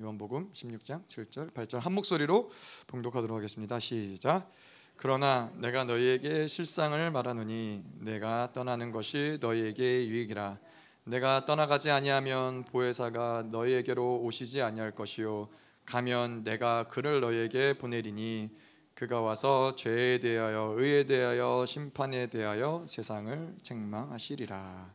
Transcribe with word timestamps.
요한복음 0.00 0.52
16장 0.52 1.04
7절 1.08 1.52
8절 1.52 1.80
한 1.80 1.92
목소리로 1.92 2.52
봉독하도록 2.86 3.36
하겠습니다. 3.36 3.80
시작. 3.80 4.48
그러나 4.96 5.50
내가 5.56 5.82
너희에게 5.82 6.46
실상을 6.46 7.10
말하노니 7.10 7.82
내가 8.00 8.52
떠나는 8.52 8.92
것이 8.92 9.38
너희에게 9.40 10.06
유익이라 10.06 10.58
내가 11.02 11.46
떠나가지 11.46 11.90
아니하면 11.90 12.64
보혜사가 12.64 13.46
너희에게로 13.50 14.20
오시지 14.20 14.62
아니할 14.62 14.92
것이요 14.92 15.48
가면 15.84 16.44
내가 16.44 16.86
그를 16.86 17.20
너희에게 17.20 17.76
보내리니 17.78 18.50
그가 18.94 19.20
와서 19.20 19.74
죄에 19.74 20.20
대하여 20.20 20.74
의에 20.76 21.04
대하여 21.04 21.64
심판에 21.66 22.28
대하여 22.28 22.84
세상을 22.86 23.56
책망하시리라 23.62 24.92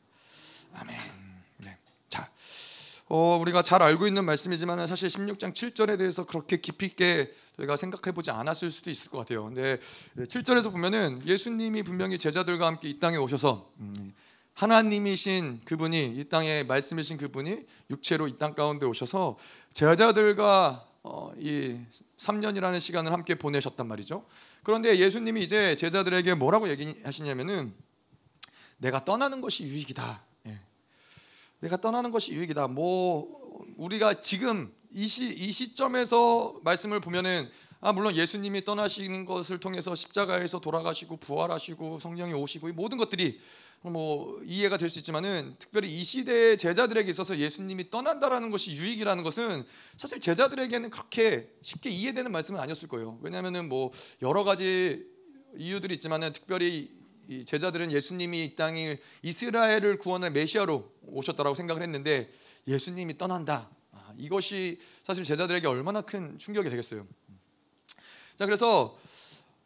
아멘. 0.76 0.98
네. 1.58 1.78
자, 2.08 2.30
어, 3.10 3.38
우리가 3.42 3.62
잘 3.62 3.82
알고 3.82 4.08
있는 4.08 4.24
말씀이지만 4.26 4.88
사실 4.88 5.10
16장 5.10 5.54
7절에 5.54 5.98
대해서 5.98 6.26
그렇게 6.26 6.58
깊이 6.58 6.86
있게 6.86 7.32
저희가 7.58 7.76
생각해 7.76 8.14
보지 8.14 8.32
않았을 8.32 8.72
수도 8.72 8.90
있을 8.90 9.12
것 9.12 9.20
같아요. 9.20 9.46
근데 9.46 9.78
7절에서 10.18 10.72
보면은 10.72 11.22
예수님이 11.26 11.84
분명히 11.84 12.18
제자들과 12.18 12.66
함께 12.66 12.90
이 12.90 13.00
땅에 13.00 13.18
오셔서 13.18 13.70
음, 13.80 14.14
하나님이신 14.54 15.62
그분이 15.66 16.16
이 16.18 16.24
땅에 16.30 16.64
말씀이신 16.64 17.18
그분이 17.18 17.66
육체로 17.90 18.28
이 18.28 18.38
땅 18.38 18.56
가운데 18.56 18.86
오셔서 18.86 19.38
제자들과 19.74 20.88
어, 21.04 21.34
이 21.38 21.78
3년이라는 22.18 22.80
시간을 22.80 23.12
함께 23.12 23.36
보내셨단 23.36 23.86
말이죠. 23.88 24.26
그런데 24.64 24.98
예수님이 24.98 25.44
이제 25.44 25.76
제자들에게 25.76 26.36
뭐라고 26.36 26.70
얘기하시냐면은 26.70 27.74
내가 28.78 29.04
떠나는 29.04 29.42
것이 29.42 29.64
유익이다. 29.64 30.24
예. 31.64 31.68
내가 31.68 31.78
떠나는 31.78 32.12
것이 32.12 32.34
유익이다. 32.34 32.68
뭐 32.68 33.66
우리가 33.78 34.20
지금 34.20 34.74
이, 34.92 35.08
시, 35.08 35.34
이 35.34 35.52
시점에서 35.52 36.60
말씀을 36.64 37.00
보면은 37.00 37.50
아 37.80 37.92
물론 37.92 38.16
예수님이 38.16 38.64
떠나시는 38.64 39.26
것을 39.26 39.60
통해서 39.60 39.96
십자가에서 39.96 40.60
돌아가시고 40.62 41.18
부활하시고 41.18 42.00
성령이 42.00 42.34
오시고 42.34 42.70
이 42.70 42.72
모든 42.72 42.98
것들이 42.98 43.40
뭐 43.82 44.40
이해가 44.46 44.78
될 44.78 44.90
수 44.90 45.00
있지만은 45.00 45.56
특별히 45.60 45.90
이 45.94 46.04
시대의 46.04 46.58
제자들에게 46.58 47.10
있어서 47.10 47.38
예수님이 47.38 47.90
떠난다라는 47.90 48.50
것이 48.50 48.72
유익이라는 48.72 49.24
것은 49.24 49.66
사실 49.98 50.22
제자들에게는 50.22 50.90
그렇게 50.90 51.50
쉽게 51.62 51.90
이해되는 51.90 52.32
말씀은 52.32 52.60
아니었을 52.62 52.88
거예요. 52.88 53.20
왜냐하면은 53.22 53.68
뭐 53.68 53.92
여러 54.22 54.46
가지 54.46 55.06
이유들이 55.58 55.96
있지만은 55.96 56.32
특별히 56.32 57.03
이 57.28 57.46
제자들은 57.46 57.92
예수님이 57.92 58.46
이 58.46 58.56
땅을 58.56 59.00
이스라엘을 59.22 59.98
구원할 59.98 60.32
메시아로 60.32 60.92
오셨다라고 61.08 61.56
생각을 61.56 61.82
했는데 61.82 62.32
예수님이 62.68 63.18
떠난다. 63.18 63.70
아, 63.92 64.14
이것이 64.18 64.80
사실 65.04 65.24
제자들에게 65.24 65.68
얼마나 65.68 66.02
큰 66.02 66.38
충격이 66.38 66.70
되겠어요. 66.70 67.08
자 68.38 68.46
그래서 68.46 68.98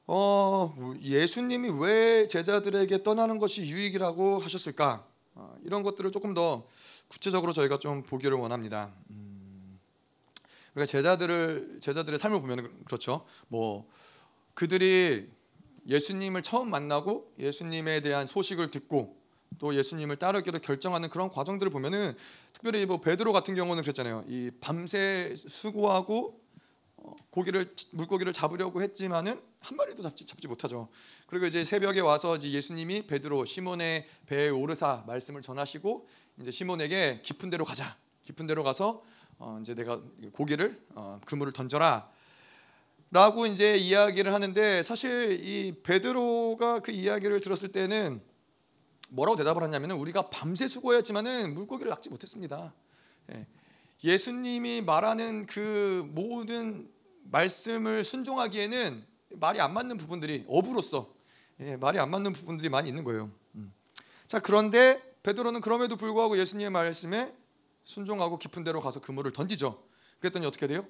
어, 0.05 0.73
예수님이 1.01 1.69
왜 1.81 2.27
제자들에게 2.27 3.03
떠나는 3.03 3.39
것이 3.39 3.63
유익이라고 3.63 4.39
하셨을까? 4.39 5.05
어, 5.35 5.57
이런 5.63 5.83
것들을 5.83 6.11
조금 6.11 6.33
더 6.33 6.67
구체적으로 7.07 7.53
저희가 7.53 7.79
좀 7.79 8.03
보기를 8.03 8.37
원합니다. 8.37 8.93
음, 9.09 9.79
우리가 10.75 10.85
제자들을 10.85 11.79
제자들의 11.81 12.19
삶을 12.19 12.41
보면 12.41 12.83
그렇죠. 12.85 13.25
뭐 13.47 13.89
그들이 14.53 15.29
예수님을 15.87 16.43
처음 16.43 16.69
만나고 16.69 17.33
예수님에 17.39 18.01
대한 18.01 18.27
소식을 18.27 18.71
듣고 18.71 19.15
또 19.59 19.73
예수님을 19.73 20.17
따르기로 20.17 20.59
결정하는 20.59 21.09
그런 21.09 21.29
과정들을 21.29 21.71
보면은 21.71 22.13
특별히 22.53 22.85
뭐 22.85 22.99
베드로 22.99 23.31
같은 23.33 23.55
경우는 23.55 23.81
그랬잖아요. 23.83 24.25
이 24.27 24.51
밤새 24.59 25.33
수고하고 25.35 26.39
어, 26.97 27.15
고기를 27.29 27.73
물고기를 27.91 28.33
잡으려고 28.33 28.81
했지만은 28.81 29.39
한 29.59 29.77
마리도 29.77 30.03
잡지, 30.03 30.25
잡지 30.25 30.47
못하죠. 30.47 30.89
그리고 31.27 31.45
이제 31.45 31.63
새벽에 31.63 31.99
와서 32.01 32.35
이제 32.35 32.51
예수님이 32.51 33.07
베드로 33.07 33.45
시몬의 33.45 34.07
배에 34.25 34.49
오르사 34.49 35.03
말씀을 35.07 35.41
전하시고 35.41 36.07
이제 36.41 36.51
시몬에게 36.51 37.21
깊은 37.23 37.49
데로 37.49 37.65
가자. 37.65 37.95
깊은 38.23 38.45
데로 38.47 38.63
가서 38.63 39.03
어, 39.39 39.59
이제 39.61 39.73
내가 39.73 40.01
고기를 40.33 40.81
어, 40.95 41.19
그물을 41.25 41.53
던져라. 41.53 42.09
라고 43.09 43.45
이제 43.45 43.77
이야기를 43.77 44.33
하는데 44.33 44.83
사실 44.83 45.39
이 45.41 45.73
베드로가 45.81 46.79
그 46.79 46.91
이야기를 46.91 47.39
들었을 47.39 47.69
때는 47.69 48.21
뭐라고 49.11 49.37
대답을 49.37 49.63
하냐면은 49.63 49.95
우리가 49.95 50.29
밤새 50.29 50.67
수고했지만은 50.67 51.53
물고기를 51.53 51.89
낚지 51.89 52.09
못했습니다. 52.09 52.73
예. 53.33 53.47
예수님이 54.03 54.81
말하는 54.81 55.45
그 55.45 56.05
모든 56.09 56.89
말씀을 57.23 58.03
순종하기에는 58.03 59.05
말이 59.31 59.61
안 59.61 59.73
맞는 59.73 59.97
부분들이 59.97 60.45
어부로서 60.47 61.13
예, 61.61 61.77
말이 61.77 61.99
안 61.99 62.11
맞는 62.11 62.33
부분들이 62.33 62.69
많이 62.69 62.89
있는 62.89 63.03
거예요. 63.03 63.31
음. 63.55 63.73
자 64.25 64.39
그런데 64.39 65.01
베드로는 65.23 65.61
그럼에도 65.61 65.95
불구하고 65.95 66.37
예수님의 66.37 66.71
말씀에 66.71 67.33
순종하고 67.85 68.37
깊은 68.37 68.65
데로 68.65 68.81
가서 68.81 68.99
그물을 68.99 69.31
던지죠. 69.31 69.81
그랬더니 70.19 70.45
어떻게 70.45 70.67
돼요? 70.67 70.85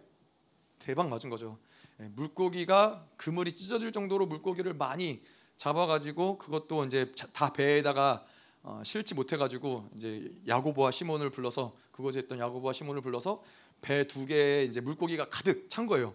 대박 0.79 1.09
맞은 1.09 1.29
거죠. 1.29 1.57
예, 1.99 2.05
물고기가 2.15 3.05
그물이 3.17 3.53
찢어질 3.53 3.91
정도로 3.91 4.25
물고기를 4.25 4.73
많이 4.73 5.23
잡아가지고 5.57 6.37
그것도 6.37 6.85
이제 6.85 7.11
다 7.33 7.51
배에다가 7.51 8.25
어, 8.63 8.81
실지 8.83 9.15
못해가지고 9.15 9.89
이제 9.95 10.31
야고보와 10.47 10.91
시몬을 10.91 11.29
불러서 11.31 11.75
그곳에 11.91 12.19
있던 12.19 12.39
야고보와 12.39 12.73
시몬을 12.73 13.01
불러서 13.01 13.43
배 13.81 14.05
두 14.05 14.25
개에 14.25 14.63
이제 14.63 14.81
물고기가 14.81 15.29
가득 15.29 15.69
찬 15.69 15.87
거예요. 15.87 16.13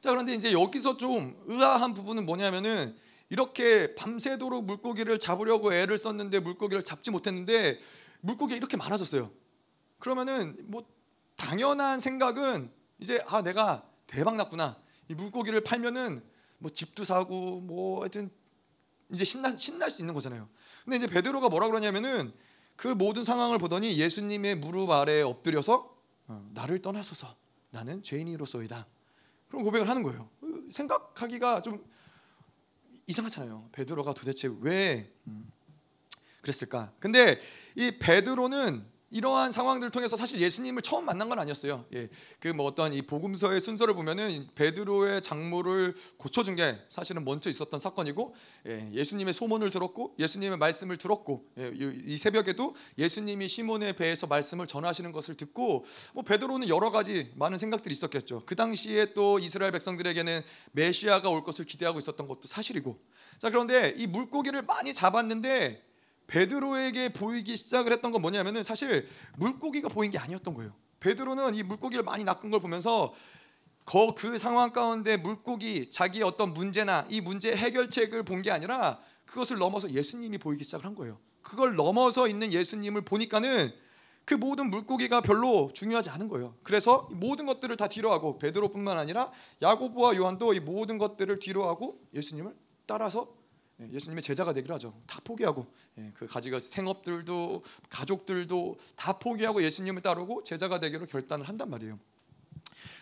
자 0.00 0.10
그런데 0.10 0.34
이제 0.34 0.52
여기서 0.52 0.96
좀 0.96 1.36
의아한 1.46 1.94
부분은 1.94 2.26
뭐냐면은 2.26 2.96
이렇게 3.28 3.94
밤새도록 3.94 4.64
물고기를 4.64 5.18
잡으려고 5.18 5.72
애를 5.72 5.98
썼는데 5.98 6.40
물고기를 6.40 6.82
잡지 6.84 7.10
못했는데 7.10 7.80
물고기가 8.20 8.56
이렇게 8.56 8.76
많아졌어요. 8.76 9.30
그러면은 9.98 10.56
뭐 10.66 10.86
당연한 11.36 12.00
생각은 12.00 12.70
이제 12.98 13.22
아 13.26 13.42
내가 13.42 13.88
대박 14.06 14.36
났구나. 14.36 14.80
이 15.08 15.14
물고기를 15.14 15.60
팔면은 15.62 16.22
뭐 16.58 16.70
집도 16.70 17.04
사고 17.04 17.60
뭐 17.60 18.00
하여튼 18.00 18.30
이제 19.10 19.24
신나 19.24 19.56
신날 19.56 19.90
수 19.90 20.02
있는 20.02 20.14
거잖아요. 20.14 20.48
근데 20.84 20.96
이제 20.96 21.06
베드로가 21.06 21.48
뭐라 21.48 21.66
그러냐면은 21.66 22.32
그 22.76 22.88
모든 22.88 23.24
상황을 23.24 23.58
보더니 23.58 23.96
예수님의 23.96 24.56
무릎 24.56 24.90
아래 24.90 25.22
엎드려서 25.22 25.96
어, 26.28 26.50
나를 26.54 26.80
떠나소서 26.80 27.34
나는 27.70 28.02
죄인이로소이다. 28.02 28.86
그런 29.48 29.64
고백을 29.64 29.88
하는 29.88 30.02
거예요. 30.02 30.28
생각하기가 30.70 31.62
좀 31.62 31.84
이상하잖아요. 33.06 33.68
베드로가 33.72 34.14
도대체 34.14 34.50
왜 34.60 35.12
음, 35.28 35.50
그랬을까? 36.40 36.92
근데 36.98 37.40
이 37.76 37.98
베드로는 37.98 38.84
이러한 39.10 39.52
상황들을 39.52 39.90
통해서 39.92 40.16
사실 40.16 40.40
예수님을 40.40 40.82
처음 40.82 41.04
만난 41.04 41.28
건 41.28 41.38
아니었어요. 41.38 41.84
예, 41.94 42.08
그 42.40 42.56
뭐 42.56 42.66
어떤 42.66 42.94
이 42.94 43.02
복음서의 43.02 43.60
순서를 43.60 43.94
보면은 43.94 44.48
베드로의 44.54 45.20
장모를 45.20 45.94
고쳐준 46.16 46.56
게 46.56 46.76
사실은 46.88 47.24
먼저 47.24 47.50
있었던 47.50 47.78
사건이고 47.78 48.34
예, 48.66 49.04
수님의 49.04 49.34
소문을 49.34 49.70
들었고 49.70 50.14
예수님의 50.18 50.56
말씀을 50.56 50.96
들었고 50.96 51.44
예, 51.58 51.72
이 52.04 52.16
새벽에도 52.16 52.74
예수님이 52.98 53.46
시몬의 53.46 53.94
배에서 53.96 54.26
말씀을 54.26 54.66
전하시는 54.66 55.12
것을 55.12 55.36
듣고 55.36 55.84
뭐 56.14 56.24
베드로는 56.24 56.68
여러 56.68 56.90
가지 56.90 57.30
많은 57.36 57.58
생각들이 57.58 57.92
있었겠죠. 57.92 58.42
그 58.46 58.56
당시에 58.56 59.12
또 59.12 59.38
이스라엘 59.38 59.70
백성들에게는 59.72 60.42
메시아가 60.72 61.28
올 61.28 61.44
것을 61.44 61.66
기대하고 61.66 61.98
있었던 61.98 62.26
것도 62.26 62.42
사실이고 62.48 62.98
자 63.38 63.50
그런데 63.50 63.94
이 63.98 64.06
물고기를 64.06 64.62
많이 64.62 64.94
잡았는데 64.94 65.85
베드로에게 66.26 67.10
보이기 67.12 67.56
시작을 67.56 67.92
했던 67.92 68.12
건 68.12 68.22
뭐냐면은 68.22 68.64
사실 68.64 69.08
물고기가 69.38 69.88
보인 69.88 70.10
게 70.10 70.18
아니었던 70.18 70.54
거예요. 70.54 70.72
베드로는 71.00 71.54
이 71.54 71.62
물고기를 71.62 72.04
많이 72.04 72.24
낚은 72.24 72.50
걸 72.50 72.60
보면서 72.60 73.14
그 74.16 74.38
상황 74.38 74.72
가운데 74.72 75.16
물고기 75.16 75.90
자기의 75.90 76.24
어떤 76.24 76.52
문제나 76.52 77.06
이 77.08 77.20
문제 77.20 77.54
해결책을 77.54 78.24
본 78.24 78.42
게 78.42 78.50
아니라 78.50 79.00
그것을 79.24 79.58
넘어서 79.58 79.90
예수님이 79.90 80.38
보이기 80.38 80.64
시작을 80.64 80.84
한 80.84 80.94
거예요. 80.94 81.18
그걸 81.42 81.76
넘어서 81.76 82.26
있는 82.28 82.52
예수님을 82.52 83.02
보니까는 83.02 83.72
그 84.24 84.34
모든 84.34 84.70
물고기가 84.70 85.20
별로 85.20 85.70
중요하지 85.72 86.10
않은 86.10 86.28
거예요. 86.28 86.56
그래서 86.64 87.08
모든 87.12 87.46
것들을 87.46 87.76
다 87.76 87.86
뒤로하고 87.86 88.38
베드로뿐만 88.38 88.98
아니라 88.98 89.30
야고보와 89.62 90.16
요한도 90.16 90.54
이 90.54 90.60
모든 90.60 90.98
것들을 90.98 91.38
뒤로하고 91.38 92.00
예수님을 92.12 92.52
따라서 92.86 93.28
예, 93.80 93.88
예수님의 93.92 94.22
제자가 94.22 94.52
되기로 94.52 94.74
하죠. 94.74 94.98
다 95.06 95.20
포기하고 95.22 95.66
예, 95.98 96.10
그 96.14 96.26
가지가 96.26 96.58
생업들도 96.58 97.62
가족들도 97.90 98.78
다 98.96 99.18
포기하고 99.18 99.62
예수님을 99.62 100.02
따르고 100.02 100.42
제자가 100.44 100.80
되기로 100.80 101.06
결단을 101.06 101.48
한단 101.48 101.70
말이에요. 101.70 101.98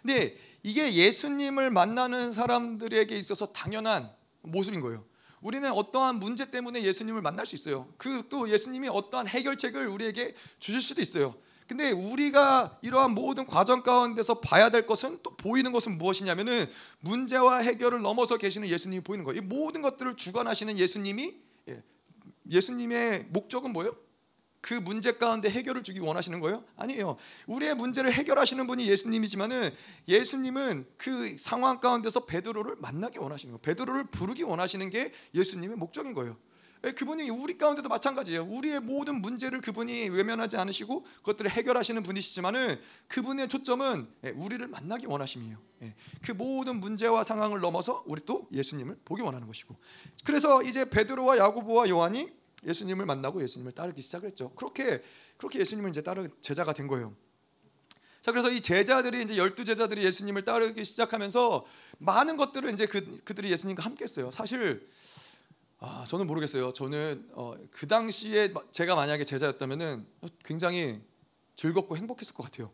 근데 0.02 0.36
이게 0.62 0.92
예수님을 0.92 1.70
만나는 1.70 2.32
사람들에게 2.32 3.16
있어서 3.18 3.46
당연한 3.46 4.10
모습인 4.42 4.80
거예요. 4.80 5.04
우리는 5.40 5.70
어떠한 5.70 6.18
문제 6.18 6.50
때문에 6.50 6.82
예수님을 6.82 7.20
만날 7.22 7.46
수 7.46 7.54
있어요. 7.54 7.88
그 7.98 8.24
또 8.30 8.48
예수님이 8.48 8.88
어떠한 8.88 9.28
해결책을 9.28 9.86
우리에게 9.88 10.34
주실 10.58 10.80
수도 10.80 11.00
있어요. 11.00 11.34
근데 11.66 11.90
우리가 11.90 12.78
이러한 12.82 13.12
모든 13.12 13.46
과정 13.46 13.82
가운데서 13.82 14.40
봐야 14.40 14.68
될 14.70 14.86
것은 14.86 15.20
또 15.22 15.34
보이는 15.36 15.72
것은 15.72 15.96
무엇이냐면은 15.96 16.66
문제와 17.00 17.58
해결을 17.58 18.02
넘어서 18.02 18.36
계시는 18.36 18.68
예수님이 18.68 19.02
보이는 19.02 19.24
거예요. 19.24 19.40
이 19.40 19.44
모든 19.44 19.80
것들을 19.80 20.16
주관하시는 20.16 20.78
예수님이 20.78 21.34
예, 21.68 21.82
예수님의 22.50 23.26
목적은 23.30 23.72
뭐예요? 23.72 23.96
그 24.60 24.74
문제 24.74 25.12
가운데 25.12 25.50
해결을 25.50 25.82
주기 25.82 26.00
원하시는 26.00 26.40
거예요? 26.40 26.64
아니에요. 26.76 27.16
우리의 27.46 27.74
문제를 27.74 28.10
해결하시는 28.12 28.66
분이 28.66 28.86
예수님이지만은 28.88 29.70
예수님은 30.08 30.86
그 30.96 31.36
상황 31.38 31.80
가운데서 31.80 32.24
베드로를 32.24 32.76
만나기 32.76 33.18
원하시는 33.18 33.52
거예요. 33.52 33.60
베드로를 33.60 34.04
부르기 34.04 34.42
원하시는 34.42 34.88
게 34.88 35.12
예수님의 35.34 35.76
목적인 35.76 36.14
거예요. 36.14 36.38
예, 36.84 36.92
그분이 36.92 37.30
우리 37.30 37.56
가운데도 37.56 37.88
마찬가지예요. 37.88 38.44
우리의 38.44 38.80
모든 38.80 39.22
문제를 39.22 39.60
그분이 39.60 40.10
외면하지 40.10 40.56
않으시고 40.56 41.04
그것들을 41.18 41.50
해결하시는 41.50 42.02
분이시지만은 42.02 42.78
그분의 43.08 43.48
초점은 43.48 44.06
예, 44.24 44.30
우리를 44.30 44.66
만나기 44.68 45.06
원하심이에요. 45.06 45.58
예, 45.82 45.94
그 46.22 46.32
모든 46.32 46.80
문제와 46.80 47.24
상황을 47.24 47.60
넘어서 47.60 48.02
우리 48.06 48.20
또 48.26 48.48
예수님을 48.52 48.98
보기 49.04 49.22
원하는 49.22 49.46
것이고. 49.46 49.74
그래서 50.24 50.62
이제 50.62 50.88
베드로와 50.88 51.38
야고보와 51.38 51.88
요한이 51.88 52.28
예수님을 52.66 53.06
만나고 53.06 53.42
예수님을 53.42 53.72
따르기 53.72 54.02
시작했죠. 54.02 54.50
그렇게 54.50 55.02
그렇게 55.38 55.60
예수님을 55.60 55.90
이제 55.90 56.02
따르 56.02 56.28
제자가 56.40 56.72
된 56.74 56.86
거예요. 56.86 57.14
자 58.20 58.32
그래서 58.32 58.50
이 58.50 58.60
제자들이 58.60 59.22
이제 59.22 59.36
열두 59.36 59.64
제자들이 59.64 60.02
예수님을 60.02 60.44
따르기 60.44 60.82
시작하면서 60.82 61.66
많은 61.98 62.38
것들을 62.38 62.72
이제 62.72 62.86
그 62.86 63.22
그들이 63.24 63.50
예수님과 63.52 63.82
함께 63.82 64.04
했어요. 64.04 64.30
사실 64.30 64.88
아 65.86 66.02
저는 66.06 66.26
모르겠어요. 66.26 66.72
저는 66.72 67.28
어, 67.32 67.54
그 67.70 67.86
당시에 67.86 68.54
제가 68.72 68.94
만약에 68.94 69.26
제자였다면은 69.26 70.06
굉장히 70.42 70.98
즐겁고 71.56 71.98
행복했을 71.98 72.34
것 72.34 72.42
같아요. 72.44 72.70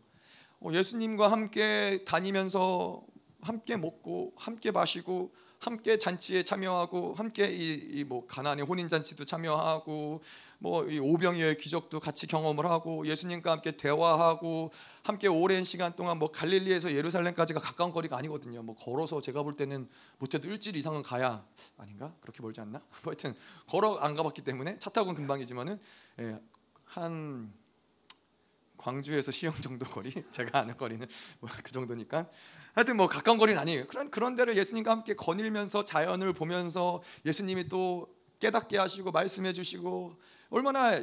어, 0.61 0.69
예수님과 0.71 1.29
함께 1.29 2.05
다니면서 2.05 3.03
함께 3.41 3.75
먹고 3.75 4.31
함께 4.37 4.71
마시고 4.71 5.33
함께 5.61 5.97
잔치에 5.99 6.43
참여하고 6.43 7.13
함께 7.13 7.47
이 7.51 8.03
뭐 8.03 8.25
가나안의 8.25 8.65
혼인 8.65 8.89
잔치도 8.89 9.25
참여하고 9.25 10.21
뭐 10.57 10.83
이 10.85 10.97
오병이어의 10.99 11.57
기적도 11.57 11.99
같이 11.99 12.25
경험을 12.25 12.65
하고 12.65 13.05
예수님과 13.05 13.51
함께 13.51 13.77
대화하고 13.77 14.71
함께 15.03 15.27
오랜 15.27 15.63
시간 15.63 15.93
동안 15.95 16.17
뭐 16.17 16.31
갈릴리에서 16.31 16.93
예루살렘까지가 16.93 17.59
가까운 17.59 17.91
거리가 17.91 18.17
아니거든요. 18.17 18.63
뭐 18.63 18.75
걸어서 18.75 19.21
제가 19.21 19.43
볼 19.43 19.53
때는 19.53 19.87
못해도 20.17 20.49
일주일 20.49 20.75
이상은 20.77 21.03
가야 21.03 21.45
아닌가 21.77 22.13
그렇게 22.21 22.41
멀지 22.41 22.59
않나? 22.59 22.79
뭐 23.03 23.13
하여튼 23.13 23.35
걸어 23.67 23.97
안 23.97 24.15
가봤기 24.15 24.41
때문에 24.43 24.79
차 24.79 24.89
타고는 24.89 25.13
금방이지만은 25.15 25.79
예, 26.19 26.39
한 26.85 27.53
광주에서 28.77 29.31
시영 29.31 29.53
정도 29.61 29.85
거리 29.85 30.11
제가 30.31 30.59
아는 30.59 30.75
거리는 30.75 31.07
뭐 31.39 31.51
그 31.63 31.71
정도니까 31.71 32.27
하여튼 32.73 32.97
뭐 32.97 33.07
가까운 33.07 33.37
거리는 33.37 33.59
아니에요. 33.59 33.87
그런 33.87 34.09
그런 34.09 34.35
데를 34.35 34.57
예수님과 34.57 34.91
함께 34.91 35.13
거닐면서 35.13 35.83
자연을 35.85 36.33
보면서 36.33 37.01
예수님이 37.25 37.67
또 37.67 38.07
깨닫게 38.39 38.77
하시고 38.77 39.11
말씀해 39.11 39.53
주시고 39.53 40.15
얼마나 40.49 40.99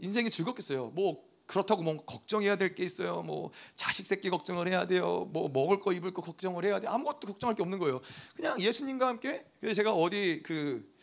인생이 0.00 0.30
즐겁겠어요. 0.30 0.88
뭐 0.88 1.26
그렇다고 1.46 1.82
뭐 1.82 1.96
걱정해야 1.96 2.56
될 2.56 2.74
게 2.74 2.84
있어요. 2.84 3.22
뭐 3.22 3.50
자식 3.74 4.06
새끼 4.06 4.28
걱정을 4.28 4.68
해야 4.68 4.86
돼요. 4.86 5.28
뭐 5.32 5.48
먹을 5.48 5.80
거 5.80 5.92
입을 5.92 6.12
거 6.12 6.20
걱정을 6.22 6.64
해야 6.64 6.78
돼. 6.78 6.86
아무것도 6.86 7.26
걱정할 7.26 7.56
게 7.56 7.62
없는 7.62 7.78
거예요. 7.78 8.00
그냥 8.36 8.60
예수님과 8.60 9.08
함께 9.08 9.44
제가 9.74 9.92
어디 9.94 10.42
그 10.42 10.98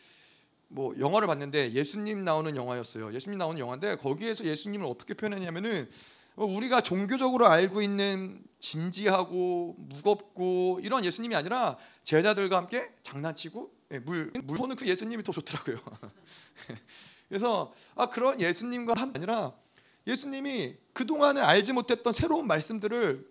뭐 0.68 0.94
영화를 1.00 1.28
봤는데 1.28 1.72
예수님 1.74 2.24
나오는 2.24 2.56
영화였어요. 2.56 3.14
예수님 3.14 3.38
나오는 3.38 3.60
영화인데 3.60 3.96
거기에서 3.98 4.46
예수님을 4.46 4.86
어떻게 4.88 5.14
표현했냐면은 5.14 5.90
우리가 6.36 6.82
종교적으로 6.82 7.48
알고 7.48 7.82
있는 7.82 8.44
진지하고 8.60 9.76
무겁고 9.78 10.80
이런 10.84 11.06
예수님이 11.06 11.36
아니라 11.36 11.78
제자들과 12.04 12.58
함께 12.58 12.90
장난치고 13.04 13.74
예, 13.92 14.00
물 14.00 14.32
물 14.44 14.58
보는 14.58 14.76
그 14.76 14.88
예수님이 14.88 15.24
더 15.24 15.32
좋더라고요. 15.32 15.78
그래서 17.30 17.74
아 17.96 18.10
그런 18.10 18.40
예수님과 18.42 18.94
한 18.98 19.12
아니라 19.16 19.54
예수님이 20.08 20.76
그 20.94 21.06
동안에 21.06 21.42
알지 21.42 21.74
못했던 21.74 22.12
새로운 22.14 22.48
말씀들을 22.48 23.28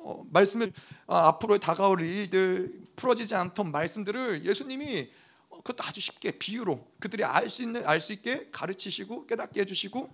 어, 0.00 0.24
말씀을 0.30 0.72
아, 1.06 1.28
앞으로 1.28 1.58
다가올 1.58 2.00
일들 2.00 2.80
풀어지지 2.96 3.34
않던 3.34 3.70
말씀들을 3.72 4.44
예수님이 4.44 5.10
어, 5.48 5.56
그것도 5.58 5.84
아주 5.86 6.00
쉽게 6.00 6.32
비유로 6.38 6.86
그들이 7.00 7.24
알 7.24 7.48
수 7.50 7.62
있는 7.62 7.84
알 7.86 8.00
수 8.00 8.12
있게 8.12 8.48
가르치시고 8.50 9.26
깨닫게 9.26 9.60
해주시고 9.60 10.08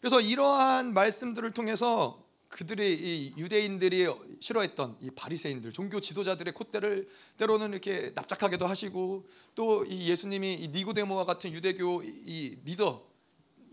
그래서 0.00 0.20
이러한 0.20 0.94
말씀들을 0.94 1.50
통해서 1.52 2.24
그들의 2.48 2.94
이 2.94 3.34
유대인들이 3.36 4.06
싫어했던 4.40 4.96
이 5.02 5.10
바리새인들 5.10 5.72
종교 5.72 6.00
지도자들의 6.00 6.54
콧대를 6.54 7.08
때로는 7.36 7.72
이렇게 7.72 8.12
납작하게도 8.14 8.66
하시고 8.66 9.26
또 9.54 9.84
이 9.86 10.08
예수님이 10.08 10.54
이 10.54 10.68
니고데모와 10.68 11.24
같은 11.24 11.52
유대교 11.52 12.02
이 12.04 12.56
리더 12.64 13.06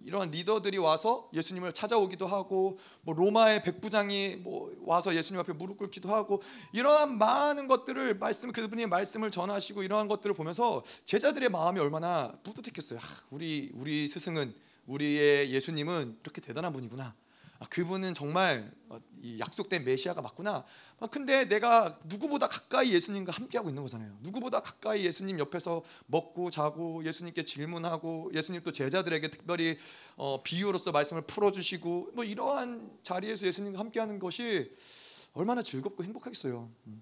이러한 0.04 0.30
리더들이 0.30 0.78
와서 0.78 1.30
예수님을 1.34 1.74
찾아오기도 1.74 2.28
하고 2.28 2.78
뭐 3.02 3.16
로마의 3.16 3.64
백부장이 3.64 4.36
뭐 4.38 4.72
와서 4.82 5.16
예수님 5.16 5.40
앞에 5.40 5.54
무릎 5.54 5.78
꿇기도 5.78 6.10
하고 6.10 6.44
이러한 6.74 7.18
많은 7.18 7.68
것들을 7.68 8.20
말씀 8.20 8.52
그분이 8.52 8.86
말씀을 8.86 9.32
전하시고 9.32 9.82
이러한 9.82 10.08
것들을 10.08 10.36
보면서 10.36 10.84
제자들의 11.06 11.50
마음이 11.50 11.80
얼마나 11.80 12.34
뿌듯했겠어요. 12.44 13.00
아, 13.00 13.04
우리 13.32 13.72
우리 13.74 14.08
스승은 14.08 14.54
우리의 14.86 15.52
예수님은 15.52 16.20
이렇게 16.22 16.42
대단한 16.42 16.74
분이구나. 16.74 17.16
아, 17.58 17.66
그분은 17.70 18.14
정말 18.14 18.70
어, 18.90 19.00
약속된 19.40 19.86
메시아가 19.86 20.22
맞구나. 20.22 20.66
아, 21.00 21.08
근데 21.08 21.46
내가 21.46 22.00
누구보다 22.04 22.48
가까이 22.48 22.92
예수님과 22.94 23.32
함께하고 23.32 23.70
있는 23.70 23.82
거잖아요. 23.82 24.18
누구보다 24.22 24.60
가까이 24.60 25.06
예수님 25.06 25.40
옆에서 25.40 25.82
먹고 26.08 26.52
자고 26.52 27.04
예수님께 27.06 27.44
질문하고 27.44 28.32
예수님 28.34 28.62
또 28.64 28.72
제자들에게 28.72 29.32
특별히 29.32 29.78
어, 30.18 30.44
비유로서 30.44 30.92
말씀을 30.92 31.22
풀어주시고 31.24 32.12
뭐 32.14 32.26
이러한 32.26 32.92
자리에서 33.04 33.48
예수님과 33.48 33.80
함께하는 33.80 34.20
것이 34.20 34.72
얼마나 35.34 35.62
즐겁고 35.62 36.04
행복하겠어요. 36.04 36.70
음. 36.88 37.02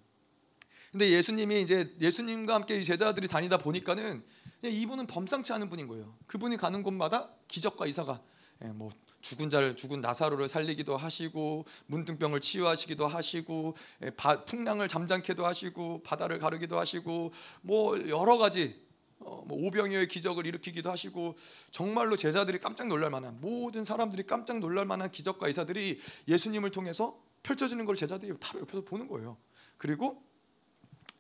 근데 0.91 1.09
예수님이 1.09 1.63
이제 1.63 1.91
예수님과 1.99 2.53
함께 2.53 2.79
제자들이 2.79 3.27
다니다 3.27 3.57
보니까는 3.57 4.23
이분은 4.69 5.07
범상치 5.07 5.53
않은 5.53 5.69
분인 5.69 5.87
거예요. 5.87 6.15
그분이 6.27 6.57
가는 6.57 6.83
곳마다 6.83 7.29
기적과 7.47 7.85
이사가 7.87 8.21
예, 8.63 8.67
뭐 8.67 8.89
죽은 9.21 9.49
자를 9.49 9.75
죽은 9.75 10.01
나사로를 10.01 10.49
살리기도 10.49 10.97
하시고 10.97 11.65
문둥병을 11.87 12.41
치유하시기도 12.41 13.07
하시고 13.07 13.75
예, 14.03 14.09
바, 14.11 14.43
풍랑을 14.45 14.87
잠잠케도 14.87 15.45
하시고 15.45 16.03
바다를 16.03 16.39
가르기도 16.39 16.79
하시고 16.79 17.31
뭐 17.61 17.97
여러 18.09 18.37
가지 18.37 18.83
어, 19.19 19.43
뭐 19.47 19.57
오병이어의 19.67 20.07
기적을 20.07 20.45
일으키기도 20.45 20.91
하시고 20.91 21.35
정말로 21.71 22.15
제자들이 22.15 22.59
깜짝 22.59 22.87
놀랄 22.87 23.09
만한 23.09 23.39
모든 23.39 23.85
사람들이 23.85 24.23
깜짝 24.23 24.59
놀랄 24.59 24.85
만한 24.85 25.09
기적과 25.09 25.47
이사들이 25.47 25.99
예수님을 26.27 26.71
통해서 26.71 27.17
펼쳐지는 27.43 27.85
걸 27.85 27.95
제자들이 27.95 28.33
바로 28.39 28.61
옆에서 28.61 28.83
보는 28.83 29.07
거예요. 29.07 29.37
그리고 29.77 30.23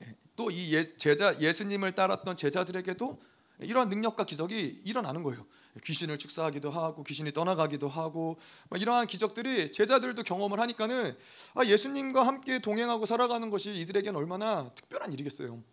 예, 0.01 0.13
또이 0.35 0.73
예, 0.73 0.97
제자 0.97 1.39
예수님을 1.39 1.93
따랐던 1.95 2.35
제자들에게도 2.35 3.32
이러한 3.59 3.89
능력과 3.89 4.25
기적이 4.25 4.81
일어나는 4.83 5.23
거예요. 5.23 5.45
귀신을 5.83 6.17
축사하기도 6.17 6.69
하고 6.69 7.03
귀신이 7.03 7.31
떠나가기도 7.31 7.87
하고 7.87 8.37
이러한 8.75 9.07
기적들이 9.07 9.71
제자들도 9.71 10.21
경험을 10.23 10.59
하니까는 10.59 11.17
아, 11.55 11.65
예수님과 11.65 12.25
함께 12.27 12.59
동행하고 12.59 13.05
살아가는 13.05 13.49
것이 13.49 13.75
이들에게는 13.75 14.17
얼마나 14.17 14.69
특별한 14.75 15.13
일이겠어요. 15.13 15.63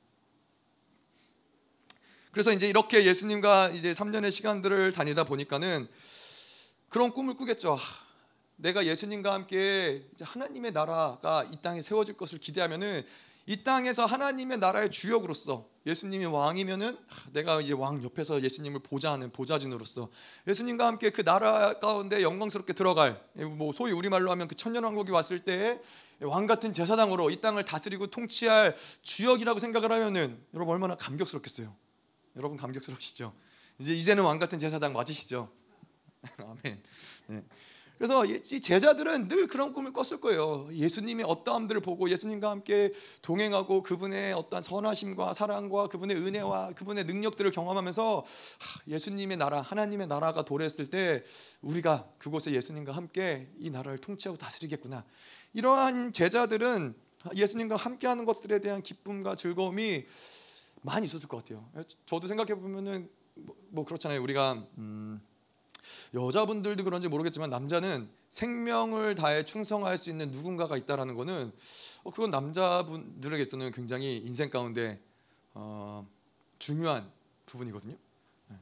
그래서 2.33 2.53
이제 2.53 2.69
이렇게 2.69 3.05
예수님과 3.05 3.71
이제 3.71 3.93
3년의 3.93 4.31
시간들을 4.31 4.93
다니다 4.93 5.25
보니까는 5.25 5.89
그런 6.89 7.13
꿈을 7.13 7.35
꾸겠죠. 7.35 7.79
내가 8.57 8.85
예수님과 8.87 9.33
함께 9.33 10.07
하나님의 10.21 10.73
나라가 10.73 11.45
이 11.51 11.57
땅에 11.61 11.83
세워질 11.83 12.17
것을 12.17 12.39
기대하면은 12.39 13.05
이 13.47 13.65
땅에서 13.65 14.07
하나님의 14.07 14.59
나라의 14.59 14.91
주역으로서 14.91 15.70
예수님이 15.87 16.27
왕이면은 16.27 16.99
내가 17.33 17.61
이제 17.61 17.73
왕 17.73 18.03
옆에서 18.05 18.43
예수님을 18.43 18.81
보좌하는 18.81 19.31
보좌진으로서 19.33 20.11
예수님과 20.47 20.87
함께 20.87 21.11
그 21.11 21.25
나라 21.25 21.79
가운데 21.79 22.23
영광스럽게 22.23 22.75
들어갈 22.75 23.23
뭐 23.35 23.73
소위 23.73 23.93
우리말로 23.93 24.31
하면 24.31 24.47
그 24.47 24.55
천년 24.55 24.85
왕국이 24.85 25.11
왔을 25.11 25.41
때왕 25.41 26.47
같은 26.47 26.73
제사장으로 26.73 27.31
이 27.31 27.41
땅을 27.41 27.65
다스리고 27.65 28.09
통치할 28.09 28.77
주역이라고 29.03 29.59
생각을 29.59 29.91
하면은 29.93 30.39
여러분 30.55 30.75
얼마나 30.75 30.97
감격스럽겠어요. 30.97 31.75
여러분 32.37 32.59
감격스러우시죠? 32.59 33.33
이제 33.79 33.95
이제는 33.95 34.23
왕 34.23 34.39
같은 34.39 34.59
제사장 34.59 34.93
맞으시죠? 34.93 35.51
아멘. 36.39 36.83
네. 37.29 37.45
그래서 38.01 38.25
이 38.25 38.41
제자들은 38.41 39.29
늘 39.29 39.47
그런 39.47 39.75
꿈을 39.75 39.93
꿨을 39.93 40.23
거예요. 40.23 40.71
예수님의 40.73 41.27
어떠함들을 41.29 41.83
보고 41.83 42.09
예수님과 42.09 42.51
함께 42.51 42.95
동행하고 43.21 43.83
그분의 43.83 44.33
어떠한 44.33 44.63
선하심과 44.63 45.35
사랑과 45.35 45.87
그분의 45.87 46.17
은혜와 46.17 46.73
그분의 46.73 47.05
능력들을 47.05 47.51
경험하면서 47.51 48.25
예수님의 48.89 49.37
나라, 49.37 49.61
하나님의 49.61 50.07
나라가 50.07 50.47
도래했을 50.47 50.87
때 50.87 51.23
우리가 51.61 52.09
그곳에 52.17 52.53
예수님과 52.53 52.93
함께 52.93 53.51
이 53.59 53.69
나라를 53.69 53.99
통치하고 53.99 54.39
다스리겠구나. 54.39 55.05
이러한 55.53 56.15
제자들은 56.15 56.95
예수님과 57.37 57.77
함께하는 57.77 58.25
것들에 58.25 58.61
대한 58.61 58.81
기쁨과 58.81 59.37
즐거움이 59.37 60.07
많이 60.81 61.05
있었을 61.05 61.29
것 61.29 61.45
같아요. 61.45 61.69
저도 62.07 62.29
생각해 62.29 62.55
보면은 62.55 63.11
뭐, 63.35 63.57
뭐, 63.69 63.85
그렇잖아요. 63.85 64.23
우리가 64.23 64.65
음, 64.79 65.21
여자분들도 66.15 66.83
그런지 66.85 67.09
모르겠지만 67.09 67.51
남자는 67.51 68.09
생명을 68.29 69.15
다해 69.15 69.45
충성할 69.45 69.97
수 69.97 70.11
있는 70.11 70.31
누군가가 70.31 70.77
있다라는 70.77 71.15
거는 71.15 71.53
어, 72.05 72.11
그건 72.11 72.31
남자분들에게서는 72.31 73.71
굉장히 73.73 74.17
인생 74.19 74.51
가운데 74.51 75.01
어, 75.55 76.09
중요한 76.59 77.11
부분이거든요. 77.47 77.97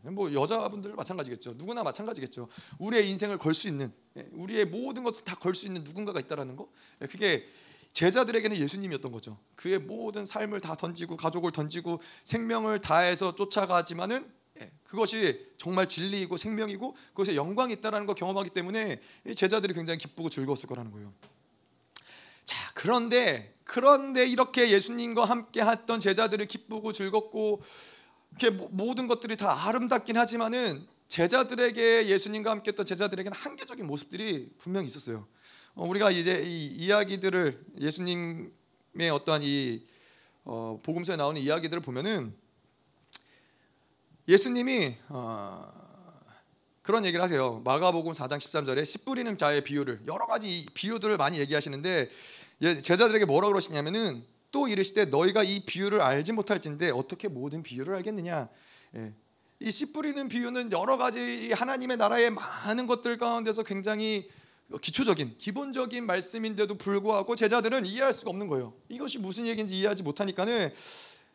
네, 0.02 0.10
뭐 0.10 0.32
여자분들 0.32 0.94
마찬가지겠죠. 0.94 1.54
누구나 1.56 1.82
마찬가지겠죠. 1.82 2.48
우리의 2.78 3.08
인생을 3.08 3.38
걸 3.38 3.54
수 3.54 3.68
있는, 3.68 3.90
예, 4.16 4.28
우리의 4.32 4.66
모든 4.66 5.02
것을 5.02 5.24
다 5.24 5.34
걸 5.36 5.54
수 5.54 5.66
있는 5.66 5.82
누군가가 5.84 6.20
있다라는 6.20 6.56
거. 6.56 6.68
예, 7.02 7.06
그게 7.06 7.46
제자들에게는 7.94 8.58
예수님이었던 8.58 9.10
거죠. 9.10 9.38
그의 9.56 9.78
모든 9.78 10.26
삶을 10.26 10.60
다 10.60 10.74
던지고 10.74 11.16
가족을 11.16 11.52
던지고 11.52 12.00
생명을 12.24 12.80
다해서 12.82 13.34
쫓아가지만은 13.34 14.24
예, 14.24 14.37
그것이 14.84 15.52
정말 15.58 15.86
진리이고 15.86 16.36
생명이고 16.36 16.96
그것에 17.10 17.36
영광이 17.36 17.74
있다라는 17.74 18.06
걸 18.06 18.14
경험하기 18.14 18.50
때문에 18.50 19.00
제자들이 19.34 19.74
굉장히 19.74 19.98
기쁘고 19.98 20.30
즐거웠을 20.30 20.68
거라는 20.68 20.90
거예요. 20.92 21.12
자, 22.44 22.70
그런데 22.74 23.54
그런데 23.64 24.26
이렇게 24.26 24.70
예수님과 24.70 25.26
함께 25.26 25.62
했던 25.62 26.00
제자들이 26.00 26.46
기쁘고 26.46 26.92
즐겁고 26.92 27.60
이렇게 28.30 28.50
모든 28.50 29.06
것들이 29.06 29.36
다 29.36 29.66
아름답긴 29.66 30.16
하지만은 30.16 30.86
제자들에게 31.08 32.06
예수님과 32.06 32.50
함께 32.50 32.70
했던 32.70 32.86
제자들에게는 32.86 33.36
한계적인 33.36 33.86
모습들이 33.86 34.50
분명히 34.58 34.86
있었어요. 34.86 35.26
어, 35.74 35.86
우리가 35.86 36.10
이제 36.10 36.42
이 36.46 36.66
이야기들을 36.66 37.64
예수님의 37.78 39.10
어떠한 39.12 39.42
이 39.42 39.86
어, 40.44 40.80
복음서에 40.82 41.16
나오는 41.16 41.40
이야기들을 41.40 41.82
보면은 41.82 42.34
예수님이 44.28 44.94
어, 45.08 45.72
그런 46.82 47.06
얘기를 47.06 47.24
하세요. 47.24 47.62
마가복음 47.64 48.12
4장 48.12 48.36
13절에 48.36 48.84
씨 48.84 48.98
뿌리는 48.98 49.38
자의 49.38 49.64
비유를 49.64 50.02
여러 50.06 50.26
가지 50.26 50.66
비유들을 50.74 51.16
많이 51.16 51.38
얘기하시는데 51.38 52.10
제자들에게 52.82 53.24
뭐라 53.24 53.48
그러시냐면은 53.48 54.22
또 54.50 54.68
이르시되 54.68 55.06
너희가 55.06 55.42
이 55.42 55.64
비유를 55.64 56.02
알지 56.02 56.32
못할진데 56.32 56.90
어떻게 56.90 57.28
모든 57.28 57.62
비유를 57.62 57.94
알겠느냐? 57.96 58.48
예. 58.96 59.14
이씨 59.60 59.92
뿌리는 59.92 60.28
비유는 60.28 60.72
여러 60.72 60.98
가지 60.98 61.50
하나님의 61.52 61.96
나라의 61.96 62.30
많은 62.30 62.86
것들 62.86 63.16
가운데서 63.16 63.62
굉장히 63.62 64.30
기초적인 64.80 65.36
기본적인 65.38 66.04
말씀인데도 66.04 66.74
불구하고 66.76 67.34
제자들은 67.34 67.86
이해할 67.86 68.12
수가 68.12 68.30
없는 68.30 68.48
거예요. 68.48 68.74
이것이 68.88 69.18
무슨 69.18 69.46
얘기인지 69.46 69.78
이해하지 69.78 70.02
못하니까는 70.02 70.72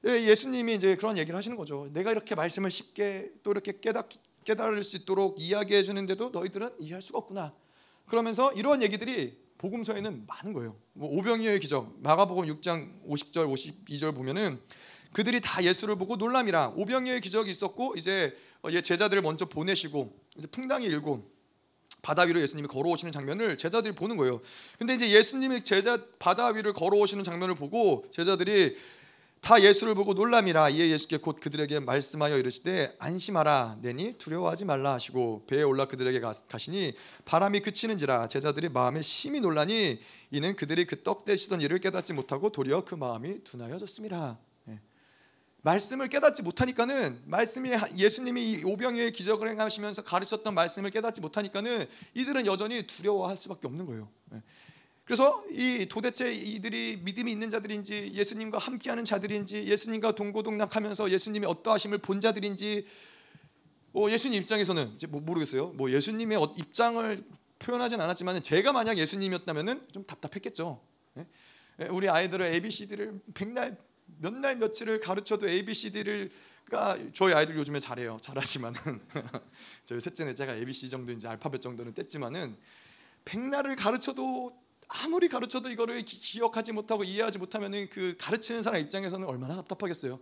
예, 0.06 0.24
예수님이 0.24 0.76
이제 0.76 0.96
그런 0.96 1.18
얘기를 1.18 1.38
하시는 1.38 1.56
거죠. 1.56 1.90
내가 1.94 2.12
이렇게 2.12 2.36
말씀을 2.36 2.70
쉽게 2.70 3.32
또 3.42 3.52
이렇게 3.52 3.80
깨닫 3.80 4.10
깨달을 4.44 4.84
수 4.84 4.98
있도록 4.98 5.40
이야기해 5.40 5.84
주는데도 5.84 6.32
너희들은 6.32 6.72
이해할 6.80 7.02
수가 7.02 7.20
없구나. 7.20 7.54
그러면서 8.06 8.52
이런 8.54 8.82
얘기들이 8.82 9.42
복음서에는 9.58 10.26
많은 10.28 10.52
거예요. 10.52 10.76
뭐 10.92 11.10
오병이어의 11.18 11.62
기적, 11.62 12.02
마가복음 12.02 12.46
6장 12.48 13.08
50절 13.08 13.48
52절 13.88 14.14
보면은 14.14 14.60
그들이 15.14 15.40
다 15.40 15.64
예수를 15.64 15.96
보고 15.96 16.18
놀람이라 16.18 16.74
오병이어의 16.76 17.22
기적이 17.22 17.52
있었고 17.52 17.96
이제 17.96 18.36
제자들을 18.84 19.22
먼저 19.22 19.46
보내시고 19.46 20.14
이제 20.38 20.48
풍랑이 20.48 20.86
일고 20.88 21.24
바다 22.02 22.24
위로 22.24 22.42
예수님이 22.42 22.68
걸어오시는 22.68 23.14
장면을 23.14 23.58
제자들이 23.58 23.96
보는 23.96 24.18
거예요. 24.18 24.42
근데 24.78 24.96
이제 24.96 25.10
예수님이 25.10 25.64
제자 25.64 25.98
바다 26.20 26.48
위를 26.48 26.74
걸어오시는 26.74 27.24
장면을 27.24 27.56
보고 27.56 28.04
제자들이 28.12 28.76
다 29.44 29.62
예수를 29.62 29.94
보고 29.94 30.14
놀람이라 30.14 30.70
이에 30.70 30.90
예수께 30.90 31.18
곧 31.18 31.38
그들에게 31.42 31.82
말씀하여 31.82 32.38
이르시되 32.38 32.96
안심하라 32.98 33.80
내니 33.82 34.14
두려워하지 34.18 34.64
말라 34.64 34.94
하시고 34.94 35.44
배에 35.48 35.64
올라 35.64 35.84
그들에게 35.84 36.22
가시니 36.48 36.94
바람이 37.26 37.60
그치는지라 37.60 38.30
제자들이 38.30 38.70
마음에 38.70 39.02
심히 39.02 39.42
놀라니 39.42 40.00
이는 40.32 40.56
그들이 40.56 40.86
그 40.86 41.04
떡 41.04 41.26
대시던 41.26 41.60
일을 41.60 41.80
깨닫지 41.80 42.14
못하고 42.14 42.54
도리어 42.54 42.86
그 42.86 42.96
마음이 42.96 43.44
둔하여졌습니다. 43.44 44.38
예. 44.70 44.80
말씀을 45.62 46.08
깨닫지 46.08 46.42
못하니까는 46.42 47.24
말씀이 47.26 47.70
예수님이 47.98 48.64
오병이의 48.64 49.12
기적을 49.12 49.50
행하시면서 49.50 50.04
가르쳤던 50.04 50.54
말씀을 50.54 50.90
깨닫지 50.90 51.20
못하니까는 51.20 51.86
이들은 52.14 52.46
여전히 52.46 52.88
두려워할 52.88 53.36
수밖에 53.36 53.68
없는 53.68 53.86
거예요. 53.88 54.08
예. 54.34 54.42
그래서 55.06 55.44
이 55.50 55.86
도대체 55.90 56.34
이들이 56.34 57.02
믿음이 57.04 57.32
있는 57.32 57.50
자들인지 57.50 58.12
예수님과 58.14 58.58
함께하는 58.58 59.04
자들인지 59.04 59.66
예수님과 59.66 60.14
동고동락하면서 60.16 61.12
예수님의 61.12 61.50
어떠하심을 61.50 61.98
본 61.98 62.22
자들인지 62.22 62.86
어, 63.94 64.10
예수님 64.10 64.42
입장에서는 64.42 64.94
이제 64.96 65.08
뭐 65.08 65.22
모르겠어요. 65.22 65.70
뭐 65.70 65.92
예수님의 65.92 66.38
어, 66.38 66.54
입장을 66.58 67.22
표현하진 67.60 68.00
않았지만 68.00 68.42
제가 68.42 68.72
만약 68.72 68.98
예수님이었다면은 68.98 69.88
좀 69.92 70.04
답답했겠죠. 70.06 70.82
예? 71.18 71.28
예 71.82 71.86
우리 71.86 72.10
아이들을 72.10 72.46
ABCD를 72.46 73.20
백날 73.34 73.78
몇 74.20 74.34
날 74.34 74.56
며칠을 74.58 75.00
가르쳐도 75.00 75.50
ABCD를 75.50 76.30
가 76.70 76.98
저희 77.14 77.34
아이들 77.34 77.58
요즘에 77.58 77.80
잘해요. 77.82 78.18
잘하지만은 78.22 78.80
저희 79.84 80.00
셋째 80.00 80.24
넷째가 80.24 80.56
ABC 80.56 80.90
정도 80.90 81.12
이제 81.12 81.28
알파벳 81.28 81.62
정도는 81.62 81.94
뗐지만은 81.94 82.56
백날을 83.26 83.76
가르쳐도 83.76 84.50
아무리 84.88 85.28
가르쳐도 85.28 85.70
이거를 85.70 86.04
기억하지 86.04 86.72
못하고 86.72 87.04
이해하지 87.04 87.38
못하면 87.40 87.90
그 87.90 88.16
가르치는 88.20 88.64
사람 88.64 88.82
입장에서는 88.82 89.28
얼마나 89.28 89.56
답답하겠어요. 89.56 90.20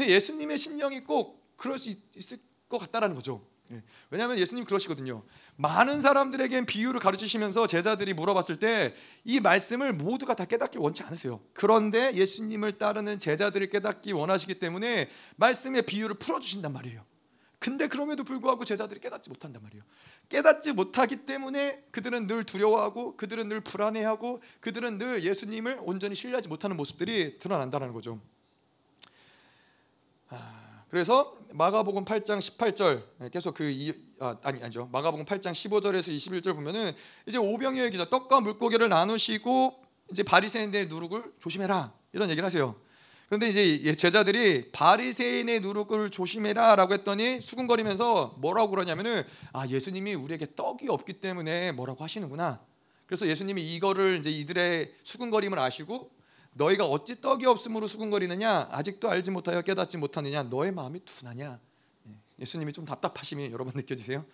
예수님의 0.00 0.58
심령이 0.58 1.04
꼭 1.04 1.54
그럴 1.56 1.78
수 1.78 1.94
있을 2.16 2.38
것 2.68 2.78
같다라는 2.78 3.14
거죠. 3.16 3.46
예. 3.72 3.82
왜냐하면 4.10 4.38
예수님 4.38 4.64
그러시거든요. 4.64 5.22
많은 5.56 6.02
사람들에겐 6.02 6.66
비유를 6.66 7.00
가르치시면서 7.00 7.66
제자들이 7.66 8.12
물어봤을 8.12 8.58
때 8.58 8.94
이 9.24 9.40
말씀을 9.40 9.94
모두가 9.94 10.34
다 10.34 10.44
깨닫기 10.44 10.78
원치 10.78 11.02
않으세요. 11.02 11.40
그런데 11.54 12.12
예수님을 12.14 12.72
따르는 12.78 13.18
제자들을 13.18 13.70
깨닫기 13.70 14.12
원하시기 14.12 14.56
때문에 14.56 15.08
말씀의 15.36 15.82
비유를 15.82 16.16
풀어주신단 16.16 16.72
말이에요. 16.72 17.04
근데 17.58 17.88
그럼에도 17.88 18.24
불구하고 18.24 18.66
제자들이 18.66 19.00
깨닫지 19.00 19.30
못한단 19.30 19.62
말이에요. 19.62 19.82
깨닫지 20.28 20.72
못하기 20.72 21.26
때문에 21.26 21.84
그들은 21.90 22.26
늘 22.26 22.44
두려워하고 22.44 23.16
그들은 23.16 23.48
늘 23.48 23.60
불안해하고 23.60 24.42
그들은 24.60 24.98
늘 24.98 25.22
예수님을 25.22 25.80
온전히 25.82 26.14
신뢰하지 26.14 26.48
못하는 26.48 26.76
모습들이 26.76 27.38
드러난다는 27.38 27.92
거죠. 27.92 28.20
아, 30.28 30.84
그래서 30.88 31.38
마가복음 31.52 32.04
8장 32.04 32.38
18절 32.38 33.30
계속 33.30 33.54
그 33.54 33.70
이, 33.70 33.92
아, 34.18 34.36
아니 34.42 34.62
아니죠 34.62 34.88
마가복음 34.92 35.24
8장 35.24 35.52
15절에서 35.52 36.14
21절 36.16 36.54
보면은 36.54 36.92
이제 37.26 37.38
오병이어 37.38 37.88
기자 37.90 38.08
떡과 38.08 38.40
물고기를 38.40 38.88
나누시고 38.88 39.84
이제 40.10 40.22
바리새인들의 40.22 40.88
누룩을 40.88 41.32
조심해라 41.38 41.92
이런 42.12 42.30
얘기를 42.30 42.44
하세요. 42.44 42.76
그런데 43.26 43.48
이제 43.48 43.94
제자들이 43.94 44.70
바리새인의 44.72 45.60
누룩을 45.60 46.10
조심해라라고 46.10 46.92
했더니 46.94 47.40
수군거리면서 47.40 48.36
뭐라고 48.38 48.70
그러냐면은 48.70 49.22
아 49.52 49.66
예수님이 49.66 50.14
우리에게 50.14 50.54
떡이 50.54 50.88
없기 50.88 51.14
때문에 51.14 51.72
뭐라고 51.72 52.04
하시는구나. 52.04 52.60
그래서 53.06 53.26
예수님이 53.26 53.74
이거를 53.74 54.18
이제 54.18 54.30
이들의 54.30 54.94
수군거림을 55.02 55.58
아시고 55.58 56.10
너희가 56.52 56.86
어찌 56.86 57.20
떡이 57.20 57.46
없음으로 57.46 57.86
수군거리느냐 57.86 58.68
아직도 58.70 59.10
알지 59.10 59.30
못하여 59.30 59.62
깨닫지 59.62 59.96
못하느냐 59.98 60.44
너의 60.44 60.72
마음이 60.72 61.04
둔하냐 61.04 61.58
예, 62.08 62.12
예수님이 62.38 62.72
좀 62.72 62.84
답답하심이 62.84 63.50
여러분 63.50 63.72
느껴지세요? 63.74 64.24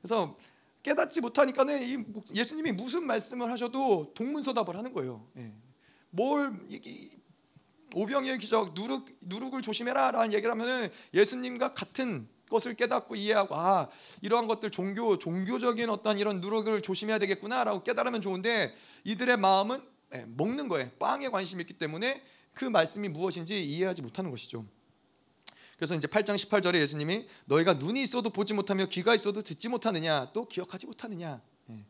그래서 0.00 0.36
깨닫지 0.82 1.22
못하니까는 1.22 2.24
예수님이 2.34 2.72
무슨 2.72 3.06
말씀을 3.06 3.50
하셔도 3.50 4.12
동문서답을 4.14 4.76
하는 4.76 4.92
거예요. 4.92 5.26
예. 5.38 5.52
뭘 6.10 6.52
오병이의 7.94 8.38
기적 8.38 8.74
누룩 8.74 9.06
누룩을 9.20 9.62
조심해라라는 9.62 10.32
얘기를 10.32 10.50
하면은 10.50 10.90
예수님과 11.12 11.72
같은 11.72 12.28
것을 12.50 12.74
깨닫고 12.74 13.16
이해하고 13.16 13.54
아 13.54 13.88
이러한 14.20 14.46
것들 14.46 14.70
종교 14.70 15.18
종교적인 15.18 15.88
어떤 15.90 16.18
이런 16.18 16.40
누룩을 16.40 16.82
조심해야 16.82 17.18
되겠구나라고 17.18 17.82
깨달으면 17.82 18.20
좋은데 18.20 18.74
이들의 19.04 19.36
마음은 19.38 19.82
네, 20.10 20.24
먹는 20.28 20.68
거에 20.68 20.90
빵에 20.98 21.28
관심이 21.28 21.62
있기 21.62 21.74
때문에 21.74 22.22
그 22.52 22.64
말씀이 22.64 23.08
무엇인지 23.08 23.64
이해하지 23.64 24.02
못하는 24.02 24.30
것이죠. 24.30 24.64
그래서 25.76 25.94
이제 25.96 26.06
8장 26.06 26.36
18절에 26.36 26.76
예수님이 26.76 27.26
너희가 27.46 27.74
눈이 27.74 28.00
있어도 28.02 28.30
보지 28.30 28.54
못하며 28.54 28.86
귀가 28.86 29.14
있어도 29.14 29.42
듣지 29.42 29.68
못하느냐 29.68 30.30
또 30.32 30.46
기억하지 30.46 30.86
못하느냐. 30.86 31.42
네. 31.66 31.84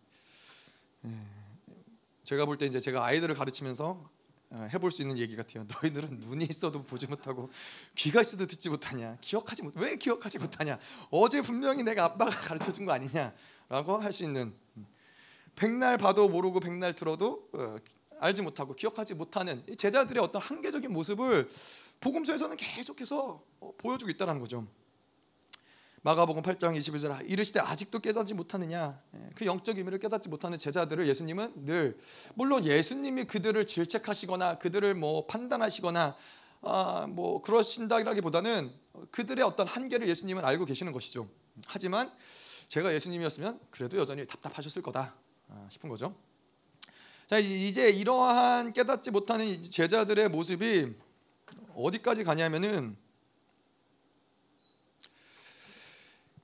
제가 2.25 2.47
볼 2.47 2.57
때 2.57 2.65
이제 2.65 2.81
제가 2.81 3.05
아이들을 3.05 3.35
가르치면서 3.35 3.91
어, 3.91 4.11
해볼 4.73 4.91
수 4.91 5.03
있는 5.03 5.19
얘기 5.19 5.37
같아요. 5.37 5.65
너희들은 5.83 6.21
눈이 6.21 6.47
있어도 6.51 6.83
보지 6.83 7.07
못하고 7.07 7.51
귀가 7.95 8.21
있어도 8.21 8.47
듣지 8.47 8.71
못하냐? 8.71 9.19
기억하지 9.21 9.63
못. 9.63 9.73
왜 9.77 9.97
기억하지 9.97 10.39
못하냐? 10.39 10.79
어제 11.11 11.43
분명히 11.43 11.83
내가 11.83 12.05
아빠가 12.05 12.31
가르쳐 12.41 12.73
준 12.73 12.87
거 12.87 12.93
아니냐라고 12.93 13.99
할 13.99 14.13
수 14.13 14.25
있는. 14.25 14.55
음. 14.77 14.87
백날 15.57 15.99
봐도 15.99 16.29
모르고 16.29 16.61
백날 16.61 16.95
들어도 16.95 17.49
어, 17.53 17.77
알지 18.21 18.43
못하고 18.43 18.75
기억하지 18.75 19.15
못하는 19.15 19.63
제자들의 19.77 20.23
어떤 20.23 20.41
한계적인 20.43 20.93
모습을 20.93 21.49
복음서에서는 22.01 22.57
계속해서 22.57 23.43
어, 23.61 23.73
보여주고 23.79 24.11
있다는 24.11 24.41
거죠. 24.41 24.67
마가복음 26.05 26.43
8장 26.43 26.77
21절 26.77 27.31
이르시되 27.31 27.61
아직도 27.61 28.01
깨닫지 28.01 28.35
못하느냐 28.35 29.01
예, 29.15 29.31
그 29.35 29.47
영적 29.47 29.79
의미를 29.79 29.99
깨닫지 29.99 30.29
못하는 30.29 30.59
제자들을 30.59 31.09
예수님은 31.09 31.65
늘 31.65 31.99
물론 32.35 32.63
예수님이 32.63 33.25
그들을 33.25 33.67
질책하시거나 33.67 34.59
그들을 34.59 34.95
뭐 34.95 35.27
판단하시거나 35.27 36.15
아, 36.61 37.07
뭐 37.09 37.41
그러신다기보다는 37.41 38.71
그들의 39.13 39.43
어떤 39.47 39.67
한계를 39.67 40.07
예수님은 40.07 40.45
알고 40.45 40.67
계시는 40.67 40.93
것이죠. 40.93 41.27
하지만 41.67 42.13
제가 42.69 42.93
예수님이었으면 42.93 43.59
그래도 43.71 43.97
여전히 43.97 44.27
답답하셨을 44.27 44.83
거다 44.83 45.15
아, 45.49 45.69
싶은 45.71 45.89
거죠. 45.89 46.15
자 47.29 47.39
이제 47.39 47.89
이러한 47.89 48.75
깨닫지 48.75 49.11
못하는 49.11 49.63
제자들의 49.63 50.29
모습이 50.29 50.95
어디까지 51.75 52.25
가냐면은 52.25 52.95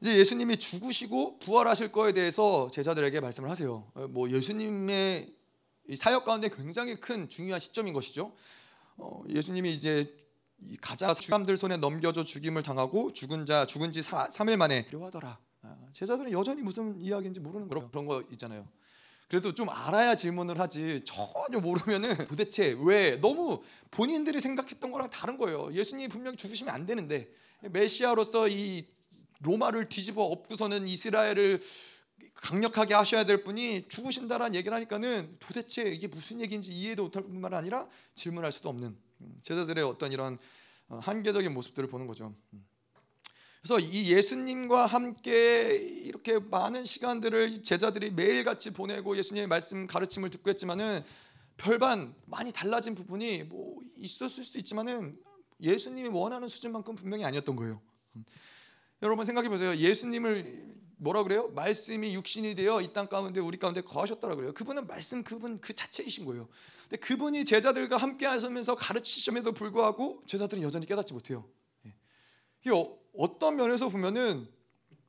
이제 0.01 0.17
예수님이 0.19 0.57
죽으시고 0.57 1.41
부활하실 1.41 1.93
거에 1.93 2.13
대해서 2.13 2.71
제자들에게 2.71 3.21
말씀을 3.21 3.51
하세요. 3.51 3.91
어, 3.95 4.09
뭐 4.09 4.31
예수님의 4.31 5.35
사역 5.97 6.25
가운데 6.25 6.49
굉장히 6.49 6.99
큰 6.99 7.29
중요한 7.29 7.61
시점인 7.61 7.93
것이죠. 7.93 8.33
어, 8.97 9.23
예수님이 9.29 9.75
이제 9.75 10.17
가자 10.81 11.13
사람들 11.13 11.57
손에 11.57 11.77
넘겨져 11.77 12.25
죽임을 12.25 12.63
당하고 12.63 13.13
죽은 13.13 13.45
자 13.45 13.67
죽은 13.67 13.93
지 13.93 14.01
3일 14.01 14.57
만에 14.57 14.87
필요하더라. 14.87 15.39
아, 15.63 15.77
제자들은 15.93 16.33
여전히 16.33 16.63
무슨 16.63 16.99
이야기인지 16.99 17.41
모르는 17.41 17.69
그런, 17.69 17.91
그런 17.91 18.07
거 18.07 18.23
있잖아요. 18.33 18.67
그래도 19.29 19.53
좀 19.55 19.69
알아야 19.69 20.17
질문을 20.17 20.59
하지 20.59 21.03
전혀 21.05 21.61
모르면은 21.61 22.17
도대체 22.29 22.77
왜 22.83 23.17
너무 23.21 23.63
본인들이 23.91 24.41
생각했던 24.41 24.91
거랑 24.91 25.11
다른 25.11 25.37
거예요. 25.37 25.73
예수님이 25.73 26.09
분명 26.09 26.37
죽으시면 26.37 26.75
안 26.75 26.87
되는데 26.87 27.31
메시아로서 27.61 28.49
이 28.49 28.87
로마를 29.41 29.89
뒤집어 29.89 30.25
엎고서는 30.25 30.89
이스라엘을 30.89 31.61
강력하게 32.35 32.95
하셔야 32.95 33.25
될 33.25 33.43
분이 33.45 33.89
죽으신다라는 33.89 34.55
얘기를 34.55 34.75
하니까는 34.75 35.37
도대체 35.41 35.83
이게 35.85 36.07
무슨 36.07 36.41
얘기인지 36.41 36.73
이해도 36.73 37.05
못할 37.05 37.23
뿐만 37.23 37.55
아니라 37.55 37.89
질문할 38.15 38.53
수도 38.53 38.69
없는 38.69 38.97
음, 39.21 39.39
제자들의 39.43 39.85
어떤 39.85 40.13
이런 40.13 40.39
어, 40.89 40.99
한계적인 41.03 41.53
모습들을 41.53 41.89
보는 41.89 42.07
거죠. 42.07 42.35
음. 42.53 42.67
그래서 43.63 43.79
이 43.79 44.11
예수님과 44.11 44.87
함께 44.87 45.75
이렇게 45.77 46.39
많은 46.39 46.87
시간들을 46.87 47.63
제자들이 47.63 48.11
매일같이 48.11 48.73
보내고 48.73 49.17
예수님의 49.19 49.49
말씀 49.49 49.87
가르침을 49.87 50.31
듣고 50.31 50.49
했지만은 50.49 51.05
별반 51.59 52.15
많이 52.25 52.53
달라진 52.53 52.95
부분이 52.95 53.45
뭐 53.45 53.83
있었을 53.97 54.45
수도 54.45 54.59
있지만은 54.59 55.19
예수님이 55.61 56.09
원하는 56.09 56.49
수준만큼 56.49 56.95
분명히 56.95 57.25
아니었던 57.27 57.55
거예요. 57.55 57.83
음. 59.01 59.05
여러분 59.05 59.27
생각해 59.27 59.49
보세요. 59.49 59.75
예수님을 59.75 60.71
뭐라 60.99 61.23
그래요? 61.23 61.49
말씀이 61.55 62.15
육신이 62.15 62.55
되어 62.55 62.83
이 62.83 62.93
땅 62.93 63.09
가운데 63.09 63.41
우리 63.41 63.57
가운데 63.59 63.81
거하셨다라 63.81 64.35
그래요. 64.35 64.53
그분은 64.53 64.87
말씀 64.87 65.23
그분 65.25 65.59
그 65.61 65.73
자체이신 65.73 66.27
거예요. 66.27 66.49
근데 66.83 66.97
그분이 66.99 67.45
제자들과 67.47 67.97
함께 67.97 68.27
하시면서 68.27 68.75
가르치심에도 68.75 69.53
불구하고 69.53 70.23
제자들은 70.27 70.63
여전히 70.63 70.85
깨닫지 70.87 71.15
못해요. 71.15 71.49
예. 71.87 71.95
이게 72.61 72.71
어, 72.73 73.39
떤 73.39 73.57
면에서 73.57 73.89
보면은 73.89 74.47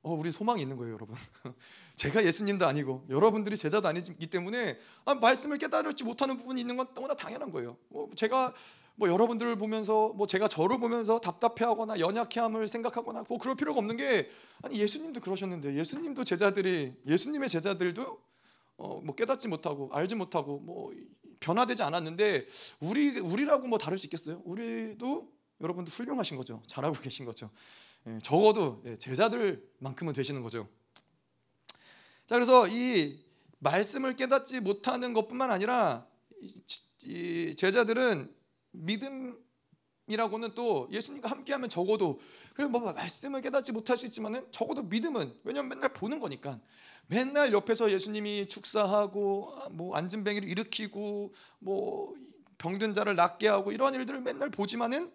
어, 0.04 0.14
우리 0.14 0.32
소망이 0.32 0.62
있는 0.62 0.78
거예요, 0.78 0.94
여러분. 0.94 1.16
제가 1.96 2.24
예수님도 2.24 2.66
아니고 2.66 3.06
여러분들이 3.10 3.58
제자도 3.58 3.88
아니기 3.88 4.28
때문에 4.28 4.80
아, 5.06 5.14
말씀을 5.14 5.58
깨달지 5.58 6.04
못하는 6.06 6.38
부분이 6.38 6.62
있는 6.62 6.78
건 6.78 6.88
너무나 6.96 7.14
당연한 7.14 7.52
거예요. 7.52 7.78
뭐 7.90 8.10
제가 8.16 8.54
뭐 9.02 9.10
여러분들을 9.10 9.56
보면서 9.56 10.10
뭐 10.10 10.28
제가 10.28 10.48
저를 10.48 10.78
보면서 10.78 11.20
답답해하거나 11.20 12.00
연약해함을 12.00 12.68
생각하거나 12.68 13.24
뭐 13.28 13.40
그럴 13.40 13.56
필요가 13.56 13.80
없는 13.80 13.98
게 13.98 14.30
아니 14.62 14.80
예수님도 14.80 15.22
그러셨는데 15.22 15.74
예수님도 15.74 16.24
제자들이 16.24 16.94
예수님의 17.08 17.50
제자들도 17.50 18.22
어 18.78 19.02
뭐 19.04 19.16
깨닫지 19.16 19.48
못하고 19.48 19.90
알지 19.92 20.14
못하고 20.14 20.60
뭐 20.60 20.92
변화되지 21.40 21.82
않았는데 21.82 22.46
우리 22.80 23.20
우리라고 23.20 23.68
뭐 23.68 23.80
다를 23.80 23.98
수 23.98 24.06
있겠어요? 24.06 24.40
우리도 24.46 25.32
여러분도 25.62 25.90
훌륭하신 25.90 26.38
거죠. 26.38 26.62
잘하고 26.68 27.00
계신 27.00 27.26
거죠. 27.26 27.50
예, 28.06 28.20
적어도 28.22 28.84
예, 28.86 28.98
제자들만큼은 28.98 30.14
되시는 30.14 30.44
거죠. 30.44 30.68
자 32.28 32.36
그래서 32.36 32.68
이 32.68 33.20
말씀을 33.58 34.16
깨닫지 34.16 34.60
못하는 34.60 35.14
것뿐만 35.14 35.50
아니라 35.50 36.06
이 37.04 37.56
제자들은 37.56 38.41
믿음이라고는 38.72 40.56
또 40.56 40.88
예수님과 40.92 41.30
함께하면 41.30 41.70
적어도 41.70 42.20
그래 42.56 42.68
뭐 42.68 42.80
말씀을 42.92 43.42
깨닫지 43.42 43.72
못할 43.72 43.98
수 43.98 44.06
있지만은 44.06 44.46
적어도 44.52 44.84
믿음은 44.84 45.40
왜냐면 45.44 45.70
맨날 45.70 45.94
보는 45.94 46.20
거니까 46.20 46.60
맨날 47.08 47.52
옆에서 47.52 47.92
예수님이 47.92 48.48
축사하고 48.48 49.56
뭐 49.72 49.96
안진뱅이를 49.96 50.48
일으키고 50.48 51.34
뭐 51.60 52.14
병든 52.58 52.94
자를 52.94 53.16
낫게 53.16 53.48
하고 53.48 53.72
이러한 53.72 53.96
일들을 53.96 54.22
맨날 54.22 54.50
보지만은 54.50 55.12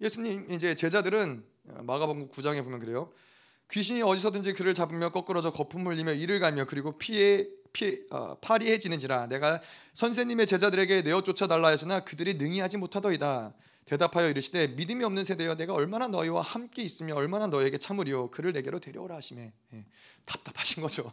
예수님 0.00 0.50
이제 0.50 0.74
제자들은 0.74 1.44
마가복음 1.64 2.28
9장에 2.28 2.64
보면 2.64 2.78
그래요. 2.78 3.12
귀신이 3.70 4.02
어디서든지 4.02 4.54
그를 4.54 4.74
잡으며 4.74 5.10
거꾸러져 5.10 5.52
거품 5.52 5.86
흘리며 5.86 6.14
이를 6.14 6.40
갈며 6.40 6.64
그리고 6.64 6.98
피해 6.98 7.46
피, 7.72 8.02
어, 8.10 8.36
파리해지는지라 8.40 9.26
내가 9.28 9.60
선생님의 9.94 10.46
제자들에게 10.46 11.02
내어 11.02 11.22
쫓아달라 11.22 11.68
했으나 11.68 12.00
그들이 12.00 12.34
능히 12.34 12.60
하지 12.60 12.76
못하더이다. 12.76 13.54
대답하여 13.90 14.28
이르시되 14.28 14.68
믿음이 14.68 15.02
없는 15.02 15.24
세대여 15.24 15.56
내가 15.56 15.74
얼마나 15.74 16.06
너희와 16.06 16.42
함께 16.42 16.80
있으며 16.82 17.16
얼마나 17.16 17.48
너에게 17.48 17.76
참으리요? 17.76 18.30
그를 18.30 18.52
내게로 18.52 18.78
데려오라 18.78 19.16
하시매. 19.16 19.52
예, 19.74 19.84
답답하신 20.24 20.80
거죠. 20.80 21.10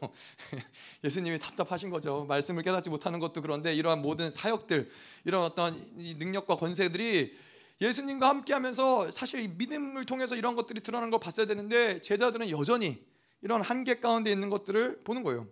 예수님이 1.04 1.40
답답하신 1.40 1.90
거죠. 1.90 2.26
말씀을 2.28 2.62
깨닫지 2.62 2.92
못하는 2.92 3.20
것도 3.20 3.42
그런데 3.42 3.74
이러한 3.74 4.04
모든 4.04 4.30
사역들 4.30 4.92
이런 5.26 5.44
어떤 5.44 5.76
능력과 5.96 6.56
권세들이 6.58 7.36
예수님과 7.82 8.30
함께하면서 8.30 9.12
사실 9.12 9.48
믿음을 9.50 10.06
통해서 10.06 10.36
이런 10.36 10.56
것들이 10.56 10.82
드러나는 10.82 11.10
걸 11.10 11.20
봤어야 11.20 11.48
되는데 11.48 12.00
제자들은 12.02 12.52
여전히 12.52 13.04
이런 13.42 13.62
한계 13.62 14.00
가운데 14.00 14.32
있는 14.32 14.50
것들을 14.50 15.02
보는 15.04 15.24
거예요 15.24 15.48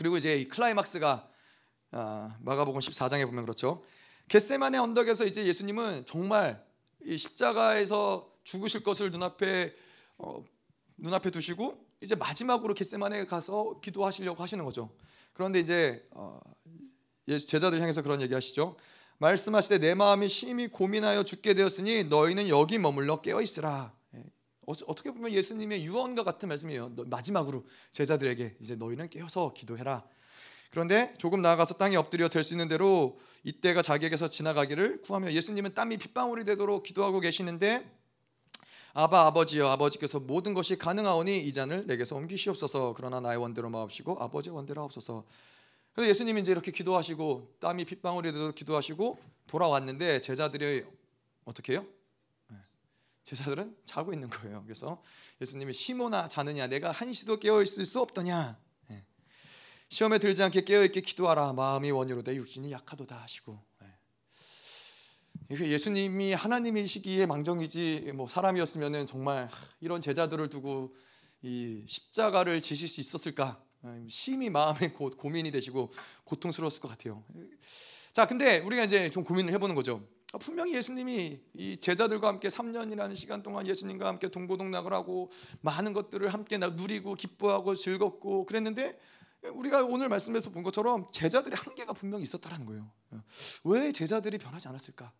그리고 0.00 0.16
이제 0.16 0.34
이 0.34 0.48
클라이막스가 0.48 1.28
아, 1.90 2.36
마가복음 2.40 2.80
14장에 2.80 3.26
보면 3.26 3.44
그렇죠. 3.44 3.84
겟세만의 4.28 4.80
언덕에서 4.80 5.26
이제 5.26 5.44
예수님은 5.44 6.06
정말 6.06 6.64
이 7.04 7.18
십자가에서 7.18 8.32
죽으실 8.42 8.82
것을 8.82 9.10
눈앞에 9.10 9.74
어, 10.16 10.42
눈앞에 10.96 11.28
두시고 11.28 11.86
이제 12.00 12.14
마지막으로 12.14 12.72
겟세만에 12.72 13.26
가서 13.26 13.78
기도하시려고 13.82 14.42
하시는 14.42 14.64
거죠. 14.64 14.90
그런데 15.34 15.60
이제 15.60 16.08
어, 16.12 16.40
제자들 17.28 17.78
향해서 17.82 18.00
그런 18.00 18.22
얘기하시죠. 18.22 18.78
말씀하시되 19.18 19.80
내 19.80 19.92
마음이 19.92 20.30
심히 20.30 20.68
고민하여 20.68 21.24
죽게 21.24 21.52
되었으니 21.52 22.04
너희는 22.04 22.48
여기 22.48 22.78
머물러 22.78 23.20
깨어 23.20 23.42
있으라. 23.42 23.92
어떻게 24.86 25.10
보면 25.10 25.32
예수님의 25.32 25.84
유언과 25.84 26.24
같은 26.24 26.48
말씀이에요. 26.48 26.92
마지막으로 27.06 27.64
제자들에게 27.92 28.56
이제 28.60 28.76
너희는 28.76 29.08
깨어서 29.10 29.52
기도해라. 29.52 30.04
그런데 30.70 31.12
조금 31.18 31.42
나아가서 31.42 31.74
땅에 31.74 31.96
엎드려 31.96 32.28
될 32.28 32.44
수 32.44 32.54
있는 32.54 32.68
대로 32.68 33.18
이때가 33.44 33.82
자기에게서 33.82 34.28
지나가기를 34.28 35.00
구하며 35.00 35.32
예수님은 35.32 35.74
땀이 35.74 35.96
핏방울이 35.98 36.44
되도록 36.44 36.84
기도하고 36.84 37.20
계시는데 37.20 37.84
아바 38.92 39.26
아버지여 39.26 39.68
아버지께서 39.68 40.20
모든 40.20 40.54
것이 40.54 40.76
가능하오니 40.76 41.40
이 41.40 41.52
잔을 41.52 41.86
내게서 41.86 42.16
옮기시옵소서 42.16 42.94
그러나 42.96 43.20
나의 43.20 43.38
원대로 43.38 43.68
마옵시고 43.70 44.20
아버지의 44.20 44.54
원대로 44.54 44.80
하옵소서 44.82 45.24
그래서 45.92 46.10
예수님이 46.10 46.40
이제 46.40 46.52
이렇게 46.52 46.70
기도하시고 46.70 47.56
땀이 47.60 47.84
핏방울이 47.84 48.32
되도록 48.32 48.54
기도하시고 48.54 49.18
돌아왔는데 49.46 50.20
제자들이 50.20 50.84
어떻게 51.44 51.74
해요? 51.74 51.86
제자들은 53.24 53.76
자고 53.84 54.12
있는 54.12 54.28
거예요. 54.28 54.62
그래서 54.64 55.02
예수님이 55.40 55.72
시모나 55.72 56.28
자느냐 56.28 56.66
내가 56.66 56.90
한시도 56.90 57.38
깨어 57.38 57.62
있을 57.62 57.86
수 57.86 58.00
없더냐. 58.00 58.58
예. 58.90 59.04
시험에 59.88 60.18
들지 60.18 60.42
않게 60.42 60.62
깨어 60.62 60.84
있게 60.84 61.00
기도하라. 61.00 61.52
마음이 61.52 61.90
원유로 61.90 62.22
내 62.22 62.34
육신이 62.34 62.72
약하도다 62.72 63.16
하시고. 63.16 63.62
예. 65.52 65.70
예수님이 65.70 66.32
하나님이시기에 66.32 67.26
망정이지 67.26 68.12
뭐 68.14 68.28
사람이었으면은 68.28 69.06
정말 69.06 69.48
이런 69.80 70.00
제자들을 70.00 70.48
두고 70.48 70.94
이 71.42 71.84
십자가를 71.86 72.60
지실 72.60 72.88
수 72.88 73.00
있었을까? 73.00 73.62
어, 73.82 74.06
심히 74.08 74.50
마음에 74.50 74.92
고, 74.92 75.10
고민이 75.10 75.50
되시고 75.50 75.92
고통스러웠을 76.24 76.80
것 76.80 76.88
같아요. 76.88 77.24
자, 78.12 78.26
근데 78.26 78.58
우리가 78.58 78.84
이제 78.84 79.08
좀 79.10 79.24
고민을 79.24 79.52
해보는 79.54 79.74
거죠. 79.74 80.06
아, 80.32 80.38
분명히 80.38 80.74
예수님이 80.74 81.40
이 81.54 81.76
제자들과 81.76 82.28
함께 82.28 82.48
3년이라는 82.48 83.16
시간 83.16 83.42
동안 83.42 83.66
예수님과 83.66 84.06
함께 84.06 84.28
동고동락을 84.28 84.92
하고 84.92 85.30
많은 85.60 85.92
것들을 85.92 86.32
함께 86.32 86.56
누리고 86.58 87.14
기뻐하고 87.14 87.74
즐겁고 87.74 88.46
그랬는데 88.46 88.98
우리가 89.54 89.84
오늘 89.84 90.08
말씀에서 90.08 90.50
본 90.50 90.62
것처럼 90.62 91.10
제자들의 91.12 91.56
한계가 91.56 91.94
분명히 91.94 92.22
있었다는 92.24 92.64
거예요. 92.66 92.92
왜 93.64 93.90
제자들이 93.90 94.38
변하지 94.38 94.68
않았을까? 94.68 95.12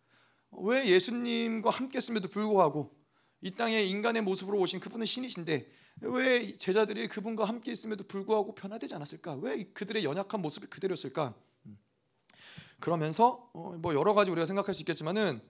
왜 0.51 0.87
예수님과 0.87 1.71
함께 1.71 1.97
했음에도 1.97 2.29
불구하고 2.29 2.95
이 3.41 3.51
땅에 3.51 3.81
인간의 3.81 4.21
모습으로 4.21 4.59
오신 4.59 4.79
그분은 4.79 5.05
신이신데 5.05 5.69
왜 6.01 6.53
제자들이 6.53 7.07
그분과 7.07 7.45
함께 7.45 7.71
있음에도 7.71 8.05
불구하고 8.05 8.55
변화되지 8.55 8.95
않았을까? 8.95 9.35
왜 9.35 9.65
그들의 9.73 10.05
연약한 10.05 10.41
모습이 10.41 10.67
그대로였을까? 10.67 11.35
그러면서 12.81 13.49
어, 13.53 13.75
뭐 13.77 13.93
여러 13.93 14.13
가지 14.13 14.29
우리가 14.31 14.45
생각할 14.45 14.73
수 14.73 14.81
있겠지만은 14.81 15.41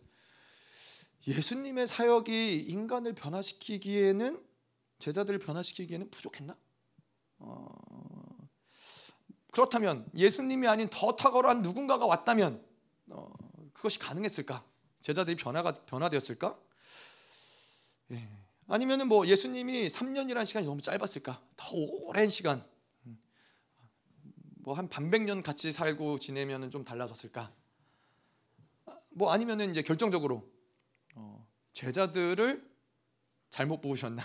예수님의 1.27 1.87
사역이 1.87 2.59
인간을 2.59 3.13
변화시키기에는 3.13 4.43
제자들을 4.99 5.39
변화시키기에는 5.39 6.11
부족했나? 6.11 6.55
어, 7.39 7.71
그렇다면 9.51 10.07
예수님이 10.15 10.67
아닌 10.67 10.87
더 10.89 11.15
탁월한 11.15 11.61
누군가가 11.61 12.05
왔다면 12.05 12.63
어, 13.09 13.33
그것이 13.73 13.97
가능했을까? 13.97 14.63
제자들이 14.99 15.35
변화가 15.37 15.85
변화되었을까? 15.85 16.57
예. 18.11 18.27
아니면은 18.67 19.07
뭐 19.07 19.25
예수님이 19.25 19.87
3년이라는 19.89 20.45
시간이 20.45 20.65
너무 20.65 20.81
짧았을까? 20.81 21.41
더 21.55 21.75
오랜 21.75 22.29
시간 22.29 22.63
뭐 24.63 24.75
한 24.75 24.87
반백 24.87 25.23
년 25.23 25.41
같이 25.41 25.71
살고 25.71 26.19
지내면은 26.19 26.69
좀 26.69 26.85
달라졌을까? 26.85 27.51
뭐 29.09 29.31
아니면은 29.31 29.71
이제 29.71 29.81
결정적으로 29.81 30.49
어, 31.15 31.47
제자들을 31.73 32.69
잘못 33.49 33.81
뽑으셨나? 33.81 34.23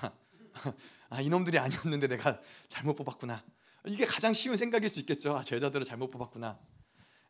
아 1.09 1.21
이놈들이 1.21 1.59
아니었는데 1.59 2.09
내가 2.09 2.41
잘못 2.69 2.97
뽑았구나. 2.97 3.45
이게 3.87 4.05
가장 4.05 4.33
쉬운 4.33 4.57
생각일 4.57 4.89
수 4.89 5.01
있겠죠. 5.01 5.37
아, 5.37 5.43
제자들을 5.43 5.85
잘못 5.85 6.11
뽑았구나. 6.11 6.59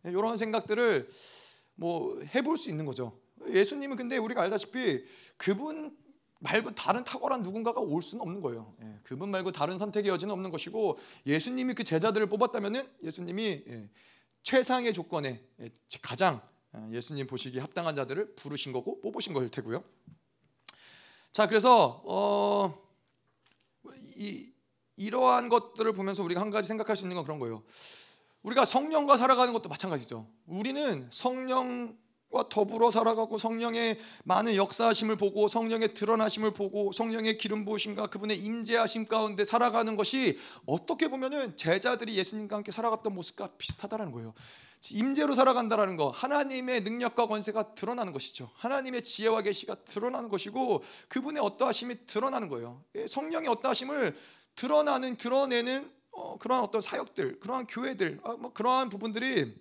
이런 0.04 0.32
예, 0.34 0.36
생각들을 0.36 1.08
뭐 1.74 2.20
해볼 2.34 2.56
수 2.58 2.70
있는 2.70 2.86
거죠. 2.86 3.20
예수님은 3.48 3.96
근데 3.96 4.16
우리가 4.16 4.42
알다시피 4.42 5.04
그분 5.36 5.96
말고 6.38 6.74
다른 6.74 7.04
탁월한 7.04 7.42
누군가가 7.42 7.80
올 7.80 8.02
수는 8.02 8.22
없는 8.22 8.40
거예요. 8.40 8.74
예, 8.82 8.98
그분 9.02 9.30
말고 9.30 9.52
다른 9.52 9.78
선택의 9.78 10.10
여지는 10.10 10.32
없는 10.32 10.50
것이고 10.50 10.98
예수님이 11.26 11.74
그 11.74 11.84
제자들을 11.84 12.28
뽑았다면은 12.28 12.88
예수님이 13.02 13.64
예, 13.66 13.88
최상의 14.42 14.92
조건에 14.92 15.42
예, 15.60 15.70
가장 16.02 16.42
어, 16.72 16.88
예수님 16.92 17.26
보시기 17.26 17.58
합당한 17.58 17.96
자들을 17.96 18.34
부르신 18.34 18.72
거고 18.72 19.00
뽑으신 19.00 19.32
걸 19.32 19.48
테고요. 19.48 19.82
자, 21.32 21.46
그래서 21.46 22.02
어, 22.04 22.86
이, 24.16 24.52
이러한 24.96 25.48
것들을 25.48 25.92
보면서 25.92 26.22
우리가 26.22 26.40
한 26.40 26.50
가지 26.50 26.68
생각할 26.68 26.96
수 26.96 27.04
있는 27.04 27.16
건 27.16 27.24
그런 27.24 27.38
거예요. 27.38 27.62
우리가 28.42 28.64
성령과 28.64 29.16
살아가는 29.16 29.52
것도 29.52 29.68
마찬가지죠. 29.68 30.26
우리는 30.46 31.08
성령 31.10 31.98
과 32.36 32.48
더불어 32.50 32.90
살아가고 32.90 33.38
성령의 33.38 33.98
많은 34.24 34.56
역사하심을 34.56 35.16
보고 35.16 35.48
성령의 35.48 35.94
드러나심을 35.94 36.50
보고 36.50 36.92
성령의 36.92 37.38
기름 37.38 37.64
부으심과 37.64 38.08
그분의 38.08 38.38
임재하심 38.38 39.06
가운데 39.06 39.44
살아가는 39.44 39.96
것이 39.96 40.38
어떻게 40.66 41.08
보면은 41.08 41.56
제자들이 41.56 42.14
예수님과 42.16 42.56
함께 42.56 42.72
살아갔던 42.72 43.14
모습과 43.14 43.52
비슷하다라는 43.56 44.12
거예요. 44.12 44.34
임재로 44.90 45.34
살아간다라는 45.34 45.96
거 45.96 46.10
하나님의 46.10 46.82
능력과 46.82 47.26
권세가 47.26 47.74
드러나는 47.74 48.12
것이죠. 48.12 48.50
하나님의 48.56 49.02
지혜와 49.02 49.40
계시가 49.40 49.76
드러나는 49.86 50.28
것이고 50.28 50.82
그분의 51.08 51.42
어떠하심이 51.42 52.06
드러나는 52.06 52.48
거예요. 52.48 52.82
예, 52.96 53.06
성령의 53.06 53.48
어떠하심을 53.48 54.14
드러나는 54.54 55.16
드러내는 55.16 55.90
어, 56.12 56.38
그러한 56.38 56.64
어떤 56.64 56.80
사역들, 56.80 57.40
그러한 57.40 57.66
교회들, 57.66 58.20
어, 58.22 58.36
뭐 58.36 58.52
그러한 58.52 58.88
부분들이 58.88 59.54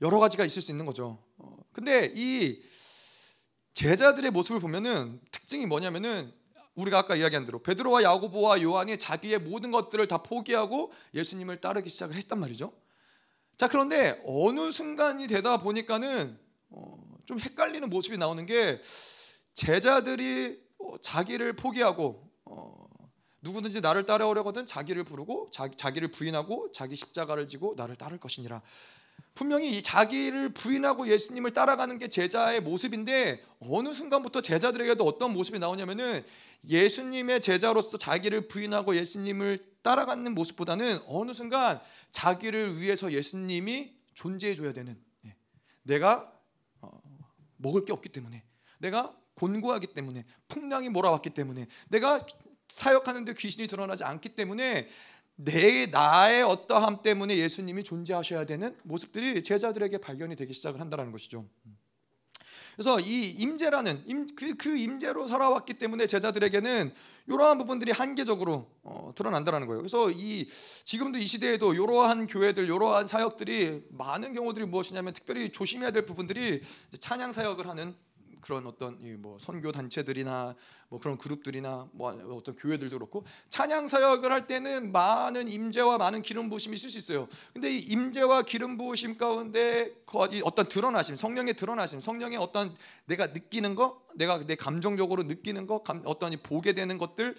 여러 0.00 0.18
가지가 0.18 0.44
있을 0.44 0.62
수 0.62 0.70
있는 0.70 0.84
거죠. 0.84 1.22
어, 1.38 1.56
근데 1.72 2.12
이 2.14 2.62
제자들의 3.74 4.30
모습을 4.30 4.60
보면은 4.60 5.20
특징이 5.30 5.66
뭐냐면은 5.66 6.32
우리가 6.74 6.98
아까 6.98 7.16
이야기한 7.16 7.44
대로 7.44 7.62
베드로와 7.62 8.02
야고보와 8.02 8.62
요한이 8.62 8.98
자기의 8.98 9.38
모든 9.40 9.70
것들을 9.70 10.06
다 10.08 10.18
포기하고 10.22 10.92
예수님을 11.14 11.60
따르기 11.60 11.88
시작을 11.88 12.14
했단 12.16 12.38
말이죠. 12.38 12.72
자 13.56 13.68
그런데 13.68 14.20
어느 14.24 14.70
순간이 14.70 15.26
되다 15.26 15.58
보니까는 15.58 16.38
어, 16.70 16.96
좀 17.26 17.40
헷갈리는 17.40 17.88
모습이 17.88 18.18
나오는 18.18 18.46
게 18.46 18.80
제자들이 19.54 20.60
어, 20.78 20.98
자기를 21.00 21.54
포기하고 21.54 22.30
어, 22.44 22.86
누구든지 23.40 23.80
나를 23.80 24.06
따라오려거든 24.06 24.66
자기를 24.66 25.04
부르고 25.04 25.50
자기, 25.52 25.76
자기를 25.76 26.10
부인하고 26.10 26.70
자기 26.72 26.96
십자가를 26.96 27.48
지고 27.48 27.74
나를 27.76 27.96
따를 27.96 28.18
것이니라. 28.18 28.62
분명히 29.34 29.82
자기를 29.82 30.48
부인하고 30.52 31.06
예수님을 31.06 31.52
따라가는 31.52 31.98
게 31.98 32.08
제자의 32.08 32.60
모습인데 32.60 33.44
어느 33.60 33.92
순간부터 33.92 34.42
제자들에게도 34.42 35.04
어떤 35.04 35.32
모습이 35.32 35.60
나오냐면은 35.60 36.24
예수님의 36.66 37.40
제자로서 37.40 37.98
자기를 37.98 38.48
부인하고 38.48 38.96
예수님을 38.96 39.64
따라가는 39.82 40.34
모습보다는 40.34 40.98
어느 41.06 41.32
순간 41.32 41.80
자기를 42.10 42.80
위해서 42.80 43.12
예수님이 43.12 43.96
존재해 44.14 44.56
줘야 44.56 44.72
되는 44.72 45.00
예. 45.24 45.36
내가 45.84 46.32
어, 46.80 47.00
먹을 47.58 47.84
게 47.84 47.92
없기 47.92 48.08
때문에 48.08 48.42
내가 48.78 49.16
곤고하기 49.34 49.88
때문에 49.94 50.24
풍랑이 50.48 50.88
몰아왔기 50.88 51.30
때문에 51.30 51.68
내가 51.88 52.20
사역하는데 52.68 53.34
귀신이 53.34 53.66
드러나지 53.66 54.04
않기 54.04 54.30
때문에 54.30 54.88
내 55.40 55.86
나의 55.86 56.42
어떠함 56.42 57.02
때문에 57.02 57.36
예수님이 57.38 57.84
존재하셔야 57.84 58.44
되는 58.44 58.76
모습들이 58.82 59.44
제자들에게 59.44 59.98
발견이 59.98 60.34
되기 60.34 60.52
시작을 60.52 60.80
한다는 60.80 61.12
것이죠. 61.12 61.46
그래서 62.74 62.98
이 62.98 63.30
임재라는 63.30 64.02
임, 64.06 64.26
그, 64.34 64.54
그 64.56 64.76
임재로 64.76 65.28
살아왔기 65.28 65.74
때문에 65.74 66.06
제자들에게는 66.08 66.92
이러한 67.28 67.58
부분들이 67.58 67.92
한계적으로 67.92 68.68
어, 68.82 69.12
드러난다는 69.14 69.66
거예요. 69.66 69.80
그래서 69.80 70.10
이 70.10 70.48
지금도 70.84 71.18
이 71.18 71.26
시대에도 71.26 71.72
이러한 71.72 72.26
교회들, 72.26 72.64
이러한 72.64 73.06
사역들이 73.06 73.84
많은 73.90 74.32
경우들이 74.32 74.66
무엇이냐면 74.66 75.12
특별히 75.12 75.50
조심해야 75.50 75.92
될 75.92 76.04
부분들이 76.04 76.62
찬양 76.98 77.32
사역을 77.32 77.68
하는 77.68 77.94
그런 78.40 78.66
어떤 78.66 78.98
뭐 79.20 79.38
선교 79.40 79.72
단체들이나 79.72 80.54
뭐 80.88 80.98
그런 81.00 81.18
그룹들이나 81.18 81.88
뭐 81.92 82.10
어떤 82.36 82.56
교회들도 82.56 82.96
그렇고 82.98 83.24
찬양 83.48 83.86
사역을 83.86 84.32
할 84.32 84.46
때는 84.46 84.92
많은 84.92 85.48
임재와 85.48 85.98
많은 85.98 86.22
기름 86.22 86.48
부으심이 86.48 86.74
있을 86.74 86.90
수 86.90 86.98
있어요. 86.98 87.28
근데 87.52 87.70
이 87.70 87.78
임재와 87.78 88.42
기름 88.42 88.76
부으심 88.76 89.18
가운데 89.18 89.94
어떤 90.44 90.68
드러나심, 90.68 91.16
성령의 91.16 91.54
드러나심, 91.54 92.00
성령의 92.00 92.38
어떤 92.38 92.74
내가 93.06 93.28
느끼는 93.28 93.74
거, 93.74 94.02
내가 94.14 94.44
내 94.46 94.54
감정적으로 94.54 95.24
느끼는 95.24 95.66
거, 95.66 95.82
어떤 96.04 96.32
보게 96.42 96.72
되는 96.72 96.98
것들 96.98 97.34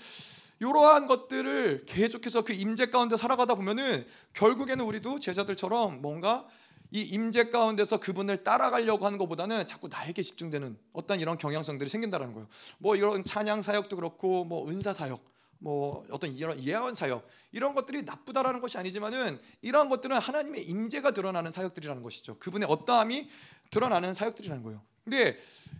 이러한 0.59 1.07
것들을 1.07 1.85
계속해서 1.85 2.43
그 2.43 2.53
임재 2.53 2.87
가운데 2.87 3.15
살아가다 3.15 3.55
보면은 3.55 4.05
결국에는 4.33 4.83
우리도 4.83 5.19
제자들처럼 5.19 6.01
뭔가 6.01 6.45
이 6.91 7.01
임재 7.01 7.49
가운데서 7.51 7.99
그분을 7.99 8.43
따라가려고 8.43 9.05
하는 9.05 9.17
것보다는 9.17 9.67
자꾸 9.67 9.87
나에게 9.87 10.21
집중되는 10.21 10.77
어떤 10.93 11.19
이런 11.19 11.37
경향성들이 11.37 11.89
생긴다는 11.89 12.33
거예요. 12.33 12.47
뭐 12.79 12.95
이런 12.95 13.23
찬양 13.23 13.61
사역도 13.61 13.95
그렇고 13.95 14.43
뭐 14.43 14.67
은사 14.69 14.93
사역, 14.93 15.23
뭐 15.59 16.05
어떤 16.09 16.31
이런 16.33 16.61
예언 16.63 16.95
사역 16.95 17.27
이런 17.51 17.73
것들이 17.73 18.03
나쁘다라는 18.03 18.61
것이 18.61 18.77
아니지만은 18.77 19.39
이러한 19.61 19.89
것들은 19.89 20.17
하나님의 20.17 20.65
임재가 20.65 21.11
드러나는 21.11 21.51
사역들이라는 21.51 22.01
것이죠. 22.01 22.37
그분의 22.39 22.67
어떠함이 22.69 23.29
드러나는 23.69 24.13
사역들이라는 24.13 24.63
거예요. 24.63 24.81
근데 25.03 25.37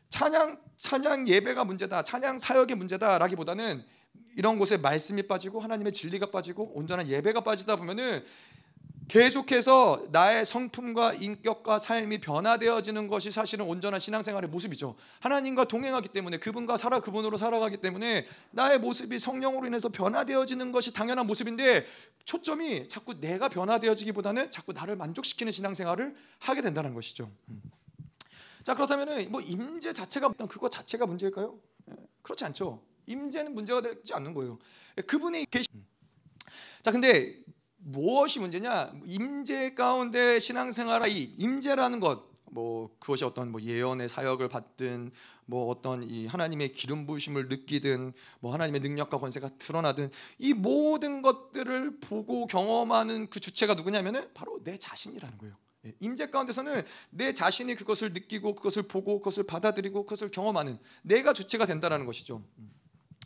찬양 0.10 0.60
찬양 0.78 1.28
예배가 1.28 1.66
문제다, 1.66 2.04
찬양 2.04 2.40
사역의 2.40 2.76
문제다라기보다는 2.76 3.84
이런 4.38 4.58
곳에 4.60 4.78
말씀이 4.78 5.24
빠지고 5.24 5.60
하나님의 5.60 5.92
진리가 5.92 6.32
빠지고 6.32 6.72
온전한 6.76 7.08
예배가 7.08 7.42
빠지다 7.42 7.76
보면은 7.76 8.24
계속해서 9.10 10.06
나의 10.12 10.46
성품과 10.46 11.16
인격과 11.16 11.80
삶이 11.80 12.22
변화되어지는 12.22 13.08
것이 13.08 13.32
사실은 13.32 13.66
온전한 13.66 14.00
신앙생활의 14.00 14.52
모습이죠. 14.52 14.96
하나님과 15.20 15.66
동행하기 15.66 16.10
때문에 16.10 16.38
그분과 16.38 16.78
살아 16.78 17.00
그분으로 17.00 17.36
살아가기 17.38 17.78
때문에 17.78 18.28
나의 18.52 18.80
모습이 18.80 19.18
성령으로 19.18 19.66
인해서 19.66 19.90
변화되어지는 19.90 20.72
것이 20.72 20.94
당연한 20.94 21.26
모습인데 21.26 21.88
초점이 22.24 22.88
자꾸 22.88 23.20
내가 23.20 23.50
변화되어지기보다는 23.50 24.52
자꾸 24.52 24.74
나를 24.74 24.96
만족시키는 24.96 25.52
신앙생활을 25.52 26.16
하게 26.38 26.62
된다는 26.62 26.94
것이죠. 26.94 27.32
음. 27.50 27.64
자 28.64 28.76
그렇다면은 28.76 29.32
뭐 29.32 29.42
임재 29.42 29.92
자체가 29.92 30.28
어떤 30.28 30.48
그거 30.48 30.70
자체가 30.70 31.08
문제일까요? 31.08 31.58
예, 31.90 31.96
그렇지 32.22 32.46
않죠. 32.46 32.84
임재는 33.08 33.56
문제가 33.56 33.82
되지 33.82 34.14
않는 34.14 34.36
거예요. 34.36 34.60
그분이 35.08 35.48
계시 35.50 35.68
자, 36.82 36.92
근데 36.92 37.36
무엇이 37.92 38.40
문제냐? 38.40 38.94
임재 39.04 39.74
가운데 39.74 40.40
신앙생활이 40.40 41.24
임재라는 41.38 42.00
것, 42.00 42.30
뭐 42.52 42.96
그것이 43.00 43.26
어떤 43.26 43.52
뭐 43.52 43.62
예언의 43.62 44.10
사역을 44.10 44.48
받든 44.48 45.12
뭐 45.46 45.70
어떤 45.70 46.04
이 46.04 46.28
하나님의 46.28 46.74
기름 46.74 47.08
부으심을 47.08 47.48
느끼든 47.48 48.14
뭐 48.40 48.54
하나님의 48.54 48.82
능력과 48.82 49.18
권세가 49.18 49.50
드러나든 49.58 50.12
이 50.38 50.54
모든 50.54 51.24
것들을 51.24 52.00
보고 52.00 52.46
경험하는 52.46 53.28
그 53.32 53.40
주체가 53.40 53.74
누구냐면은 53.74 54.30
바로 54.36 54.60
내 54.64 54.78
자신이라는 54.78 55.38
거예요. 55.40 55.56
예, 55.88 55.94
임재 56.00 56.30
가운데서는 56.30 56.84
내 57.10 57.34
자신이 57.34 57.74
그것을 57.74 58.14
느끼고 58.14 58.54
그것을 58.54 58.84
보고 58.84 59.18
그것을 59.18 59.44
받아들이고 59.44 60.04
그것을 60.04 60.30
경험하는 60.30 60.78
내가 61.02 61.34
주체가 61.34 61.66
된다라는 61.66 62.06
것이죠. 62.06 62.44
음. 62.60 62.72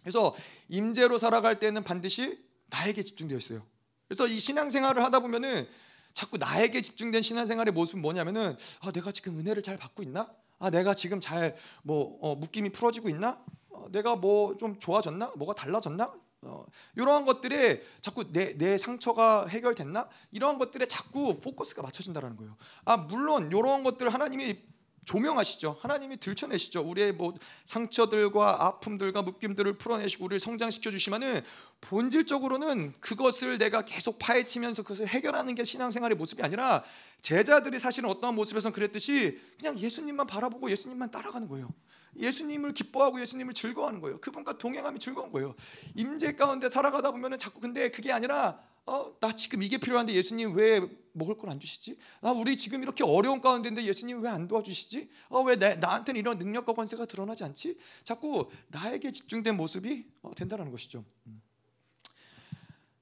그래서 0.02 0.36
임재로 0.69 1.17
살아갈 1.17 1.60
때는 1.60 1.84
반드시 1.84 2.41
나에게 2.67 3.04
집중되어 3.04 3.38
있어요. 3.38 3.72
그래서 4.13 4.28
이 4.28 4.39
신앙생활을 4.39 5.04
하다 5.04 5.21
보면은 5.21 5.67
자꾸 6.13 6.38
나에게 6.38 6.84
집중된 6.84 7.23
신앙생활의 7.23 7.73
모습은 7.73 7.99
뭐냐면은 7.99 8.56
아 8.82 8.91
내가 8.91 9.12
지금 9.12 9.39
은혜를 9.39 9.63
잘 9.63 9.76
받고 9.76 10.04
있나? 10.04 10.32
아 10.60 10.69
내가 10.69 10.93
지금 10.93 11.19
잘뭐 11.19 12.19
어, 12.21 12.36
묶임이 12.36 12.71
풀어지고 12.71 13.10
있나? 13.10 13.43
어, 13.69 13.86
내가 13.91 14.15
뭐 14.15 14.56
좀 14.58 14.78
좋아졌나? 14.80 15.32
뭐가 15.36 15.56
달라졌나? 15.56 16.13
어, 16.43 16.65
이러한 16.95 17.26
것들에 17.26 17.82
자꾸 18.02 18.32
내, 18.32 18.56
내 18.56 18.78
상처가 18.78 19.47
해결됐나? 19.47 20.08
이러한 20.32 20.60
것들에 20.60 20.86
자꾸 20.86 21.39
포커스가 21.39 21.82
맞춰진다는 21.82 22.38
거예요. 22.38 22.56
아 22.86 22.97
물론 22.97 23.47
이러한 23.47 23.82
것들 23.82 24.13
하나님이 24.13 24.62
조명하시죠. 25.05 25.77
하나님이 25.81 26.17
들춰내시죠. 26.17 26.81
우리의 26.81 27.13
뭐 27.13 27.33
상처들과 27.65 28.65
아픔들과 28.65 29.21
묶임들을 29.21 29.77
풀어내시고 29.77 30.25
우리를 30.25 30.39
성장시켜 30.39 30.91
주시면은 30.91 31.41
본질적으로는 31.81 32.93
그것을 32.99 33.57
내가 33.57 33.83
계속 33.83 34.19
파헤치면서 34.19 34.83
그것을 34.83 35.07
해결하는 35.07 35.55
게 35.55 35.63
신앙생활의 35.63 36.17
모습이 36.17 36.41
아니라 36.41 36.83
제자들이 37.21 37.79
사실은 37.79 38.09
어떠한 38.09 38.35
모습에서 38.35 38.71
그랬듯이 38.71 39.39
그냥 39.59 39.77
예수님만 39.77 40.27
바라보고 40.27 40.69
예수님만 40.71 41.11
따라가는 41.11 41.47
거예요. 41.47 41.69
예수님을 42.15 42.73
기뻐하고 42.73 43.19
예수님을 43.19 43.53
즐거워하는 43.53 43.99
거예요. 43.99 44.19
그분과 44.21 44.57
동행함이 44.57 44.99
즐거운 44.99 45.31
거예요. 45.31 45.55
임재 45.95 46.35
가운데 46.35 46.69
살아가다 46.69 47.11
보면은 47.11 47.39
자꾸 47.39 47.59
근데 47.59 47.89
그게 47.89 48.11
아니라 48.11 48.59
어, 48.85 49.15
나 49.19 49.31
지금 49.33 49.63
이게 49.63 49.77
필요한데 49.77 50.13
예수님 50.13 50.55
왜 50.55 50.81
먹을 51.13 51.38
걸 51.38 51.49
안 51.49 51.60
주시지? 51.60 51.97
아, 52.21 52.32
우리 52.32 52.58
지금 52.58 52.82
이렇게 52.84 53.04
어려운 53.04 53.39
가운데인데 53.41 53.84
예수님 53.86 54.21
왜 54.21 54.30
안 54.30 54.47
도와주시지? 54.47 55.10
아, 55.30 55.39
왜 55.39 55.56
내, 55.56 55.76
나한테는 55.76 56.19
이런 56.19 56.38
능력과 56.38 56.73
권세가 56.73 57.06
드러나지 57.06 57.43
않지? 57.43 57.78
자꾸 58.04 58.49
나에게 58.69 59.12
집중된 59.12 59.56
모습이 59.56 60.06
어, 60.23 60.32
된다는 60.36 60.71
것이죠. 60.71 61.04
음. 61.28 61.41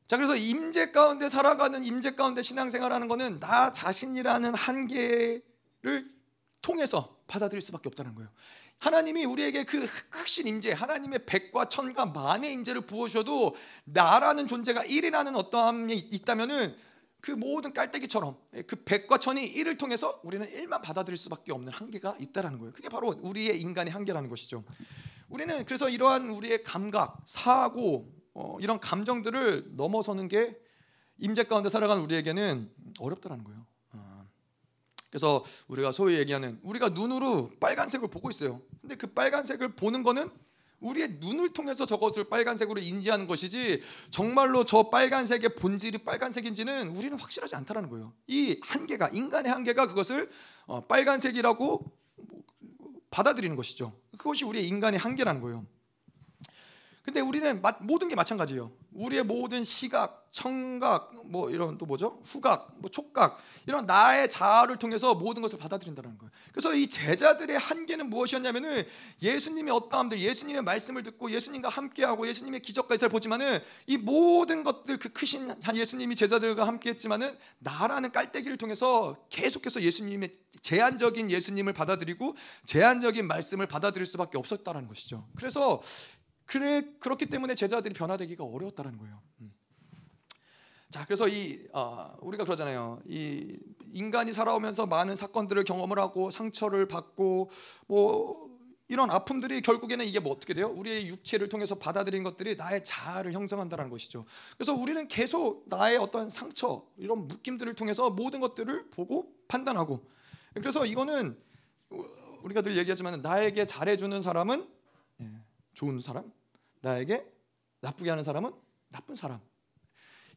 자, 0.08 0.18
그래서 0.18 0.36
임재 0.36 0.92
가운데 0.92 1.30
살아가는 1.30 1.84
임재 1.86 2.16
가운데 2.16 2.42
신앙생활하는 2.42 3.08
것은 3.08 3.40
나 3.40 3.72
자신이라는 3.72 4.54
한계를 4.54 5.42
통해서 6.62 7.18
받아들일 7.28 7.62
수밖에 7.62 7.88
없다는 7.88 8.16
거예요. 8.16 8.30
하나님이 8.80 9.26
우리에게 9.26 9.64
그 9.64 9.86
흑신 10.12 10.48
임재, 10.48 10.74
하나님의 10.74 11.26
백과 11.28 11.66
천과 11.70 12.08
만의 12.08 12.52
임재를 12.52 12.82
부어주셔도 12.82 13.56
나라는 13.86 14.48
존재가 14.48 14.84
1이라는 14.84 15.38
어떠함이 15.38 15.94
있다면은 15.96 16.76
그 17.22 17.32
모든 17.32 17.72
깔때기처럼 17.72 18.36
그 18.66 18.84
백과 18.84 19.20
천이 19.20 19.46
일을 19.46 19.78
통해서 19.78 20.20
우리는 20.24 20.50
일만 20.52 20.82
받아들일 20.82 21.18
수밖에 21.18 21.52
없는 21.52 21.72
한계가 21.72 22.18
있다라는 22.20 22.58
거예요. 22.58 22.74
그게 22.74 22.90
바로 22.90 23.16
우리의 23.22 23.62
인간의 23.62 23.94
한계라는 23.94 24.28
것이죠. 24.28 24.64
우리는 25.30 25.64
그래서 25.66 25.88
이러한 25.88 26.30
우리의 26.30 26.64
감각, 26.64 27.22
사고, 27.26 28.12
어, 28.34 28.58
이런 28.60 28.80
감정들을 28.80 29.76
넘어서는 29.76 30.28
게 30.28 30.58
임재 31.20 31.44
가운데 31.44 31.70
살아가는 31.70 32.04
우리에게는 32.04 32.72
어렵다라는 33.00 33.44
거예요. 33.44 33.66
어. 33.94 34.28
그래서 35.12 35.46
우리가 35.68 35.92
소위 35.92 36.18
얘기하는 36.18 36.60
우리가 36.64 36.90
눈으로 36.90 37.52
빨간색을 37.60 38.10
보고 38.10 38.30
있어요. 38.32 38.62
근데 38.82 38.96
그 38.96 39.08
빨간색을 39.08 39.76
보는 39.76 40.02
거는 40.02 40.30
우리의 40.82 41.18
눈을 41.20 41.54
통해서 41.54 41.86
저것을 41.86 42.26
빨간색으로 42.26 42.82
인지하는 42.82 43.28
것이지 43.28 43.82
정말로 44.10 44.66
저 44.66 44.90
빨간색의 44.90 45.56
본질이 45.56 46.00
빨간색인지는 46.00 46.90
우리는 46.90 47.18
확실하지 47.20 47.56
않다라는 47.56 47.90
거예요. 47.90 48.14
이 48.28 48.60
한계가 48.62 49.10
인간의 49.10 49.52
한계가 49.52 49.88
그것을 49.88 50.30
어, 50.66 50.82
빨간색이라고 50.86 51.92
받아들이는 53.12 53.56
것이죠. 53.56 53.94
그것이 54.18 54.46
우리의 54.46 54.68
인간의 54.68 55.00
한계라는 55.00 55.42
거예요. 55.42 55.66
근데 57.04 57.20
우리는 57.20 57.62
모든 57.82 58.08
게 58.08 58.16
마찬가지예요. 58.16 58.72
우리의 58.94 59.24
모든 59.24 59.64
시각, 59.64 60.28
청각, 60.32 61.14
뭐 61.26 61.50
이런 61.50 61.78
또 61.78 61.86
뭐죠? 61.86 62.20
후각, 62.26 62.76
뭐 62.78 62.92
촉각 62.92 63.42
이런 63.66 63.86
나의 63.86 64.30
자아를 64.30 64.78
통해서 64.78 65.16
모든 65.16 65.42
것을 65.42 65.58
받아들인다는 65.58 66.18
거예요. 66.18 66.32
그래서 66.52 66.74
이 66.74 66.88
제자들의 66.88 67.58
한계는 67.58 68.10
무엇이었냐면은 68.10 68.86
예수님의 69.22 69.74
어떠함들, 69.74 70.20
예수님의 70.20 70.62
말씀을 70.64 71.04
듣고 71.04 71.32
예수님과 71.32 71.70
함께하고 71.70 72.28
예수님의 72.28 72.60
기적과 72.62 72.96
이사를 72.96 73.12
보지만은 73.12 73.60
이 73.88 73.98
모든 73.98 74.64
것들 74.64 75.00
그 75.00 75.10
크신 75.10 75.56
한 75.64 75.76
예수님이 75.76 76.16
제자들과 76.16 76.68
함께했지만은 76.68 77.38
나라는 77.60 78.12
깔때기를 78.12 78.58
통해서 78.58 79.16
계속해서 79.30 79.82
예수님의 79.82 80.34
제한적인 80.62 81.32
예수님을 81.32 81.74
받아들이고 81.74 82.36
제한적인 82.66 83.28
말씀을 83.28 83.68
받아들일 83.68 84.06
수밖에 84.06 84.38
없었다는 84.38 84.88
것이죠. 84.88 85.28
그래서 85.36 85.82
그래 86.46 86.82
그렇기 87.00 87.28
때문에 87.28 87.56
제자들이 87.56 87.94
변화되기가 87.94 88.44
어려웠다는 88.44 88.98
거예요. 88.98 89.22
음. 89.42 89.54
자, 90.90 91.06
그래서 91.06 91.28
이 91.28 91.66
어, 91.72 92.14
우리가 92.22 92.44
그러잖아요. 92.44 93.00
이 93.06 93.58
인간이 93.94 94.34
살아오면서 94.34 94.86
많은 94.86 95.16
사건들을 95.16 95.64
경험을 95.64 95.98
하고 96.00 96.32
상처를 96.32 96.88
받고 96.88 97.50
뭐 97.88 98.52
이런 98.90 99.10
아픔들이 99.10 99.62
결국에는 99.62 100.06
이게 100.06 100.20
뭐 100.20 100.34
어떻게 100.34 100.54
돼요? 100.54 100.68
우리의 100.68 101.08
육체를 101.08 101.48
통해서 101.48 101.76
받아들인 101.76 102.24
것들이 102.24 102.58
나의 102.58 102.84
자아를 102.84 103.32
형성한다는 103.32 103.90
것이죠. 103.90 104.26
그래서 104.58 104.74
우리는 104.74 105.08
계속 105.08 105.64
나의 105.70 105.98
어떤 105.98 106.30
상처 106.30 106.86
이런 106.98 107.26
묶임들을 107.30 107.74
통해서 107.76 108.10
모든 108.10 108.42
것들을 108.42 108.90
보고 108.90 109.34
판단하고 109.48 110.06
그래서 110.56 110.86
이거는 110.86 111.38
우리가 112.44 112.62
늘 112.64 112.76
얘기하지만 112.76 113.22
나에게 113.22 113.66
잘해주는 113.66 114.22
사람은 114.22 114.60
예, 114.62 114.68
좋은 115.74 116.00
사람, 116.00 116.32
나에게 116.82 117.26
나쁘게 117.82 118.10
하는 118.10 118.24
사람은 118.24 118.52
나쁜 118.90 119.16
사람. 119.16 119.40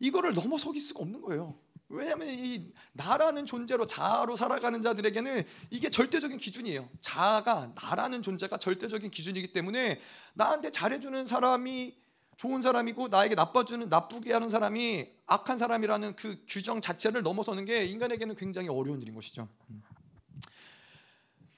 이거를 0.00 0.34
넘어서길 0.34 0.80
수가 0.80 1.02
없는 1.02 1.20
거예요. 1.22 1.58
왜냐하면 1.88 2.28
이 2.28 2.72
나라는 2.92 3.46
존재로 3.46 3.86
자아로 3.86 4.36
살아가는 4.36 4.80
자들에게는 4.80 5.44
이게 5.70 5.90
절대적인 5.90 6.38
기준이에요. 6.38 6.88
자아가 7.00 7.72
나라는 7.74 8.22
존재가 8.22 8.56
절대적인 8.58 9.10
기준이기 9.10 9.52
때문에 9.52 10.00
나한테 10.34 10.70
잘해주는 10.70 11.26
사람이 11.26 11.96
좋은 12.36 12.62
사람이고 12.62 13.08
나에게 13.08 13.34
나빠주는 13.34 13.88
나쁘게 13.88 14.32
하는 14.32 14.48
사람이 14.48 15.08
악한 15.26 15.56
사람이라는 15.56 16.16
그 16.16 16.42
규정 16.48 16.80
자체를 16.80 17.22
넘어서는 17.22 17.64
게 17.64 17.84
인간에게는 17.84 18.34
굉장히 18.34 18.68
어려운 18.68 19.00
일인 19.00 19.14
것이죠. 19.14 19.48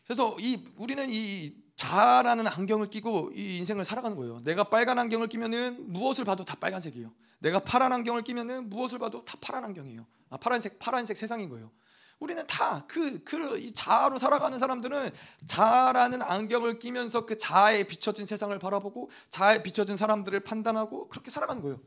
그래서 0.04 0.36
이 0.38 0.64
우리는 0.76 1.06
이 1.08 1.65
자라는 1.76 2.46
안경을 2.46 2.88
끼고 2.88 3.32
이 3.34 3.58
인생을 3.58 3.84
살아가는 3.84 4.16
거예요. 4.16 4.40
내가 4.44 4.64
빨간 4.64 4.98
안경을 4.98 5.28
끼면은 5.28 5.92
무엇을 5.92 6.24
봐도 6.24 6.44
다 6.44 6.56
빨간색이에요. 6.58 7.12
내가 7.38 7.60
파란 7.60 7.92
안경을 7.92 8.22
끼면은 8.22 8.70
무엇을 8.70 8.98
봐도 8.98 9.24
다 9.24 9.36
파란 9.40 9.64
안경이에요. 9.64 10.06
아, 10.30 10.36
파란색 10.38 10.78
파란색 10.78 11.16
세상인 11.16 11.50
거예요. 11.50 11.70
우리는 12.18 12.46
다 12.46 12.86
그그 12.88 13.72
자아로 13.74 14.18
살아가는 14.18 14.58
사람들은 14.58 15.10
자라는 15.46 16.22
안경을 16.22 16.78
끼면서 16.78 17.26
그 17.26 17.36
자아에 17.36 17.84
비춰진 17.84 18.24
세상을 18.24 18.58
바라보고 18.58 19.10
자아에 19.28 19.62
비춰진 19.62 19.96
사람들을 19.96 20.40
판단하고 20.40 21.08
그렇게 21.08 21.30
살아가는 21.30 21.60
거예요. 21.60 21.78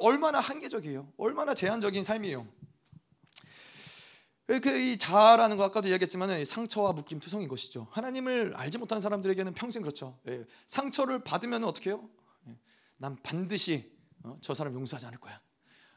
얼마나 0.00 0.40
한계적이에요. 0.40 1.12
얼마나 1.16 1.54
제한적인 1.54 2.02
삶이에요. 2.02 2.46
그이 4.48 4.96
자아라는 4.96 5.58
거 5.58 5.64
아까도 5.64 5.88
이야기했지만 5.88 6.42
상처와 6.46 6.94
묶임 6.94 7.20
투성인 7.20 7.48
것이죠. 7.48 7.86
하나님을 7.90 8.54
알지 8.56 8.78
못하는 8.78 9.02
사람들에게는 9.02 9.52
평생 9.52 9.82
그렇죠. 9.82 10.18
예, 10.26 10.46
상처를 10.66 11.22
받으면 11.22 11.64
어떻게 11.64 11.90
해요? 11.90 12.08
예, 12.48 12.56
난 12.96 13.18
반드시 13.22 13.92
어, 14.22 14.38
저 14.40 14.54
사람 14.54 14.72
용서하지 14.72 15.04
않을 15.06 15.18
거야. 15.20 15.38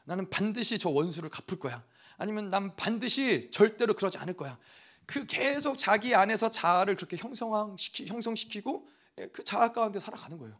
나는 0.04 0.28
반드시 0.28 0.78
저 0.78 0.90
원수를 0.90 1.30
갚을 1.30 1.58
거야. 1.58 1.82
아니면 2.18 2.50
난 2.50 2.76
반드시 2.76 3.50
절대로 3.50 3.94
그러지 3.94 4.18
않을 4.18 4.34
거야. 4.34 4.58
그 5.06 5.24
계속 5.24 5.78
자기 5.78 6.14
안에서 6.14 6.50
자아를 6.50 6.96
그렇게 6.96 7.16
형성시키, 7.16 8.04
형성시키고 8.06 8.86
예, 9.20 9.28
그 9.28 9.42
자아 9.44 9.72
가운데 9.72 9.98
살아가는 9.98 10.36
거예요. 10.36 10.58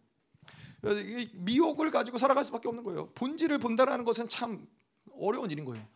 미혹을 1.35 1.90
가지고 1.90 2.16
살아갈 2.16 2.42
수밖에 2.44 2.68
없는 2.68 2.85
거예요. 2.85 3.11
본질을 3.11 3.59
본다라는 3.59 4.05
것은 4.07 4.28
참 4.28 4.66
어려운 5.12 5.50
일인 5.50 5.66
거예요. 5.66 5.87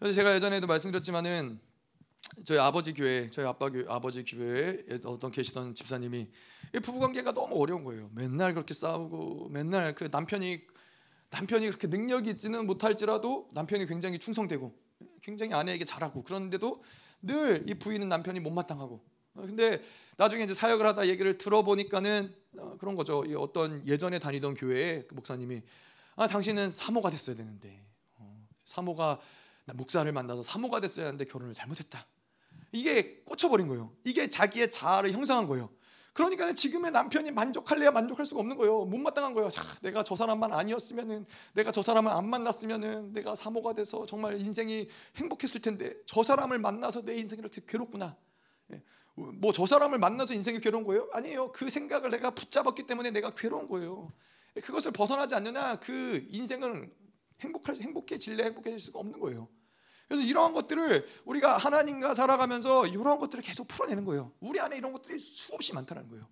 그래서 0.00 0.14
제가 0.14 0.34
예전에도 0.34 0.66
말씀드렸지만은 0.66 1.60
저희 2.46 2.58
아버지 2.58 2.94
교회, 2.94 3.28
저희 3.30 3.46
아빠 3.46 3.68
교 3.68 3.84
아버지 3.92 4.24
교회에 4.24 4.78
어떤 5.04 5.30
계시던 5.30 5.74
집사님이 5.74 6.26
부부 6.82 6.98
관계가 7.00 7.32
너무 7.32 7.60
어려운 7.60 7.84
거예요. 7.84 8.08
맨날 8.14 8.54
그렇게 8.54 8.72
싸우고 8.72 9.50
맨날 9.50 9.94
그 9.94 10.08
남편이 10.10 10.62
남편이 11.28 11.66
그렇게 11.66 11.86
능력이 11.86 12.30
있지는 12.30 12.66
못할지라도 12.66 13.50
남편이 13.52 13.86
굉장히 13.86 14.18
충성되고 14.18 14.74
굉장히 15.22 15.52
아내에게 15.52 15.84
잘하고 15.84 16.22
그런데도 16.22 16.82
늘 17.22 17.64
이 17.68 17.74
부인은 17.74 18.08
남편이 18.08 18.40
못마땅하고 18.40 19.04
어, 19.34 19.42
근데 19.46 19.82
나중에 20.16 20.44
이제 20.44 20.54
사역을 20.54 20.86
하다 20.86 21.08
얘기를 21.08 21.36
들어보니까는 21.36 22.34
어, 22.56 22.76
그런 22.80 22.94
거죠. 22.94 23.22
이 23.26 23.34
어떤 23.34 23.86
예전에 23.86 24.18
다니던 24.18 24.54
교회에 24.54 25.02
그 25.02 25.14
목사님이 25.14 25.60
아 26.16 26.26
당신은 26.26 26.70
사모가 26.70 27.10
됐어야 27.10 27.36
되는데 27.36 27.84
어, 28.16 28.48
사모가 28.64 29.20
목사를 29.74 30.10
만나서 30.10 30.42
사모가 30.42 30.80
됐어야 30.80 31.06
하는데 31.06 31.24
결혼을 31.24 31.54
잘못했다. 31.54 32.06
이게 32.72 33.22
꽂혀버린 33.24 33.68
거예요. 33.68 33.92
이게 34.04 34.28
자기의 34.28 34.70
자아를 34.70 35.12
형성한 35.12 35.46
거예요. 35.46 35.70
그러니까 36.12 36.52
지금의 36.52 36.90
남편이 36.90 37.30
만족할래야 37.30 37.92
만족할 37.92 38.26
수가 38.26 38.40
없는 38.40 38.56
거예요. 38.56 38.84
못마땅한 38.84 39.32
거예요. 39.32 39.48
자, 39.50 39.62
내가 39.80 40.02
저 40.02 40.16
사람만 40.16 40.52
아니었으면은, 40.52 41.24
내가 41.54 41.70
저 41.70 41.82
사람을 41.82 42.10
안 42.10 42.28
만났으면은, 42.28 43.12
내가 43.12 43.36
사모가 43.36 43.74
돼서 43.74 44.04
정말 44.06 44.38
인생이 44.40 44.88
행복했을 45.16 45.62
텐데, 45.62 45.94
저 46.06 46.22
사람을 46.22 46.58
만나서 46.58 47.02
내 47.02 47.16
인생이 47.16 47.40
이렇게 47.40 47.62
괴롭구나. 47.66 48.16
예. 48.72 48.82
뭐저 49.14 49.66
사람을 49.66 49.98
만나서 49.98 50.34
인생이 50.34 50.60
괴로운 50.60 50.84
거예요? 50.84 51.08
아니에요. 51.12 51.52
그 51.52 51.70
생각을 51.70 52.10
내가 52.10 52.30
붙잡았기 52.30 52.86
때문에 52.86 53.10
내가 53.12 53.30
괴로운 53.30 53.68
거예요. 53.68 54.12
그것을 54.62 54.90
벗어나지 54.90 55.34
않느냐, 55.36 55.76
그 55.76 56.26
인생은 56.30 56.92
행복할 57.40 57.76
행복해질래 57.76 58.44
행복해질 58.44 58.80
수가 58.80 58.98
없는 58.98 59.20
거예요. 59.20 59.48
그래서 60.10 60.24
이러한 60.24 60.52
것들을 60.54 61.06
우리가 61.24 61.56
하나님과 61.56 62.14
살아가면서 62.14 62.88
이러한 62.88 63.20
것들을 63.20 63.44
계속 63.44 63.68
풀어내는 63.68 64.04
거예요. 64.04 64.32
우리 64.40 64.58
안에 64.58 64.76
이런 64.76 64.90
것들이 64.90 65.20
수없이 65.20 65.72
많다는 65.72 66.08
거예요. 66.08 66.26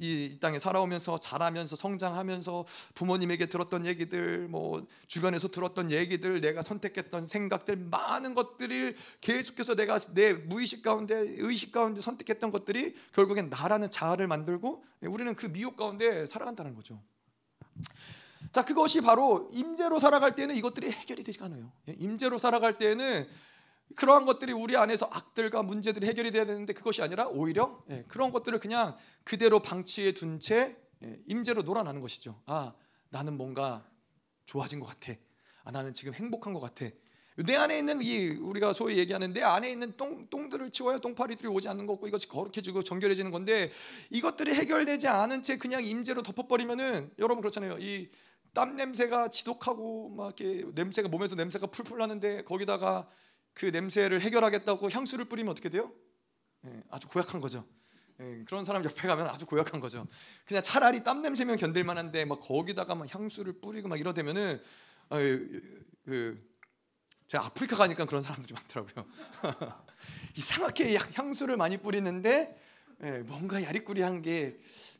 이 0.00 0.38
땅에 0.40 0.58
살아오면서 0.58 1.20
자라면서 1.20 1.76
성장하면서 1.76 2.66
부모님에게 2.96 3.46
들었던 3.46 3.86
얘기들, 3.86 4.48
뭐 4.48 4.84
주변에서 5.06 5.46
들었던 5.46 5.92
얘기들, 5.92 6.40
내가 6.40 6.62
선택했던 6.62 7.28
생각들 7.28 7.76
많은 7.76 8.34
것들을 8.34 8.96
계속해서 9.20 9.76
내가 9.76 9.96
내 10.12 10.32
무의식 10.32 10.82
가운데 10.82 11.14
의식 11.38 11.70
가운데 11.70 12.00
선택했던 12.00 12.50
것들이 12.50 12.96
결국엔 13.12 13.48
나라는 13.48 13.90
자아를 13.90 14.26
만들고 14.26 14.82
우리는 15.02 15.32
그 15.36 15.46
미혹 15.46 15.76
가운데 15.76 16.26
살아간다는 16.26 16.74
거죠. 16.74 17.00
자, 18.54 18.64
그것이 18.64 19.00
바로 19.00 19.50
임재로 19.52 19.98
살아갈 19.98 20.36
때는 20.36 20.54
이것들이 20.54 20.88
해결이 20.88 21.24
되지 21.24 21.40
않아요. 21.42 21.72
예, 21.88 21.96
임재로 21.98 22.38
살아갈 22.38 22.78
때는 22.78 23.26
그러한 23.96 24.24
것들이 24.26 24.52
우리 24.52 24.76
안에서 24.76 25.10
악들과 25.10 25.64
문제들이 25.64 26.06
해결이 26.06 26.30
돼야 26.30 26.46
되는데 26.46 26.72
그것이 26.72 27.02
아니라 27.02 27.26
오히려 27.26 27.82
예, 27.90 28.04
그런 28.06 28.30
것들을 28.30 28.56
그냥 28.60 28.96
그대로 29.24 29.58
방치해 29.58 30.12
둔채 30.12 30.76
예, 31.02 31.18
임재로 31.26 31.62
놀아나는 31.62 32.00
것이죠. 32.00 32.40
아, 32.46 32.74
나는 33.08 33.36
뭔가 33.36 33.84
좋아진 34.46 34.78
것 34.78 34.86
같아. 34.86 35.18
아, 35.64 35.72
나는 35.72 35.92
지금 35.92 36.14
행복한 36.14 36.52
것 36.52 36.60
같아. 36.60 36.86
내 37.44 37.56
안에 37.56 37.76
있는 37.76 38.00
이 38.02 38.28
우리가 38.28 38.72
소위 38.72 38.98
얘기하는 38.98 39.32
내 39.32 39.42
안에 39.42 39.68
있는 39.68 39.96
똥 39.96 40.28
똥들을 40.30 40.70
치워야 40.70 40.98
똥파리들이 40.98 41.48
오지 41.48 41.68
않는 41.68 41.86
거고 41.86 42.06
이것이 42.06 42.28
거룩해지고 42.28 42.84
정결해지는 42.84 43.32
건데 43.32 43.72
이것들이 44.10 44.54
해결되지 44.54 45.08
않은 45.08 45.42
채 45.42 45.58
그냥 45.58 45.84
임재로 45.84 46.22
덮어버리면은 46.22 47.10
여러분 47.18 47.40
그렇잖아요. 47.40 47.78
이 47.80 48.08
땀 48.54 48.76
냄새가 48.76 49.28
지독하고 49.28 50.08
막 50.10 50.40
이렇게 50.40 50.64
냄새가 50.74 51.08
몸에서 51.08 51.34
냄새가 51.34 51.66
풀풀 51.66 51.98
나는데 51.98 52.44
거기다가 52.44 53.08
그 53.52 53.66
냄새를 53.66 54.20
해결하겠다고 54.20 54.90
향수를 54.90 55.26
뿌리면 55.26 55.50
어떻게 55.50 55.68
돼요? 55.68 55.92
예, 56.66 56.82
아주 56.88 57.08
고약한 57.08 57.40
거죠. 57.40 57.64
예, 58.20 58.44
그런 58.46 58.64
사람 58.64 58.84
옆에 58.84 59.08
가면 59.08 59.28
아주 59.28 59.44
고약한 59.44 59.80
거죠. 59.80 60.06
그냥 60.46 60.62
차라리 60.62 61.02
땀 61.02 61.20
냄새면 61.20 61.56
견딜 61.56 61.84
만한데 61.84 62.24
막 62.24 62.40
거기다가 62.40 62.94
막 62.94 63.12
향수를 63.12 63.60
뿌리고 63.60 63.88
막 63.88 63.98
이러되면은 63.98 64.62
아, 65.10 65.18
그 66.04 66.54
제가 67.26 67.46
아프리카 67.46 67.76
가니까 67.76 68.04
그런 68.04 68.22
사람들이 68.22 68.54
많더라고요. 68.54 69.06
이상하게 70.36 70.96
향수를 71.14 71.56
많이 71.56 71.76
뿌리는데 71.76 72.60
예, 73.02 73.18
뭔가 73.26 73.62
야리꾸리한 73.62 74.22
게 74.22 74.58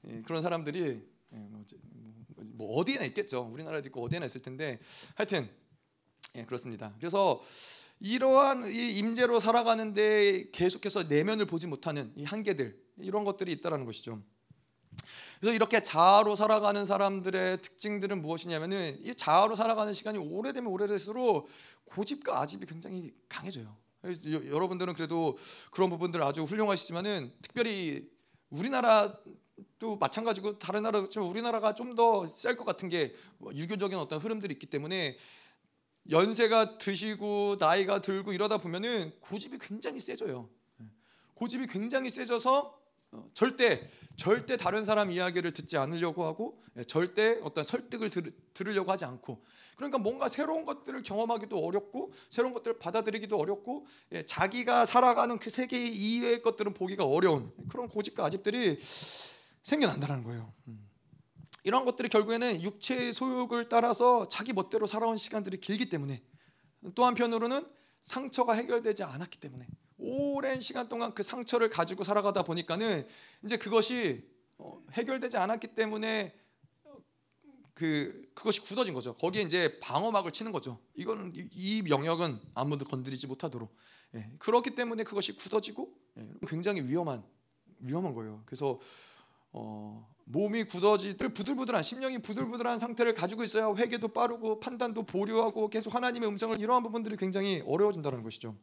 예, 0.08 0.22
그런 0.22 0.42
사람들이 0.42 1.08
예, 1.32 1.36
뭐뭐 2.54 2.76
어디에나 2.80 3.04
있겠죠. 3.06 3.48
우리나라도 3.52 3.88
있고 3.88 4.04
어디에나 4.04 4.26
있을 4.26 4.42
텐데 4.42 4.78
하여튼 5.14 5.48
예, 6.36 6.44
그렇습니다. 6.44 6.94
그래서 6.98 7.42
이러한 8.00 8.70
이 8.70 8.98
임재로 8.98 9.40
살아가는데 9.40 10.50
계속해서 10.50 11.04
내면을 11.04 11.46
보지 11.46 11.66
못하는 11.66 12.12
이 12.16 12.24
한계들 12.24 12.76
이런 12.98 13.24
것들이 13.24 13.52
있다라는 13.52 13.84
것이죠. 13.86 14.20
그래서 15.40 15.54
이렇게 15.54 15.82
자아로 15.82 16.36
살아가는 16.36 16.86
사람들의 16.86 17.60
특징들은 17.62 18.22
무엇이냐면은 18.22 18.98
이 19.02 19.14
자아로 19.14 19.56
살아가는 19.56 19.92
시간이 19.92 20.18
오래되면 20.18 20.70
오래될수록 20.70 21.48
고집과 21.86 22.40
아집이 22.40 22.66
굉장히 22.66 23.12
강해져요. 23.28 23.76
여러분들은 24.04 24.94
그래도 24.94 25.38
그런 25.70 25.90
부분들 25.90 26.22
아주 26.22 26.42
훌륭하시지만은 26.42 27.32
특별히 27.42 28.08
우리나라 28.50 29.14
또 29.78 29.96
마찬가지고 29.96 30.58
다른 30.58 30.82
나라 30.82 31.00
그렇지만 31.00 31.28
우리나라가 31.28 31.74
좀 31.74 31.94
더 31.94 32.26
셀 32.28 32.56
것 32.56 32.64
같은 32.64 32.88
게 32.88 33.14
유교적인 33.54 33.96
어떤 33.98 34.18
흐름들이 34.18 34.52
있기 34.54 34.66
때문에 34.66 35.16
연세가 36.10 36.78
드시고 36.78 37.56
나이가 37.58 38.00
들고 38.00 38.32
이러다 38.32 38.58
보면은 38.58 39.12
고집이 39.20 39.58
굉장히 39.60 40.00
세져요. 40.00 40.48
고집이 41.34 41.66
굉장히 41.66 42.10
세져서 42.10 42.78
어, 43.12 43.30
절대 43.32 43.88
절대 44.16 44.56
다른 44.56 44.84
사람 44.84 45.10
이야기를 45.10 45.52
듣지 45.52 45.76
않으려고 45.76 46.24
하고 46.24 46.60
예, 46.76 46.84
절대 46.84 47.38
어떤 47.42 47.64
설득을 47.64 48.10
들, 48.10 48.32
들으려고 48.54 48.90
하지 48.92 49.04
않고 49.04 49.42
그러니까 49.76 49.98
뭔가 49.98 50.28
새로운 50.28 50.64
것들을 50.64 51.02
경험하기도 51.02 51.56
어렵고 51.58 52.12
새로운 52.30 52.52
것들을 52.52 52.78
받아들이기도 52.78 53.36
어렵고 53.38 53.86
예, 54.12 54.26
자기가 54.26 54.84
살아가는 54.84 55.38
그 55.38 55.48
세계 55.50 55.84
이외의 55.86 56.42
것들은 56.42 56.74
보기가 56.74 57.04
어려운 57.04 57.52
그런 57.68 57.88
고집과 57.88 58.24
아집들이 58.24 58.78
생겨난다는 59.64 60.22
거예요. 60.22 60.52
음. 60.68 60.88
이런 61.64 61.84
것들이 61.84 62.08
결국에는 62.08 62.62
육체의 62.62 63.14
소욕을 63.14 63.68
따라서 63.68 64.28
자기 64.28 64.52
멋대로 64.52 64.86
살아온 64.86 65.16
시간들이 65.16 65.58
길기 65.58 65.88
때문에 65.88 66.22
또 66.94 67.04
한편으로는 67.04 67.66
상처가 68.02 68.52
해결되지 68.52 69.02
않았기 69.02 69.40
때문에 69.40 69.66
오랜 69.96 70.60
시간 70.60 70.88
동안 70.88 71.14
그 71.14 71.22
상처를 71.22 71.70
가지고 71.70 72.04
살아가다 72.04 72.42
보니까는 72.42 73.06
이제 73.44 73.56
그것이 73.56 74.28
어, 74.58 74.82
해결되지 74.92 75.38
않았기 75.38 75.68
때문에 75.68 76.38
그 77.72 78.30
그것이 78.34 78.60
굳어진 78.60 78.92
거죠. 78.92 79.14
거기에 79.14 79.42
이제 79.42 79.80
방어막을 79.80 80.30
치는 80.30 80.52
거죠. 80.52 80.78
이거는 80.94 81.32
이 81.34 81.82
영역은 81.88 82.38
아무도 82.54 82.84
건드리지 82.84 83.26
못하도록. 83.26 83.74
예, 84.14 84.30
그렇기 84.38 84.74
때문에 84.74 85.02
그것이 85.02 85.34
굳어지고 85.34 85.92
예, 86.18 86.28
굉장히 86.46 86.82
위험한 86.82 87.24
위험한 87.80 88.14
거예요. 88.14 88.42
그래서 88.44 88.78
어, 89.56 90.06
몸이 90.24 90.64
굳어지 90.64 91.16
부들부들한 91.16 91.82
심령이 91.82 92.18
부들부들한 92.18 92.78
상태를 92.78 93.14
가지고 93.14 93.44
있어야 93.44 93.72
회개도 93.72 94.08
빠르고 94.08 94.58
판단도 94.58 95.04
보류하고 95.04 95.70
계속 95.70 95.94
하나님의 95.94 96.28
음성을 96.28 96.60
이러한 96.60 96.82
부분들이 96.82 97.16
굉장히 97.16 97.62
어려워진다는 97.66 98.22
것이죠. 98.22 98.56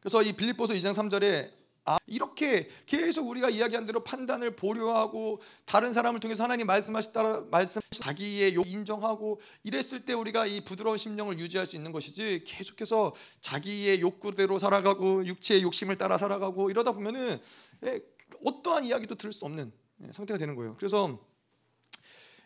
그래서 0.00 0.22
이 0.22 0.32
빌립보서 0.32 0.72
2장 0.74 0.92
3절에 0.94 1.60
아, 1.84 1.98
이렇게 2.06 2.68
계속 2.86 3.28
우리가 3.28 3.50
이야기한 3.50 3.84
대로 3.84 4.04
판단을 4.04 4.54
보류하고 4.54 5.40
다른 5.64 5.92
사람을 5.92 6.20
통해서 6.20 6.44
하나님 6.44 6.66
말씀하셨다 6.66 7.46
말씀 7.50 7.80
자기의 7.90 8.54
욕 8.54 8.66
인정하고 8.66 9.40
이랬을 9.64 10.04
때 10.04 10.12
우리가 10.12 10.46
이 10.46 10.62
부드러운 10.62 10.98
심령을 10.98 11.38
유지할 11.38 11.66
수 11.66 11.76
있는 11.76 11.90
것이지 11.92 12.44
계속해서 12.46 13.14
자기의 13.40 14.00
욕구대로 14.00 14.58
살아가고 14.58 15.26
육체의 15.26 15.62
욕심을 15.62 15.98
따라 15.98 16.16
살아가고 16.16 16.70
이러다 16.70 16.92
보면은 16.92 17.40
예, 17.86 18.00
어떠한 18.44 18.84
이야기도 18.84 19.14
들을 19.14 19.32
수 19.32 19.44
없는 19.44 19.72
예, 20.02 20.12
상태가 20.12 20.38
되는 20.38 20.54
거예요. 20.54 20.74
그래서 20.74 21.18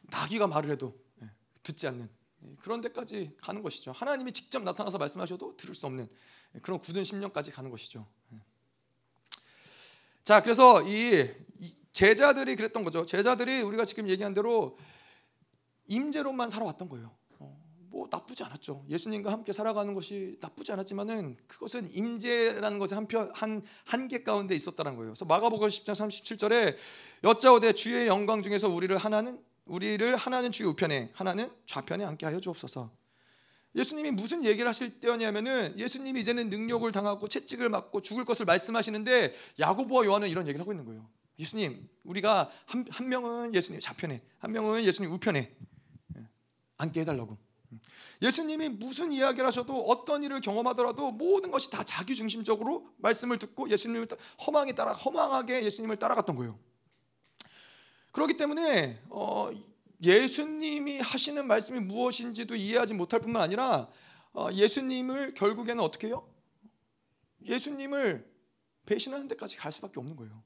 나귀가 0.02 0.46
말을 0.46 0.70
해도 0.70 0.98
예, 1.22 1.30
듣지 1.62 1.86
않는 1.88 2.08
예, 2.44 2.54
그런 2.60 2.80
데까지 2.80 3.36
가는 3.40 3.62
것이죠. 3.62 3.92
하나님이 3.92 4.32
직접 4.32 4.62
나타나서 4.62 4.98
말씀하셔도 4.98 5.56
들을 5.56 5.74
수 5.74 5.86
없는 5.86 6.08
그런 6.62 6.78
굳은 6.78 7.04
심령까지 7.04 7.50
가는 7.50 7.70
것이죠. 7.70 8.06
자, 10.22 10.42
그래서 10.42 10.82
이 10.82 11.28
제자들이 11.92 12.56
그랬던 12.56 12.82
거죠. 12.82 13.04
제자들이 13.04 13.60
우리가 13.60 13.84
지금 13.84 14.08
얘기한 14.08 14.34
대로 14.34 14.78
임재로만 15.86 16.48
살아왔던 16.48 16.88
거예요. 16.88 17.14
뭐 17.94 18.08
나쁘지 18.10 18.42
않았죠. 18.42 18.84
예수님과 18.90 19.30
함께 19.30 19.52
살아가는 19.52 19.94
것이 19.94 20.36
나쁘지 20.40 20.72
않았지만은 20.72 21.36
그것은 21.46 21.88
임재라는 21.94 22.80
것의 22.80 22.94
한편 22.94 23.30
한 23.32 23.62
한계 23.84 24.24
가운데 24.24 24.56
있었다는 24.56 24.96
거예요. 24.96 25.12
그래서 25.12 25.24
마가복음 25.24 25.68
10장 25.68 25.92
37절에 25.92 26.76
여짜오되 27.22 27.72
주의 27.74 28.08
영광 28.08 28.42
중에서 28.42 28.68
우리를 28.68 28.96
하나는 28.96 29.40
우리를 29.66 30.16
하나는 30.16 30.50
주의 30.50 30.68
우편에 30.68 31.10
하나는 31.14 31.48
좌편에 31.66 32.04
앉게 32.04 32.26
하여 32.26 32.40
주옵소서. 32.40 32.90
예수님이 33.76 34.10
무슨 34.10 34.44
얘기를 34.44 34.68
하실 34.68 34.98
때였냐면은 34.98 35.78
예수님이 35.78 36.20
이제는 36.22 36.50
능력을 36.50 36.90
당하고 36.90 37.28
채찍을 37.28 37.68
맞고 37.68 38.02
죽을 38.02 38.24
것을 38.24 38.44
말씀하시는데 38.44 39.34
야고보와 39.60 40.04
요한은 40.04 40.28
이런 40.28 40.48
얘기를 40.48 40.60
하고 40.60 40.72
있는 40.72 40.84
거예요. 40.84 41.08
예수님, 41.38 41.88
우리가 42.02 42.50
한, 42.66 42.84
한 42.90 43.08
명은 43.08 43.54
예수님 43.54 43.80
좌편에, 43.80 44.20
한 44.38 44.50
명은 44.50 44.82
예수님 44.82 45.12
우편에 45.12 45.54
앉게 46.78 47.00
해달라고. 47.00 47.43
예수님이 48.22 48.68
무슨 48.68 49.12
이야기를 49.12 49.46
하셔도 49.46 49.84
어떤 49.86 50.22
일을 50.22 50.40
경험하더라도 50.40 51.10
모든 51.10 51.50
것이 51.50 51.70
다 51.70 51.84
자기 51.84 52.14
중심적으로 52.14 52.88
말씀을 52.98 53.38
듣고 53.38 53.68
예수님을 53.70 54.08
허망에 54.46 54.72
따라 54.74 54.92
허망하게 54.92 55.64
예수님을 55.64 55.96
따라갔던 55.96 56.36
거예요. 56.36 56.58
그렇기 58.12 58.36
때문에 58.36 59.00
어, 59.08 59.50
예수님이 60.02 61.00
하시는 61.00 61.46
말씀이 61.46 61.80
무엇인지도 61.80 62.54
이해하지 62.54 62.94
못할 62.94 63.20
뿐만 63.20 63.42
아니라 63.42 63.88
어, 64.32 64.48
예수님을 64.52 65.34
결국에는 65.34 65.82
어떻게 65.82 66.08
해요? 66.08 66.28
예수님을 67.44 68.28
배신하는 68.86 69.28
데까지 69.28 69.56
갈 69.56 69.72
수밖에 69.72 69.98
없는 69.98 70.16
거예요. 70.16 70.42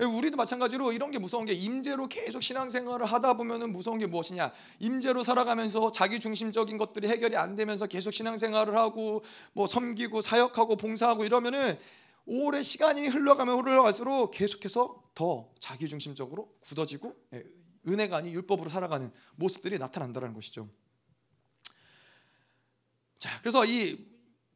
예, 0.00 0.04
우리도 0.04 0.36
마찬가지로 0.36 0.92
이런 0.92 1.10
게 1.10 1.18
무서운 1.18 1.44
게 1.44 1.52
임재로 1.52 2.08
계속 2.08 2.42
신앙생활을 2.42 3.04
하다 3.04 3.34
보면은 3.34 3.72
무서운 3.72 3.98
게 3.98 4.06
무엇이냐? 4.06 4.52
임재로 4.78 5.22
살아가면서 5.22 5.92
자기 5.92 6.18
중심적인 6.18 6.78
것들이 6.78 7.08
해결이 7.08 7.36
안 7.36 7.56
되면서 7.56 7.86
계속 7.86 8.12
신앙생활을 8.12 8.74
하고 8.74 9.22
뭐 9.52 9.66
섬기고 9.66 10.22
사역하고 10.22 10.76
봉사하고 10.76 11.24
이러면은 11.24 11.78
오래 12.24 12.62
시간이 12.62 13.08
흘러가면 13.08 13.58
흘러갈수록 13.58 14.30
계속해서 14.30 15.02
더 15.14 15.50
자기 15.58 15.88
중심적으로 15.88 16.54
굳어지고 16.60 17.14
예, 17.34 17.44
은혜가 17.86 18.18
아닌 18.18 18.32
율법으로 18.32 18.70
살아가는 18.70 19.10
모습들이 19.36 19.78
나타난다는 19.78 20.32
것이죠. 20.32 20.68
자, 23.18 23.38
그래서 23.40 23.64
이 23.66 24.11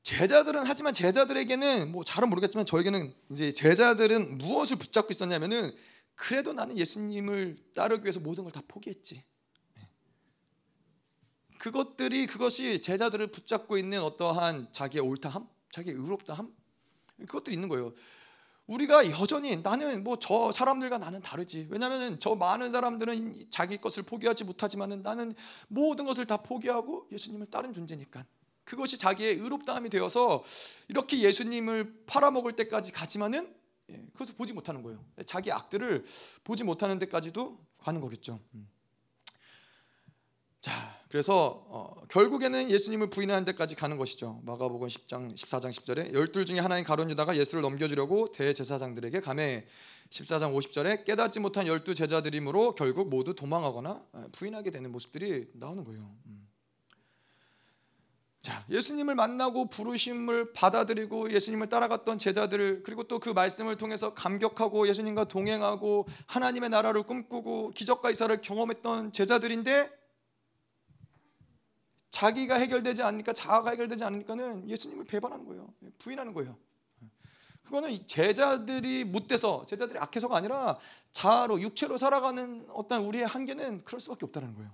제자들은 0.07 0.63
하지만 0.65 0.93
제자들에게는 0.95 1.91
뭐 1.91 2.05
잘은 2.05 2.29
모르겠지만 2.31 2.65
저에게는 2.65 3.13
이제 3.33 3.51
제자들은 3.51 4.39
무엇을 4.39 4.77
붙잡고 4.77 5.09
있었냐면은 5.11 5.75
그래도 6.15 6.53
나는 6.53 6.79
예수님을 6.79 7.57
따르기 7.75 8.05
위해서 8.05 8.21
모든 8.21 8.45
걸 8.45 8.53
다 8.53 8.63
포기했지. 8.69 9.25
네. 9.75 9.89
그것들이 11.59 12.27
그것이 12.27 12.81
제자들을 12.81 13.27
붙잡고 13.33 13.79
있는 13.79 14.01
어떠한 14.01 14.69
자기의 14.71 15.03
옳다함, 15.03 15.49
자기의 15.73 15.97
의롭다함 15.97 16.55
그것들이 17.27 17.55
있는 17.55 17.69
거예요. 17.69 17.93
우리가 18.69 19.11
여전히 19.11 19.57
나는 19.57 20.05
뭐 20.05 20.19
저 20.21 20.53
사람들과 20.53 20.99
나는 20.99 21.21
다르지. 21.21 21.67
왜냐하면 21.69 22.21
저 22.21 22.37
많은 22.37 22.71
사람들은 22.71 23.51
자기 23.51 23.77
것을 23.79 24.05
포기하지 24.05 24.45
못하지만은 24.45 25.03
나는 25.03 25.35
모든 25.67 26.05
것을 26.05 26.27
다 26.27 26.37
포기하고 26.37 27.09
예수님을 27.11 27.47
따른 27.47 27.73
존재니까. 27.73 28.25
그것이 28.67 28.99
자기의 28.99 29.37
의롭다함이 29.37 29.89
되어서 29.89 30.45
이렇게 30.89 31.21
예수님을 31.21 32.03
팔아먹을 32.07 32.53
때까지 32.53 32.93
가지만은 32.93 33.55
예, 33.91 34.05
그것을 34.13 34.35
보지 34.35 34.53
못하는 34.53 34.83
거예요. 34.83 35.03
자기 35.25 35.53
악들을 35.53 36.05
보지 36.43 36.65
못하는 36.65 36.99
데까지도 36.99 37.59
가는 37.79 38.01
거겠죠. 38.01 38.41
음. 38.55 38.69
자, 40.61 40.73
그래서 41.09 41.65
어, 41.69 41.95
결국에는 42.09 42.69
예수님을 42.69 43.09
부인하는 43.09 43.45
데까지 43.45 43.77
가는 43.77 43.97
것이죠. 43.97 44.41
마가복음 44.43 44.89
10장 44.89 45.33
14장 45.33 45.71
10절에 45.71 46.13
열둘 46.13 46.45
중에 46.45 46.59
하나인 46.59 46.85
가론 46.85 47.09
유다가 47.09 47.37
예수를 47.37 47.63
넘겨주려고 47.63 48.33
대제사장들에게 48.33 49.21
감해 49.21 49.65
14장 50.11 50.53
50절에 50.57 51.05
깨닫지 51.05 51.39
못한 51.39 51.69
열두 51.69 51.95
제자들이므로 51.95 52.75
결국 52.75 53.09
모두 53.09 53.35
도망하거나 53.35 54.05
부인하게 54.33 54.73
되는 54.73 54.91
모습들이 54.91 55.51
나오는 55.55 55.85
거예요. 55.85 56.17
음. 56.27 56.46
자, 58.67 58.75
예수님을 58.75 59.15
만나고 59.15 59.67
부르심을 59.67 60.53
받아들이고 60.53 61.31
예수님을 61.31 61.69
따라갔던 61.69 62.19
제자들 62.19 62.83
그리고 62.83 63.05
또 63.05 63.17
그 63.19 63.31
말씀을 63.31 63.77
통해서 63.77 64.15
감격하고 64.15 64.87
예수님과 64.89 65.25
동행하고 65.25 66.07
하나님의 66.27 66.71
나라를 66.71 67.03
꿈꾸고 67.03 67.71
기적과 67.71 68.11
이사를 68.11 68.41
경험했던 68.41 69.11
제자들인데 69.13 69.91
자기가 72.11 72.55
해결되지 72.57 73.03
않으니까 73.03 73.33
자아가 73.33 73.71
해결되지 73.71 74.05
않으니까는 74.05 74.69
예수님을 74.69 75.07
배반하는 75.07 75.45
거예요. 75.47 75.73
부인하는 75.99 76.35
거예요. 76.35 76.57
그거는 77.65 78.07
제자들이 78.07 79.05
못돼서 79.05 79.67
제자들이 79.67 79.99
악해서가 79.99 80.37
아니라 80.37 80.79
자아로 81.11 81.61
육체로 81.61 81.99
살아가는 81.99 82.67
어떤 82.73 83.03
우리의 83.03 83.27
한계는 83.27 83.83
그럴 83.83 83.99
수밖에 84.01 84.25
없다는 84.27 84.55
거예요. 84.55 84.71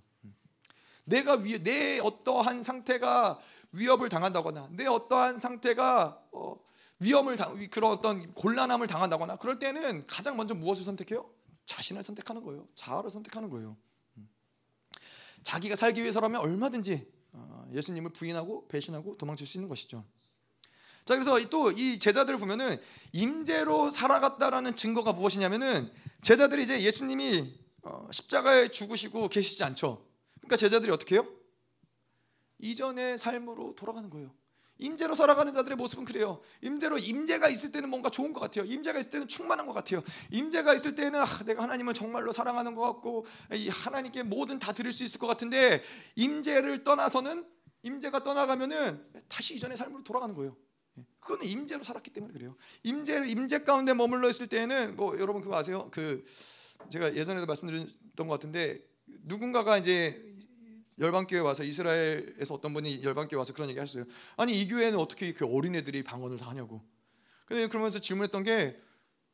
내가 1.04 1.34
위, 1.34 1.62
내 1.62 1.98
어떠한 2.00 2.62
상태가 2.62 3.40
위협을 3.72 4.08
당한다거나 4.08 4.68
내 4.72 4.86
어떠한 4.86 5.38
상태가 5.38 6.22
어, 6.32 6.56
위험을 7.00 7.36
당, 7.36 7.58
그런 7.70 7.90
어떤 7.90 8.32
곤란함을 8.34 8.86
당한다거나 8.86 9.36
그럴 9.36 9.58
때는 9.58 10.06
가장 10.06 10.36
먼저 10.36 10.54
무엇을 10.54 10.84
선택해요? 10.84 11.28
자신을 11.66 12.04
선택하는 12.04 12.42
거예요. 12.44 12.66
자아를 12.74 13.10
선택하는 13.10 13.50
거예요. 13.50 13.76
음. 14.16 14.28
자기가 15.42 15.76
살기 15.76 16.00
위해서라면 16.02 16.40
얼마든지 16.40 17.06
어, 17.32 17.66
예수님을 17.72 18.12
부인하고 18.12 18.68
배신하고 18.68 19.16
도망칠 19.16 19.46
수 19.46 19.56
있는 19.56 19.68
것이죠. 19.68 20.04
자 21.04 21.14
그래서 21.16 21.36
또 21.48 21.72
이 21.72 21.98
제자들을 21.98 22.38
보면은 22.38 22.80
임재로 23.12 23.90
살아갔다라는 23.90 24.76
증거가 24.76 25.12
무엇이냐면은 25.12 25.90
제자들이 26.20 26.62
이제 26.62 26.80
예수님이 26.82 27.58
어, 27.82 28.08
십자가에 28.12 28.68
죽으시고 28.68 29.28
계시지 29.28 29.64
않죠. 29.64 30.06
그러니까 30.40 30.56
제자들이 30.56 30.92
어떻게 30.92 31.16
해요? 31.16 31.26
이전의 32.62 33.18
삶으로 33.18 33.74
돌아가는 33.74 34.08
거예요. 34.08 34.32
임재로 34.78 35.14
살아가는 35.14 35.52
자들의 35.52 35.76
모습은 35.76 36.04
그래요. 36.04 36.40
임재로 36.62 36.98
임재가 36.98 37.48
있을 37.48 37.70
때는 37.70 37.90
뭔가 37.90 38.08
좋은 38.08 38.32
것 38.32 38.40
같아요. 38.40 38.64
임재가 38.64 38.98
있을 38.98 39.10
때는 39.10 39.28
충만한 39.28 39.66
것 39.66 39.72
같아요. 39.72 40.02
임재가 40.30 40.74
있을 40.74 40.94
때는 40.94 41.20
아, 41.20 41.26
내가 41.44 41.62
하나님을 41.64 41.94
정말로 41.94 42.32
사랑하는 42.32 42.74
것 42.74 42.82
같고 42.82 43.26
하나님께 43.70 44.22
뭐든 44.24 44.58
다 44.58 44.72
드릴 44.72 44.90
수 44.90 45.04
있을 45.04 45.20
것 45.20 45.26
같은데 45.26 45.82
임재를 46.16 46.82
떠나서는 46.84 47.46
임재가 47.82 48.24
떠나가면은 48.24 49.04
다시 49.28 49.54
이전의 49.54 49.76
삶으로 49.76 50.02
돌아가는 50.04 50.34
거예요. 50.34 50.56
예, 50.98 51.04
그거는 51.20 51.46
임재로 51.46 51.84
살았기 51.84 52.10
때문에 52.10 52.32
그래요. 52.32 52.56
임재 52.82 53.26
임재 53.28 53.64
가운데 53.64 53.94
머물러 53.94 54.28
있을 54.30 54.46
때는 54.46 54.96
뭐 54.96 55.18
여러분 55.18 55.42
그거 55.42 55.56
아세요? 55.56 55.88
그 55.92 56.24
제가 56.90 57.14
예전에도 57.14 57.46
말씀드렸던 57.46 58.26
것 58.26 58.28
같은데 58.28 58.80
누군가가 59.24 59.78
이제 59.78 60.31
열방교회 61.02 61.40
와서 61.40 61.64
이스라엘에서 61.64 62.54
어떤 62.54 62.72
분이 62.72 63.02
열방교회 63.02 63.36
와서 63.38 63.52
그런 63.52 63.68
얘기 63.68 63.78
하셨어요. 63.78 64.04
아니 64.36 64.58
이 64.58 64.66
교회는 64.68 64.98
어떻게 64.98 65.34
그 65.34 65.44
어린애들이 65.44 66.02
방언을 66.02 66.38
다 66.38 66.48
하냐고. 66.48 66.82
근데 67.46 67.66
그러면서 67.66 67.98
질문했던 67.98 68.44
게 68.44 68.92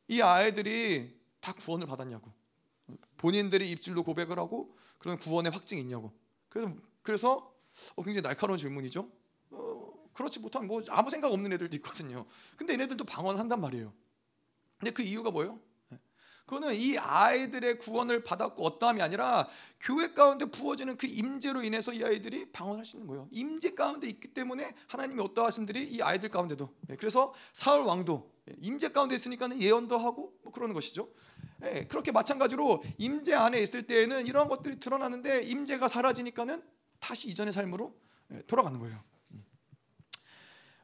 이 0.09 0.21
아이들이 0.21 1.15
다 1.39 1.53
구원을 1.53 1.87
받았냐고. 1.87 2.33
본인들이 3.17 3.69
입술로 3.71 4.03
고백을 4.03 4.37
하고 4.39 4.75
그런 4.97 5.17
구원의 5.17 5.51
확증이 5.51 5.81
있냐고. 5.81 6.11
그래서 6.49 6.75
그래서 7.03 7.55
어, 7.95 8.03
굉장히 8.03 8.23
날카로운 8.23 8.57
질문이죠. 8.57 9.09
어, 9.51 9.93
그렇지 10.13 10.39
못한 10.39 10.65
뭐 10.65 10.81
아무 10.89 11.11
생각 11.11 11.31
없는 11.31 11.53
애들도 11.53 11.75
있거든요. 11.77 12.25
근데 12.57 12.73
얘네들도 12.73 13.05
방언을 13.05 13.39
한단 13.39 13.61
말이에요. 13.61 13.93
근데 14.79 14.91
그 14.91 15.03
이유가 15.03 15.29
뭐예요? 15.29 15.59
그거는 16.49 16.73
이 16.73 16.97
아이들의 16.97 17.77
구원을 17.77 18.23
받았고 18.23 18.65
어떠함이 18.65 19.03
아니라 19.03 19.47
교회 19.79 20.13
가운데 20.13 20.45
부어지는 20.45 20.97
그 20.97 21.05
임재로 21.05 21.61
인해서 21.61 21.93
이 21.93 22.03
아이들이 22.03 22.51
방언할 22.51 22.85
수 22.85 22.97
있는 22.97 23.05
거예요. 23.05 23.27
임재 23.29 23.75
가운데 23.75 24.07
있기 24.07 24.29
때문에 24.29 24.73
하나님이 24.87 25.21
어떠하심들이 25.21 25.83
이 25.83 26.01
아이들 26.01 26.29
가운데도 26.29 26.73
예, 26.89 26.95
그래서 26.95 27.35
사울 27.53 27.83
왕도 27.83 28.31
예, 28.49 28.55
임재 28.61 28.89
가운데 28.89 29.13
있으니까는 29.13 29.61
예언도 29.61 29.99
하고 29.99 30.33
뭐 30.41 30.51
그러는 30.51 30.73
것이죠. 30.73 31.09
예, 31.65 31.85
그렇게 31.87 32.11
마찬가지로 32.11 32.81
임재 32.97 33.35
안에 33.35 33.61
있을 33.61 33.83
때에는 33.83 34.25
이러한 34.25 34.47
것들이 34.47 34.79
드러나는데 34.79 35.43
임재가 35.43 35.87
사라지니까는 35.87 36.63
다시 36.99 37.29
이전의 37.29 37.53
삶으로 37.53 37.93
돌아가는 38.47 38.79
거예요. 38.79 38.99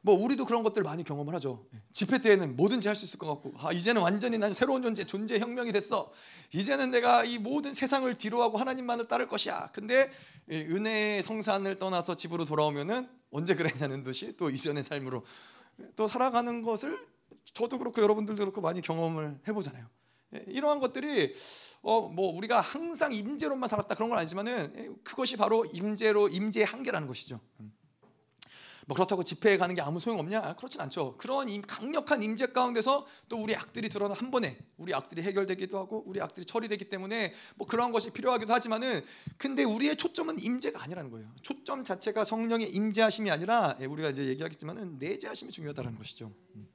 뭐 0.06 0.14
우리도 0.14 0.44
그런 0.44 0.62
것들 0.62 0.84
많이 0.84 1.02
경험을 1.02 1.34
하죠. 1.34 1.66
집회 1.92 2.20
때에는 2.20 2.56
뭐든지 2.56 2.86
할 2.86 2.94
수 2.94 3.04
있을 3.04 3.18
것 3.18 3.26
같고, 3.26 3.54
아 3.58 3.72
이제는 3.72 4.00
완전히 4.00 4.38
난 4.38 4.54
새로운 4.54 4.80
존재, 4.80 5.02
존재 5.02 5.40
혁명이 5.40 5.72
됐어. 5.72 6.12
이제는 6.54 6.92
내가 6.92 7.24
이 7.24 7.38
모든 7.38 7.74
세상을 7.74 8.14
뒤로하고 8.14 8.56
하나님만을 8.56 9.06
따를 9.06 9.26
것이야. 9.26 9.70
근데 9.72 10.08
은혜의 10.48 11.24
성산을 11.24 11.80
떠나서 11.80 12.14
집으로 12.14 12.44
돌아오면은 12.44 13.08
언제 13.32 13.56
그랬냐는 13.56 14.04
듯이 14.04 14.36
또 14.36 14.48
이전의 14.48 14.84
삶으로 14.84 15.24
또 15.96 16.06
살아가는 16.06 16.62
것을 16.62 17.04
저도 17.52 17.76
그렇고 17.78 18.00
여러분들도 18.00 18.38
그렇고 18.38 18.60
많이 18.60 18.80
경험을 18.82 19.40
해보잖아요. 19.48 19.84
예, 20.36 20.44
이러한 20.46 20.78
것들이 20.78 21.34
어 21.82 22.08
뭐 22.08 22.32
우리가 22.36 22.60
항상 22.60 23.12
임재로만 23.12 23.68
살았다 23.68 23.96
그런 23.96 24.08
건 24.08 24.18
아니지만은 24.20 24.98
그것이 25.02 25.36
바로 25.36 25.64
임재로 25.64 26.28
임재의 26.28 26.64
한계라는 26.64 27.08
것이죠. 27.08 27.40
음. 28.86 28.88
뭐 28.88 28.94
그렇다고 28.94 29.24
집회에 29.24 29.56
가는 29.56 29.74
게 29.74 29.82
아무 29.82 29.98
소용 29.98 30.20
없냐? 30.20 30.40
아, 30.40 30.54
그렇진 30.54 30.80
않죠. 30.80 31.16
그런 31.18 31.46
강력한 31.62 32.22
임재 32.22 32.46
가운데서 32.46 33.06
또 33.28 33.36
우리 33.36 33.54
악들이 33.54 33.88
드러나 33.88 34.14
한 34.14 34.30
번에 34.30 34.56
우리 34.76 34.94
악들이 34.94 35.22
해결되기도 35.22 35.76
하고 35.78 36.04
우리 36.06 36.20
악들이 36.20 36.46
처리되기 36.46 36.88
때문에 36.88 37.32
뭐 37.56 37.66
그런 37.66 37.90
것이 37.90 38.10
필요하기도 38.10 38.52
하지만은 38.52 39.04
근데 39.36 39.64
우리의 39.64 39.96
초점은 39.96 40.38
임재가 40.38 40.82
아니라는 40.82 41.10
거예요. 41.10 41.28
초점 41.42 41.84
자체가 41.84 42.24
성령의 42.24 42.70
임재하심이 42.70 43.30
아니라 43.30 43.76
예, 43.80 43.86
우리가 43.86 44.10
이제 44.10 44.26
얘기하겠지만은 44.26 44.98
내재하심이 44.98 45.50
중요하다는 45.50 45.98
것이죠. 45.98 46.32
음. 46.54 46.68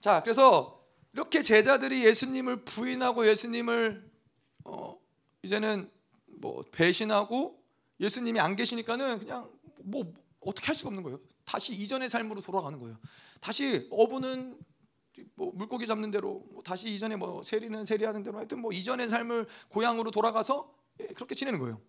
자, 0.00 0.20
그래서 0.22 0.84
이렇게 1.14 1.40
제자들이 1.40 2.04
예수님을 2.04 2.64
부인하고 2.64 3.26
예수님을 3.26 4.10
어 4.64 4.98
이제는 5.42 5.90
뭐 6.26 6.64
배신하고 6.70 7.58
예수님이 7.98 8.40
안 8.40 8.56
계시니까는 8.56 9.20
그냥 9.20 9.50
뭐 9.82 10.12
어떻게 10.46 10.66
할 10.66 10.74
수가 10.74 10.88
없는 10.88 11.02
거예요. 11.02 11.20
다시 11.44 11.72
이전의 11.72 12.08
삶으로 12.08 12.40
돌아가는 12.40 12.78
거예요. 12.78 12.98
다시 13.40 13.86
어부는 13.90 14.58
뭐 15.34 15.52
물고기 15.54 15.86
잡는 15.86 16.10
대로 16.10 16.44
뭐 16.52 16.62
다시 16.62 16.88
이전에 16.88 17.16
뭐 17.16 17.42
세리는 17.42 17.84
세리하는 17.84 18.22
대로 18.22 18.38
하여튼 18.38 18.60
뭐 18.60 18.72
이전의 18.72 19.08
삶을 19.08 19.46
고향으로 19.68 20.10
돌아가서 20.10 20.72
예, 21.00 21.06
그렇게 21.08 21.34
지내는 21.34 21.58
거예요. 21.58 21.80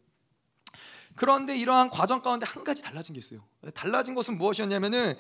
그런데 1.16 1.58
이러한 1.58 1.90
과정 1.90 2.22
가운데 2.22 2.46
한 2.46 2.64
가지 2.64 2.82
달라진 2.82 3.14
게 3.14 3.20
있어요. 3.20 3.44
달라진 3.74 4.16
것은 4.16 4.38
무엇이었냐면은 4.38 5.16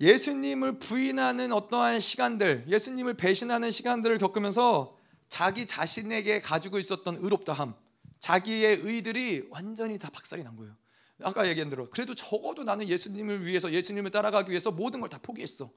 예수님을 0.00 0.80
부인하는 0.80 1.52
어떠한 1.52 2.00
시간들, 2.00 2.64
예수님을 2.68 3.14
배신하는 3.14 3.70
시간들을 3.70 4.18
겪으면서 4.18 4.98
자기 5.28 5.66
자신에게 5.66 6.40
가지고 6.40 6.78
있었던 6.78 7.16
의롭다함, 7.16 7.74
자기의 8.18 8.80
의들이 8.82 9.46
완전히 9.50 9.98
다 9.98 10.10
박살이 10.10 10.42
난 10.42 10.56
거예요. 10.56 10.74
아까 11.22 11.46
얘기한 11.48 11.70
대로 11.70 11.88
그래도 11.90 12.14
적어도 12.14 12.64
나는 12.64 12.88
예수님을 12.88 13.46
위해서 13.46 13.70
예수님을 13.72 14.10
따라가기 14.10 14.50
위해서 14.50 14.70
모든 14.70 15.00
걸 15.00 15.08
다 15.08 15.18
포기했어. 15.18 15.70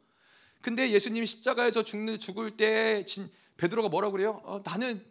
근데 0.62 0.90
예수님이 0.92 1.26
십자가에서 1.28 1.84
죽는 1.84 2.18
죽을 2.20 2.52
때 2.52 3.06
진, 3.06 3.30
베드로가 3.58 3.90
뭐라고 3.90 4.14
그래요? 4.14 4.42
어, 4.44 4.62
나는 4.66 5.04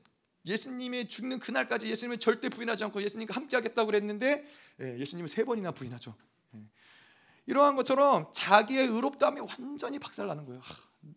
예수님이 0.45 1.09
죽는 1.09 1.39
그날까지 1.39 1.89
예수님을 1.89 2.18
절대 2.18 2.49
부인하지 2.49 2.85
않고 2.85 3.03
예수님과 3.03 3.35
함께하겠다고 3.35 3.87
그랬는데 3.87 4.45
예, 4.81 4.99
예수님을 4.99 5.29
세 5.29 5.45
번이나 5.45 5.70
부인하죠. 5.72 6.14
예. 6.55 6.61
이러한 7.47 7.77
것처럼 7.77 8.29
자기의 8.33 8.89
의롭다함이 8.89 9.41
완전히 9.41 9.99
박살나는 9.99 10.45
거예요. 10.47 10.61
하, 10.61 10.74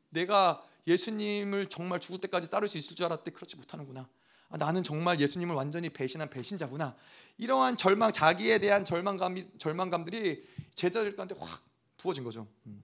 내가 0.10 0.64
예수님을 0.88 1.68
정말 1.68 2.00
죽을 2.00 2.20
때까지 2.22 2.50
따를 2.50 2.68
수 2.68 2.78
있을 2.78 2.96
줄 2.96 3.06
알았는데 3.06 3.32
그렇지 3.32 3.56
못하는구나. 3.58 4.08
아, 4.50 4.58
나는 4.58 4.82
정말 4.84 5.20
예수님을 5.20 5.56
완전히 5.56 5.90
배신한 5.90 6.30
배신자구나. 6.30 6.96
이러한 7.38 7.78
절망, 7.78 8.12
자기에 8.12 8.60
대한 8.60 8.84
절망감, 8.84 9.50
절망감들이 9.60 10.44
제자들 10.74 11.16
가운데 11.16 11.36
확 11.38 11.62
부어진 11.98 12.24
거죠. 12.24 12.48
음. 12.66 12.82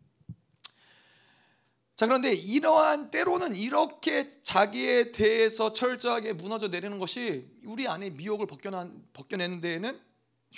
자 1.96 2.06
그런데 2.06 2.34
이러한 2.34 3.10
때로는 3.10 3.56
이렇게 3.56 4.30
자기에 4.42 5.14
대해서 5.14 5.72
철저하게 5.72 6.34
무너져 6.34 6.68
내리는 6.68 7.00
것이 7.00 7.50
우리 7.64 7.88
안에 7.88 8.10
미혹을 8.12 8.48
벗겨난, 8.48 9.02
벗겨내는 9.14 9.62
데에는 9.62 10.00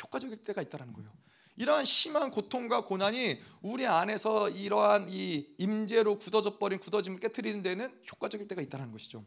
효과적일 0.01 0.37
때가 0.43 0.61
있다는 0.63 0.93
거예요. 0.93 1.11
이러한 1.55 1.85
심한 1.85 2.31
고통과 2.31 2.83
고난이 2.83 3.39
우리 3.61 3.85
안에서 3.85 4.49
이러한 4.49 5.07
이 5.09 5.47
임재로 5.57 6.17
굳어져 6.17 6.57
버린 6.57 6.79
굳어짐을 6.79 7.19
깨뜨리는 7.19 7.63
데는 7.63 8.01
효과적일 8.11 8.47
때가 8.47 8.61
있다는 8.61 8.91
것이죠. 8.91 9.23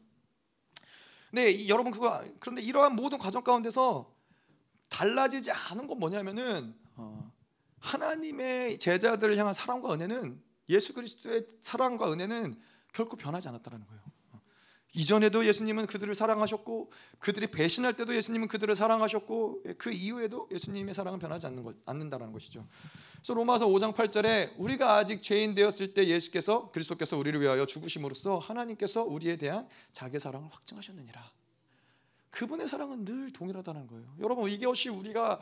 근데 1.30 1.68
여러분 1.68 1.92
그거 1.92 2.24
그런데 2.40 2.62
이러한 2.62 2.96
모든 2.96 3.18
과정 3.18 3.42
가운데서 3.44 4.12
달라지지 4.88 5.50
않은 5.52 5.86
건 5.86 5.98
뭐냐면은 5.98 6.74
어, 6.96 7.32
하나님의 7.78 8.78
제자들을 8.78 9.36
향한 9.36 9.54
사랑과 9.54 9.94
은혜는 9.94 10.42
예수 10.68 10.92
그리스도의 10.92 11.46
사랑과 11.60 12.12
은혜는 12.12 12.60
결코 12.92 13.16
변하지 13.16 13.48
않았다는 13.48 13.86
거예요. 13.86 14.02
이전에도 14.92 15.46
예수님은 15.46 15.86
그들을 15.86 16.14
사랑하셨고 16.14 16.90
그들이 17.20 17.46
배신할 17.48 17.96
때도 17.96 18.14
예수님은 18.14 18.48
그들을 18.48 18.74
사랑하셨고 18.74 19.62
그 19.78 19.92
이후에도 19.92 20.48
예수님의 20.50 20.94
사랑은 20.94 21.18
변하지 21.18 21.46
않는 21.46 21.62
것, 21.62 21.76
않는다는 21.86 22.32
것이죠. 22.32 22.66
그래서 23.16 23.34
로마서 23.34 23.68
5장 23.68 23.94
8절에 23.94 24.54
우리가 24.56 24.96
아직 24.96 25.22
죄인 25.22 25.54
되었을 25.54 25.94
때 25.94 26.06
예수께서 26.06 26.70
그리스도께서 26.70 27.16
우리를 27.16 27.40
위하여 27.40 27.66
죽으심으로써 27.66 28.38
하나님께서 28.38 29.04
우리에 29.04 29.36
대한 29.36 29.68
자기 29.92 30.18
사랑을 30.18 30.48
확증하셨느니라. 30.50 31.30
그분의 32.30 32.68
사랑은 32.68 33.04
늘 33.04 33.32
동일하다는 33.32 33.86
거예요. 33.88 34.14
여러분 34.20 34.48
이것이 34.50 34.88
우리가 34.88 35.40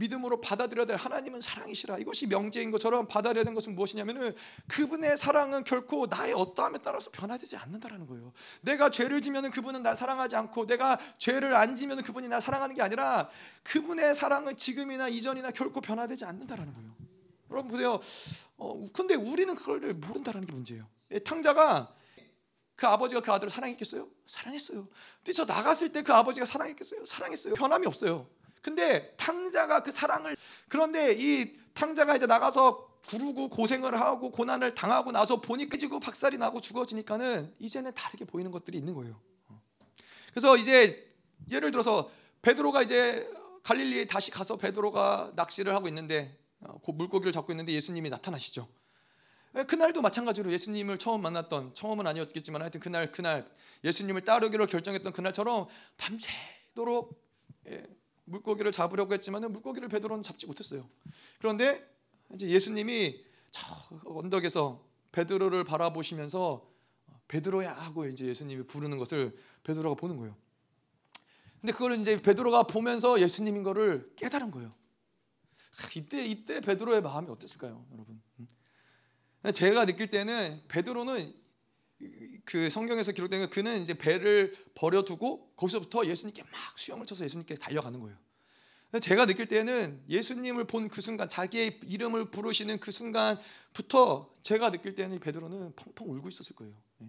믿음으로 0.00 0.40
받아들여야 0.40 0.86
될 0.86 0.96
하나님은 0.96 1.42
사랑이시라. 1.42 1.98
이것이 1.98 2.26
명제인 2.26 2.70
것처럼 2.70 3.06
받아들여야 3.06 3.44
되는 3.44 3.54
것은 3.54 3.74
무엇이냐면은 3.74 4.34
그분의 4.66 5.18
사랑은 5.18 5.62
결코 5.64 6.06
나의 6.06 6.32
어떠함에 6.32 6.78
따라서 6.82 7.10
변화되지 7.10 7.56
않는다라는 7.56 8.06
거예요. 8.06 8.32
내가 8.62 8.90
죄를 8.90 9.20
지면은 9.20 9.50
그분은 9.50 9.82
날 9.82 9.94
사랑하지 9.94 10.36
않고 10.36 10.66
내가 10.66 10.98
죄를 11.18 11.54
안 11.54 11.76
지면은 11.76 12.02
그분이 12.02 12.28
날 12.28 12.40
사랑하는 12.40 12.74
게 12.74 12.82
아니라 12.82 13.28
그분의 13.62 14.14
사랑은 14.14 14.56
지금이나 14.56 15.08
이전이나 15.08 15.50
결코 15.50 15.80
변화되지 15.80 16.24
않는다라는 16.24 16.72
거예요. 16.74 16.96
여러분 17.50 17.70
보세요. 17.70 18.00
어, 18.56 18.86
근데 18.94 19.14
우리는 19.14 19.54
그걸 19.54 19.80
모른다라는 19.94 20.46
게 20.46 20.52
문제예요. 20.52 20.86
탕자가 21.24 21.92
그 22.74 22.86
아버지가 22.86 23.20
그 23.20 23.30
아들을 23.32 23.50
사랑했겠어요? 23.50 24.08
사랑했어요. 24.26 24.88
근데 25.22 25.44
나갔을 25.44 25.92
때 25.92 26.00
그 26.00 26.14
아버지가 26.14 26.46
사랑했겠어요? 26.46 27.04
사랑했어요. 27.04 27.54
변함이 27.54 27.86
없어요. 27.86 28.26
근데 28.62 29.14
탕자가 29.16 29.82
그 29.82 29.90
사랑을 29.90 30.36
그런데 30.68 31.14
이 31.18 31.56
탕자가 31.74 32.16
이제 32.16 32.26
나가서 32.26 32.88
구르고 33.06 33.48
고생을 33.48 33.98
하고 33.98 34.30
고난을 34.30 34.74
당하고 34.74 35.12
나서 35.12 35.40
보니 35.40 35.68
끄지고 35.68 36.00
박살이 36.00 36.38
나고 36.38 36.60
죽어지니까는 36.60 37.54
이제는 37.58 37.94
다르게 37.94 38.24
보이는 38.24 38.50
것들이 38.50 38.78
있는 38.78 38.94
거예요. 38.94 39.20
그래서 40.30 40.56
이제 40.56 41.10
예를 41.50 41.70
들어서 41.70 42.10
베드로가 42.42 42.82
이제 42.82 43.28
갈릴리에 43.62 44.06
다시 44.06 44.30
가서 44.30 44.56
베드로가 44.56 45.32
낚시를 45.34 45.74
하고 45.74 45.88
있는데 45.88 46.38
어, 46.60 46.78
물고기를 46.92 47.32
잡고 47.32 47.52
있는데 47.52 47.72
예수님이 47.72 48.10
나타나시죠. 48.10 48.68
예, 49.56 49.64
그날도 49.64 50.00
마찬가지로 50.02 50.52
예수님을 50.52 50.98
처음 50.98 51.22
만났던 51.22 51.74
처음은 51.74 52.06
아니었겠지만 52.06 52.62
하여튼 52.62 52.80
그날 52.80 53.10
그날 53.10 53.50
예수님을 53.82 54.22
따르기로 54.22 54.66
결정했던 54.66 55.12
그날처럼 55.12 55.66
밤새도록 55.96 57.20
예, 57.68 57.82
물고기를 58.24 58.72
잡으려고 58.72 59.14
했지만 59.14 59.50
물고기를 59.52 59.88
베드로는 59.88 60.22
잡지 60.22 60.46
못했어요. 60.46 60.88
그런데 61.38 61.84
이제 62.34 62.48
예수님이 62.48 63.24
저 63.50 63.66
언덕에서 64.04 64.84
베드로를 65.12 65.64
바라보시면서 65.64 66.68
베드로야 67.28 67.72
하고 67.72 68.06
이제 68.06 68.26
예수님이 68.26 68.66
부르는 68.66 68.98
것을 68.98 69.36
베드로가 69.64 69.94
보는 70.00 70.16
거예요. 70.16 70.36
근데 71.60 71.72
그걸 71.72 71.92
이제 72.00 72.20
베드로가 72.20 72.64
보면서 72.64 73.20
예수님인 73.20 73.62
거를 73.62 74.12
깨달은 74.16 74.50
거예요. 74.50 74.74
이때 75.94 76.24
이때 76.24 76.60
베드로의 76.60 77.02
마음이 77.02 77.28
어땠을까요, 77.30 77.86
여러분? 77.92 78.20
제가 79.52 79.86
느낄 79.86 80.10
때는 80.10 80.62
베드로는 80.68 81.39
그 82.44 82.70
성경에서 82.70 83.12
기록된 83.12 83.50
그는 83.50 83.82
이제 83.82 83.94
배를 83.94 84.56
버려두고 84.74 85.52
거기서부터 85.56 86.06
예수님께 86.06 86.42
막 86.44 86.78
수영을 86.78 87.06
쳐서 87.06 87.24
예수님께 87.24 87.56
달려가는 87.56 88.00
거예요. 88.00 88.16
제가 88.98 89.26
느낄 89.26 89.46
때는 89.46 90.02
예수님을 90.08 90.64
본 90.64 90.88
그 90.88 91.00
순간 91.00 91.28
자기의 91.28 91.80
이름을 91.84 92.30
부르시는 92.30 92.80
그 92.80 92.90
순간부터 92.90 94.34
제가 94.42 94.72
느낄 94.72 94.94
때는 94.94 95.20
베드로는 95.20 95.74
펑펑 95.76 96.10
울고 96.10 96.28
있었을 96.28 96.56
거예요. 96.56 96.74
예. 97.02 97.06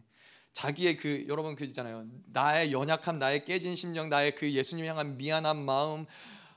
자기의 0.54 0.98
그 0.98 1.26
여러분 1.28 1.56
그 1.56 1.64
있잖아요. 1.64 2.06
나의 2.28 2.72
연약함, 2.72 3.18
나의 3.18 3.46
깨진 3.46 3.76
심령, 3.76 4.10
나의 4.10 4.36
그 4.36 4.52
예수님 4.52 4.86
향한 4.86 5.18
미안한 5.18 5.64
마음, 5.64 6.06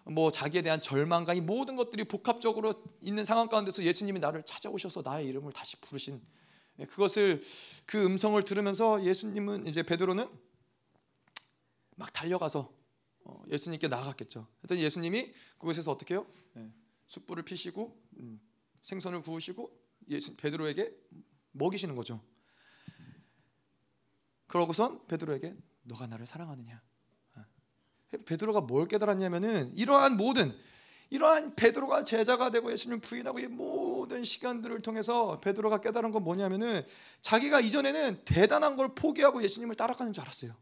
뭐 0.05 0.31
자기에 0.31 0.61
대한 0.61 0.81
절망과 0.81 1.33
이 1.33 1.41
모든 1.41 1.77
것들이 1.77 2.05
복합적으로 2.05 2.75
있는 3.01 3.25
상황 3.25 3.49
가운데서 3.49 3.85
예수님이 3.85 4.19
나를 4.21 4.43
찾아오셔서 4.43 5.03
나의 5.03 5.27
이름을 5.29 5.53
다시 5.53 5.77
부르신 5.77 6.21
예, 6.21 6.34
그것을 6.89 7.43
그 7.87 8.05
음성을 8.05 8.43
들으면서 8.43 9.05
예수님은 9.05 9.67
이제 9.67 9.83
베드로는 9.83 10.29
막 11.97 12.13
달려가서 12.13 12.73
어, 13.25 13.43
예수님께 13.51 13.89
나갔겠죠. 13.89 14.47
그랬더니 14.61 14.83
예수님이 14.83 15.33
그곳에서 15.59 15.91
어떻게 15.93 16.15
해요? 16.15 16.27
예, 16.57 16.71
숯불을 17.07 17.45
피시고 17.45 17.97
음, 18.19 18.41
생선을 18.83 19.23
구우시고 19.23 19.71
예수 20.09 20.37
베드로에게 20.37 20.93
먹이시는 21.53 21.95
거죠. 21.95 22.23
그러고선 24.47 25.07
베드로에게 25.07 25.57
너가 25.85 26.07
나를 26.07 26.27
사랑하느냐? 26.27 26.83
예. 27.39 28.25
베드로가 28.25 28.63
뭘 28.63 28.87
깨달았냐면은 28.87 29.77
이러한 29.77 30.17
모든 30.17 30.55
이러한 31.15 31.55
베드로가 31.55 32.03
제자가 32.03 32.51
되고 32.51 32.73
예수님 32.73 32.99
부인하고 32.99 33.39
이 33.39 33.47
모든 33.47 34.25
시간들을 34.25 34.81
통해서 34.81 35.39
베드로가 35.39 35.81
깨달은 35.81 36.11
건 36.11 36.25
뭐냐면은 36.25 36.85
자기가 37.21 37.61
이전에는 37.61 38.23
대단한 38.25 38.75
걸 38.75 38.97
포기하고 38.97 39.41
예수님을 39.45 39.77
따라가는 39.77 40.13
줄 40.13 40.23
알았어요. 40.23 40.57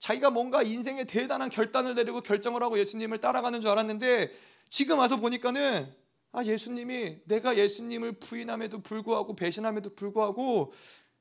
자기가 0.00 0.30
뭔가 0.30 0.64
인생에 0.64 1.04
대단한 1.04 1.50
결단을 1.50 1.94
내리고 1.94 2.20
결정을 2.20 2.64
하고 2.64 2.80
예수님을 2.80 3.18
따라가는 3.18 3.60
줄 3.60 3.70
알았는데 3.70 4.32
지금 4.68 4.98
와서 4.98 5.18
보니까는 5.18 5.86
아 6.32 6.44
예수님이 6.44 7.20
내가 7.26 7.56
예수님을 7.56 8.18
부인함에도 8.18 8.82
불구하고 8.82 9.36
배신함에도 9.36 9.94
불구하고 9.94 10.72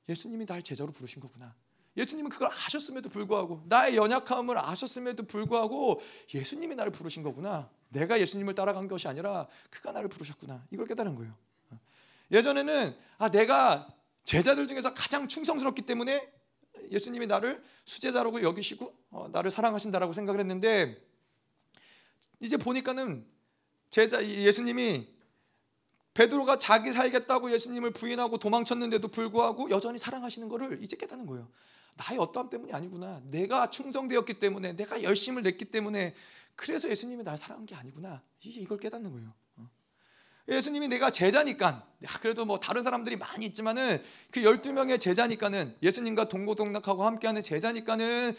예수님이 0.07 0.47
날 0.47 0.63
제자로 0.63 0.91
부르신 0.91 1.21
거구나. 1.21 1.53
예수님은 1.97 2.29
그걸 2.29 2.49
아셨음에도 2.51 3.09
불구하고 3.09 3.63
나의 3.67 3.95
연약함을 3.95 4.57
아셨음에도 4.57 5.23
불구하고 5.23 6.01
예수님이 6.33 6.75
나를 6.75 6.91
부르신 6.91 7.23
거구나. 7.23 7.69
내가 7.89 8.19
예수님을 8.19 8.55
따라간 8.55 8.87
것이 8.87 9.07
아니라 9.07 9.47
그가 9.69 9.91
나를 9.91 10.09
부르셨구나. 10.09 10.65
이걸 10.71 10.85
깨달은 10.85 11.15
거예요. 11.15 11.35
예전에는 12.31 12.95
아 13.17 13.29
내가 13.29 13.87
제자들 14.23 14.67
중에서 14.67 14.93
가장 14.93 15.27
충성스럽기 15.27 15.81
때문에 15.81 16.31
예수님이 16.91 17.27
나를 17.27 17.61
수제자라고 17.85 18.43
여기시고 18.43 18.95
어, 19.11 19.27
나를 19.31 19.51
사랑하신다라고 19.51 20.13
생각을 20.13 20.39
했는데 20.39 21.03
이제 22.39 22.57
보니까는 22.57 23.25
제자 23.89 24.25
예수님이 24.25 25.07
베드로가 26.13 26.57
자기 26.57 26.91
살겠다고 26.91 27.51
예수님을 27.51 27.91
부인하고 27.91 28.37
도망쳤는데도 28.37 29.07
불구하고 29.07 29.69
여전히 29.69 29.97
사랑하시는 29.97 30.49
것을 30.49 30.83
이제 30.83 30.95
깨닫는 30.95 31.25
거예요. 31.25 31.49
나의 31.99 32.17
어떠함 32.17 32.49
때문이 32.49 32.71
아니구나. 32.71 33.21
내가 33.25 33.69
충성되었기 33.69 34.35
때문에 34.35 34.73
내가 34.73 35.03
열심을 35.03 35.43
냈기 35.43 35.65
때문에 35.65 36.15
그래서 36.55 36.89
예수님이 36.89 37.23
날 37.23 37.37
사랑한 37.37 37.65
게 37.65 37.75
아니구나. 37.75 38.23
이제 38.41 38.61
이걸 38.61 38.77
깨닫는 38.77 39.11
거예요. 39.11 39.33
어. 39.57 39.69
예수님이 40.47 40.87
내가 40.87 41.09
제자니까 41.11 41.85
그래도 42.21 42.45
뭐 42.45 42.57
다른 42.57 42.83
사람들이 42.83 43.17
많이 43.17 43.45
있지만은 43.45 44.01
그 44.31 44.41
12명의 44.41 44.99
제자니까는 44.99 45.75
예수님과 45.83 46.29
동고동락하고 46.29 47.03
함께하는 47.03 47.41
제자니까는 47.41 48.35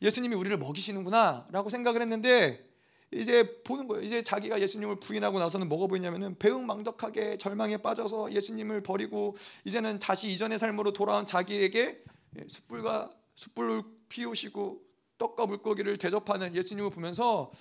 예수님이 0.00 0.34
우리를 0.34 0.56
먹이시는구나라고 0.56 1.68
생각을 1.68 2.00
했는데 2.00 2.66
이제 3.10 3.60
보는 3.62 3.88
거예요. 3.88 4.02
이제 4.02 4.22
자기가 4.22 4.58
예수님을 4.58 5.00
부인하고 5.00 5.38
나서는 5.38 5.68
뭐가 5.68 5.86
보이냐면은 5.86 6.38
배웅망덕하게 6.38 7.36
절망에 7.36 7.76
빠져서 7.76 8.32
예수님을 8.32 8.82
버리고 8.82 9.36
이제는 9.64 9.98
다시 9.98 10.28
이전의 10.28 10.58
삶으로 10.58 10.94
돌아온 10.94 11.26
자기에게 11.26 11.80
예, 11.80 12.11
숯불과 12.48 13.14
숯불을 13.34 13.82
피우시고 14.08 14.82
떡과 15.18 15.46
물고기를 15.46 15.96
대접하는 15.98 16.54
예수님을 16.54 16.90
보면서 16.90 17.52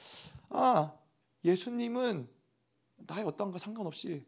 아 0.49 0.93
예수님은 1.43 2.29
나의 2.97 3.25
어떤 3.25 3.51
거 3.51 3.57
상관없이 3.57 4.25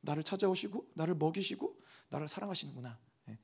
나를 0.00 0.22
찾아오시고 0.22 0.92
나를 0.94 1.14
먹이시고 1.14 1.80
나를 2.08 2.28
사랑하시는구나 2.28 2.98
예. 3.28 3.38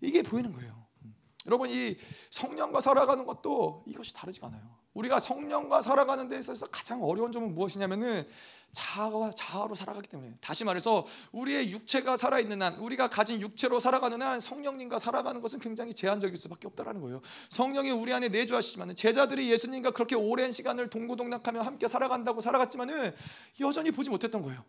이게 0.00 0.22
보이는 0.22 0.52
거예요. 0.52 0.86
음. 1.02 1.14
여러분 1.46 1.70
이 1.70 1.96
성령과 2.30 2.80
살아가는 2.80 3.24
것도 3.24 3.84
이것이 3.86 4.14
다르지가 4.14 4.48
않아요. 4.48 4.77
우리가 4.98 5.20
성령과 5.20 5.80
살아가는 5.80 6.28
데 6.28 6.38
있어서 6.38 6.66
가장 6.66 7.02
어려운 7.04 7.30
점은 7.30 7.54
무엇이냐면은 7.54 8.26
자아와 8.72 9.30
자아로 9.30 9.74
살아가기 9.74 10.08
때문에 10.08 10.34
다시 10.40 10.64
말해서 10.64 11.06
우리의 11.32 11.70
육체가 11.70 12.16
살아 12.16 12.38
있는 12.40 12.60
한 12.60 12.74
우리가 12.74 13.08
가진 13.08 13.40
육체로 13.40 13.80
살아가는 13.80 14.20
한 14.20 14.40
성령님과 14.40 14.98
살아가는 14.98 15.40
것은 15.40 15.60
굉장히 15.60 15.94
제한적일 15.94 16.36
수밖에 16.36 16.66
없다라는 16.66 17.00
거예요. 17.00 17.22
성령이 17.50 17.90
우리 17.92 18.12
안에 18.12 18.28
내주하시지만 18.28 18.94
제자들이 18.96 19.50
예수님과 19.52 19.92
그렇게 19.92 20.16
오랜 20.16 20.50
시간을 20.50 20.88
동고동락하며 20.88 21.62
함께 21.62 21.86
살아간다고 21.86 22.40
살아갔지만은 22.40 23.14
여전히 23.60 23.90
보지 23.92 24.10
못했던 24.10 24.42
거예요. 24.42 24.64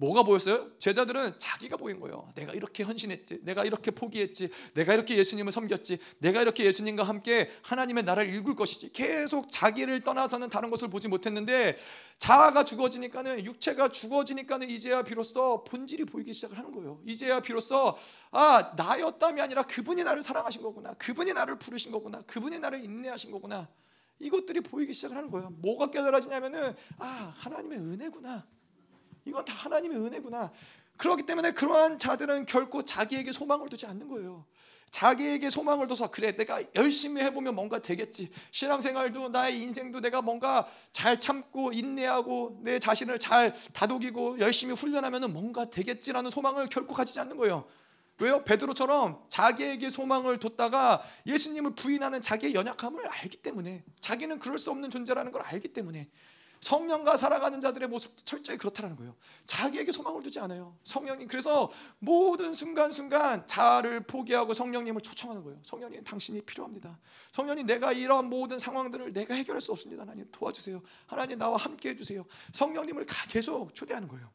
뭐가 0.00 0.22
보였어요? 0.22 0.70
제자들은 0.78 1.38
자기가 1.38 1.76
보인 1.76 1.98
거예요. 1.98 2.28
내가 2.36 2.52
이렇게 2.52 2.84
헌신했지. 2.84 3.40
내가 3.42 3.64
이렇게 3.64 3.90
포기했지. 3.90 4.48
내가 4.74 4.94
이렇게 4.94 5.16
예수님을 5.16 5.50
섬겼지. 5.50 5.98
내가 6.18 6.40
이렇게 6.40 6.64
예수님과 6.64 7.02
함께 7.02 7.50
하나님의 7.62 8.04
나라를 8.04 8.32
일굴 8.32 8.54
것이지. 8.54 8.92
계속 8.92 9.50
자기를 9.50 10.04
떠나서는 10.04 10.50
다른 10.50 10.70
것을 10.70 10.88
보지 10.88 11.08
못했는데 11.08 11.76
자아가 12.18 12.62
죽어지니까는 12.62 13.44
육체가 13.44 13.88
죽어지니까는 13.88 14.70
이제야 14.70 15.02
비로소 15.02 15.64
본질이 15.64 16.04
보이기 16.04 16.32
시작을 16.32 16.56
하는 16.56 16.70
거예요. 16.70 17.00
이제야 17.04 17.40
비로소 17.40 17.96
아, 18.30 18.72
나였다이 18.76 19.40
아니라 19.40 19.62
그분이 19.62 20.04
나를 20.04 20.22
사랑하신 20.22 20.62
거구나. 20.62 20.94
그분이 20.94 21.32
나를 21.32 21.58
부르신 21.58 21.90
거구나. 21.90 22.22
그분이 22.22 22.60
나를 22.60 22.84
인내하신 22.84 23.32
거구나. 23.32 23.68
이것들이 24.20 24.60
보이기 24.60 24.92
시작을 24.92 25.16
하는 25.16 25.28
거예요. 25.28 25.50
뭐가 25.50 25.90
깨달아지냐면은 25.90 26.76
아, 26.98 27.32
하나님의 27.36 27.78
은혜구나. 27.78 28.46
이건 29.28 29.44
다 29.44 29.54
하나님의 29.54 29.98
은혜구나. 29.98 30.50
그렇기 30.96 31.24
때문에 31.24 31.52
그러한 31.52 31.98
자들은 31.98 32.46
결코 32.46 32.84
자기에게 32.84 33.32
소망을 33.32 33.68
두지 33.68 33.86
않는 33.86 34.08
거예요. 34.08 34.44
자기에게 34.90 35.50
소망을 35.50 35.86
둬서 35.86 36.10
그래 36.10 36.34
내가 36.34 36.62
열심히 36.74 37.22
해보면 37.22 37.54
뭔가 37.54 37.78
되겠지 37.78 38.30
신앙생활도 38.50 39.28
나의 39.28 39.60
인생도 39.60 40.00
내가 40.00 40.22
뭔가 40.22 40.66
잘 40.92 41.20
참고 41.20 41.72
인내하고 41.72 42.60
내 42.62 42.78
자신을 42.78 43.18
잘 43.18 43.54
다독이고 43.74 44.40
열심히 44.40 44.74
훈련하면 44.74 45.32
뭔가 45.32 45.68
되겠지라는 45.68 46.30
소망을 46.30 46.68
결코 46.68 46.94
가지지 46.94 47.20
않는 47.20 47.36
거예요 47.36 47.66
왜요? 48.20 48.42
베드로처럼 48.44 49.22
자기에게 49.28 49.90
소망을 49.90 50.38
뒀다가 50.38 51.02
예수님을 51.26 51.74
부인하는 51.74 52.20
자기의 52.20 52.54
연약함을 52.54 53.06
알기 53.06 53.36
때문에 53.36 53.84
자기는 54.00 54.38
그럴 54.40 54.58
수 54.58 54.70
없는 54.70 54.90
존재라는 54.90 55.30
걸 55.30 55.42
알기 55.42 55.68
때문에 55.68 56.08
성령과 56.60 57.16
살아가는 57.16 57.60
자들의 57.60 57.88
모습도 57.88 58.24
철저히 58.24 58.56
그렇다는 58.56 58.96
거예요. 58.96 59.14
자기에게 59.46 59.92
소망을 59.92 60.22
두지 60.22 60.40
않아요. 60.40 60.76
성령님 60.84 61.28
그래서 61.28 61.70
모든 61.98 62.54
순간순간 62.54 63.46
자아를 63.46 64.00
포기하고 64.00 64.54
성령님을 64.54 65.00
초청하는 65.00 65.44
거예요. 65.44 65.60
성령님 65.64 66.04
당신이 66.04 66.42
필요합니다. 66.42 66.98
성령님 67.32 67.66
내가 67.66 67.92
이러한 67.92 68.26
모든 68.26 68.58
상황들을 68.58 69.12
내가 69.12 69.34
해결할 69.34 69.60
수 69.60 69.72
없습니다. 69.72 70.02
하나님 70.02 70.28
도와주세요. 70.32 70.82
하나님 71.06 71.38
나와 71.38 71.56
함께 71.56 71.90
해주세요. 71.90 72.24
성령님을 72.52 73.06
계속 73.28 73.74
초대하는 73.74 74.08
거예요. 74.08 74.30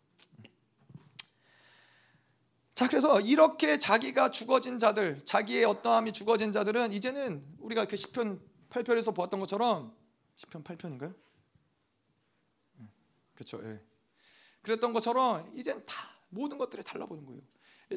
자 2.74 2.88
그래서 2.88 3.20
이렇게 3.22 3.78
자기가 3.78 4.32
죽어진 4.32 4.80
자들, 4.80 5.22
자기의 5.26 5.64
어떠함이 5.66 6.12
죽어진 6.12 6.52
자들은 6.52 6.92
이제는 6.92 7.46
우리가 7.60 7.86
그 7.86 7.96
시편 7.96 8.42
8편에서 8.70 9.14
보았던 9.14 9.40
것처럼 9.40 9.96
시편 10.36 10.64
8편인가요? 10.64 11.14
그렇죠. 13.36 13.60
예. 13.64 13.82
그랬던 14.62 14.94
것처럼 14.94 15.52
이젠 15.56 15.86
다 15.86 16.10
모든 16.30 16.58
것들이 16.58 16.84
달라보는 16.84 17.26
거예요. 17.26 17.42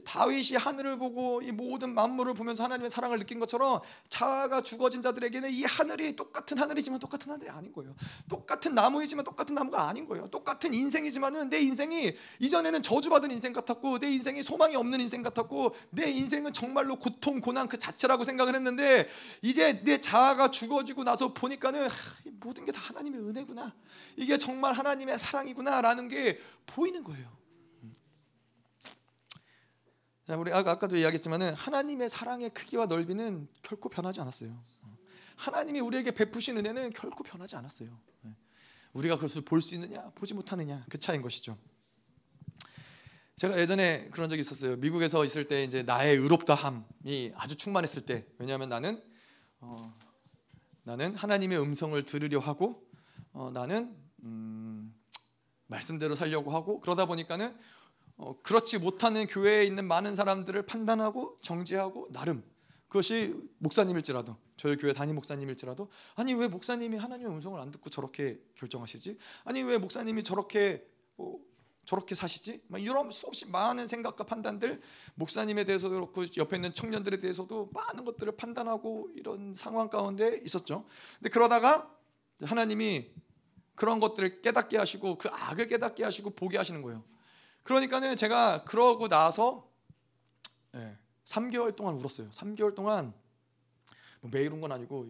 다윗이 0.04 0.56
하늘을 0.58 0.96
보고 0.98 1.42
이 1.42 1.50
모든 1.50 1.92
만물을 1.94 2.34
보면서 2.34 2.62
하나님의 2.64 2.88
사랑을 2.88 3.18
느낀 3.18 3.40
것처럼 3.40 3.80
자아가 4.08 4.62
죽어진 4.62 5.02
자들에게는 5.02 5.50
이 5.50 5.64
하늘이 5.64 6.14
똑같은 6.14 6.58
하늘이지만 6.58 7.00
똑같은 7.00 7.32
하늘이 7.32 7.50
아닌 7.50 7.72
거예요. 7.72 7.94
똑같은 8.28 8.74
나무이지만 8.74 9.24
똑같은 9.24 9.54
나무가 9.54 9.88
아닌 9.88 10.06
거예요. 10.06 10.28
똑같은 10.28 10.72
인생이지만은 10.72 11.50
내 11.50 11.58
인생이 11.58 12.14
이전에는 12.38 12.82
저주받은 12.82 13.32
인생 13.32 13.52
같았고 13.52 13.98
내 13.98 14.10
인생이 14.12 14.44
소망이 14.44 14.76
없는 14.76 15.00
인생 15.00 15.22
같았고 15.22 15.74
내 15.90 16.08
인생은 16.08 16.52
정말로 16.52 16.96
고통 16.96 17.40
고난 17.40 17.66
그 17.66 17.78
자체라고 17.78 18.22
생각을 18.22 18.54
했는데 18.54 19.08
이제 19.42 19.82
내 19.84 20.00
자아가 20.00 20.50
죽어지고 20.50 21.02
나서 21.02 21.34
보니까는 21.34 21.88
하, 21.88 21.90
모든 22.40 22.64
게 22.64 22.76
다 22.76 22.82
하나님의 22.82 23.20
은혜구나. 23.20 23.74
이게 24.16 24.36
정말 24.36 24.74
하나님의 24.74 25.18
사랑이구나라는 25.18 26.08
게 26.08 26.38
보이는 26.66 27.02
거예요. 27.02 27.45
우리 30.34 30.52
아까도 30.52 30.96
이야기했지만은 30.96 31.54
하나님의 31.54 32.08
사랑의 32.08 32.50
크기와 32.50 32.86
넓이는 32.86 33.46
결코 33.62 33.88
변하지 33.88 34.20
않았어요. 34.20 34.60
하나님이 35.36 35.80
우리에게 35.80 36.10
베푸신 36.10 36.56
은혜는 36.56 36.90
결코 36.90 37.22
변하지 37.22 37.54
않았어요. 37.56 37.96
우리가 38.92 39.16
그것을 39.16 39.42
볼 39.42 39.60
수 39.60 39.74
있느냐, 39.74 40.10
보지 40.14 40.34
못하느냐 40.34 40.84
그 40.88 40.98
차이인 40.98 41.22
것이죠. 41.22 41.56
제가 43.36 43.60
예전에 43.60 44.08
그런 44.10 44.28
적이 44.30 44.40
있었어요. 44.40 44.76
미국에서 44.76 45.24
있을 45.24 45.46
때 45.46 45.62
이제 45.62 45.82
나의 45.82 46.16
의롭다함이 46.16 47.32
아주 47.36 47.56
충만했을 47.56 48.06
때, 48.06 48.26
왜냐하면 48.38 48.70
나는 48.70 49.02
어, 49.60 49.94
나는 50.82 51.14
하나님의 51.14 51.60
음성을 51.60 52.02
들으려 52.04 52.38
하고 52.38 52.88
어, 53.32 53.50
나는 53.52 53.94
음, 54.22 54.94
말씀대로 55.66 56.16
살려고 56.16 56.50
하고 56.52 56.80
그러다 56.80 57.04
보니까는 57.04 57.54
어, 58.16 58.40
그렇지 58.42 58.78
못하는 58.78 59.26
교회에 59.26 59.64
있는 59.64 59.86
많은 59.86 60.16
사람들을 60.16 60.66
판단하고 60.66 61.38
정지하고 61.42 62.08
나름 62.12 62.42
그것이 62.88 63.34
목사님일지라도 63.58 64.36
저희 64.56 64.76
교회 64.76 64.92
담임 64.92 65.16
목사님일지라도 65.16 65.90
아니 66.14 66.34
왜 66.34 66.48
목사님이 66.48 66.96
하나님의 66.96 67.32
음성을 67.32 67.60
안 67.60 67.70
듣고 67.70 67.90
저렇게 67.90 68.40
결정하시지? 68.54 69.18
아니 69.44 69.62
왜 69.62 69.76
목사님이 69.76 70.22
저렇게 70.22 70.86
뭐 71.16 71.40
저렇게 71.84 72.14
사시지? 72.14 72.62
막 72.66 72.82
이런 72.82 73.10
수없이 73.10 73.48
많은 73.50 73.86
생각과 73.86 74.24
판단들 74.24 74.80
목사님에 75.14 75.64
대해서도 75.64 75.94
그렇고 75.94 76.24
옆에 76.36 76.56
있는 76.56 76.74
청년들에 76.74 77.18
대해서도 77.18 77.70
많은 77.72 78.04
것들을 78.04 78.36
판단하고 78.36 79.10
이런 79.14 79.54
상황 79.54 79.88
가운데 79.88 80.40
있었죠. 80.42 80.84
근데 81.18 81.30
그러다가 81.30 81.94
하나님이 82.42 83.10
그런 83.74 84.00
것들을 84.00 84.40
깨닫게 84.42 84.78
하시고 84.78 85.18
그 85.18 85.28
악을 85.28 85.68
깨닫게 85.68 86.02
하시고 86.02 86.30
보게 86.30 86.58
하시는 86.58 86.82
거예요. 86.82 87.04
그러니까는 87.66 88.14
제가 88.16 88.62
그러고 88.64 89.08
나서 89.08 89.68
예, 90.76 90.96
3개월 91.24 91.74
동안 91.74 91.94
울었어요. 91.96 92.30
3개월 92.30 92.74
동안 92.74 93.12
뭐 94.20 94.30
매일 94.32 94.52
운 94.52 94.60
건 94.60 94.70
아니고 94.72 95.08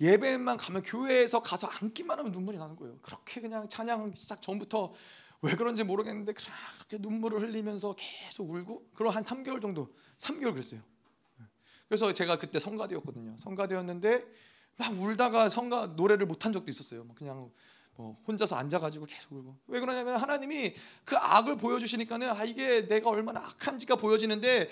예배만 0.00 0.56
가면 0.56 0.82
교회에서 0.82 1.40
가서 1.40 1.66
앉기만 1.66 2.18
하면 2.18 2.32
눈물이 2.32 2.58
나는 2.58 2.76
거예요. 2.76 2.98
그렇게 3.00 3.40
그냥 3.40 3.66
찬양 3.68 4.14
시작 4.14 4.42
전부터 4.42 4.92
왜 5.42 5.56
그런지 5.56 5.84
모르겠는데 5.84 6.34
그렇게 6.34 6.98
눈물을 6.98 7.40
흘리면서 7.40 7.94
계속 7.96 8.50
울고 8.50 8.90
그럼 8.94 9.14
한 9.14 9.22
3개월 9.22 9.60
정도 9.62 9.94
3개월 10.18 10.52
그랬어요. 10.52 10.80
예. 11.40 11.44
그래서 11.88 12.12
제가 12.12 12.38
그때 12.38 12.60
성가대였거든요. 12.60 13.36
성가대였는데 13.38 14.26
막 14.76 14.92
울다가 15.00 15.48
성가 15.48 15.88
노래를 15.88 16.26
못한 16.26 16.52
적도 16.52 16.70
있었어요. 16.70 17.06
그냥 17.14 17.40
어, 17.40 17.50
혼자서 18.26 18.56
앉아가지고 18.56 19.06
계속 19.06 19.32
울고. 19.32 19.56
왜 19.68 19.80
그러냐면 19.80 20.16
하나님이 20.16 20.74
그 21.04 21.16
악을 21.16 21.56
보여주시니까는 21.56 22.30
아 22.30 22.44
이게 22.44 22.86
내가 22.88 23.10
얼마나 23.10 23.40
악한지가 23.40 23.96
보여지는데 23.96 24.68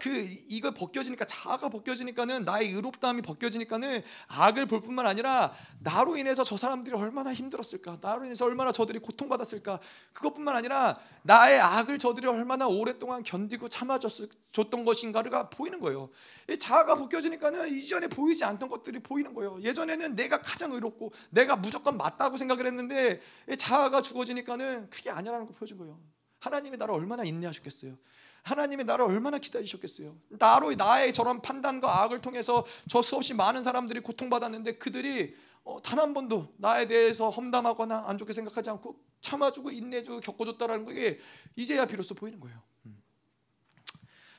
그 0.00 0.28
이거 0.48 0.70
벗겨지니까 0.72 1.24
자아가 1.24 1.68
벗겨지니까는 1.68 2.44
나의 2.44 2.70
의롭다함이 2.70 3.22
벗겨지니까는 3.22 4.02
악을 4.28 4.66
볼 4.66 4.80
뿐만 4.80 5.06
아니라 5.06 5.52
나로 5.80 6.16
인해서 6.16 6.44
저 6.44 6.56
사람들이 6.56 6.94
얼마나 6.96 7.32
힘들었을까 7.32 7.98
나로 8.00 8.24
인해서 8.24 8.44
얼마나 8.44 8.72
저들이 8.72 8.98
고통받았을까 8.98 9.80
그것뿐만 10.12 10.56
아니라 10.56 10.98
나의 11.22 11.60
악을 11.60 11.98
저들이 11.98 12.26
얼마나 12.26 12.66
오랫동안 12.66 13.22
견디고 13.22 13.68
참아줬던 13.68 14.84
것인가가 14.84 15.50
보이는 15.50 15.80
거예요. 15.80 16.10
자아가 16.58 16.96
벗겨지니까는 16.96 17.76
이전에 17.76 18.08
보이지 18.08 18.44
않던 18.44 18.68
것들이 18.68 19.00
보이는 19.00 19.32
거예요. 19.34 19.60
예전에는 19.62 20.16
내가 20.16 20.40
가장 20.42 20.72
의롭고 20.72 21.12
내가 21.30 21.56
무조건 21.56 21.96
맞다고 21.96 22.36
생각을 22.36 22.66
했는데 22.70 23.20
자아가 23.58 24.02
죽어지니까는 24.02 24.90
그게 24.90 25.10
아니라는 25.10 25.46
걸 25.46 25.54
보여준 25.54 25.78
거예요. 25.78 26.00
하나님이 26.40 26.76
나를 26.76 26.94
얼마나 26.94 27.24
인내하셨겠어요. 27.24 27.96
하나님이 28.42 28.84
나를 28.84 29.04
얼마나 29.04 29.38
기다리셨겠어요. 29.38 30.16
나로 30.30 30.74
나의 30.74 31.12
저런 31.12 31.42
판단과 31.42 32.02
악을 32.02 32.20
통해서 32.20 32.64
저 32.88 33.02
수없이 33.02 33.34
많은 33.34 33.62
사람들이 33.62 34.00
고통받았는데 34.00 34.78
그들이 34.78 35.36
어, 35.62 35.80
단한 35.82 36.14
번도 36.14 36.54
나에 36.56 36.86
대해서 36.86 37.28
험담하거나 37.28 38.04
안 38.06 38.16
좋게 38.16 38.32
생각하지 38.32 38.70
않고 38.70 38.98
참아주고 39.20 39.70
인내주고 39.70 40.20
겪어줬다라는 40.20 40.86
게 40.86 41.18
이제야 41.54 41.84
비로소 41.84 42.14
보이는 42.14 42.40
거예요. 42.40 42.58
음. 42.86 43.02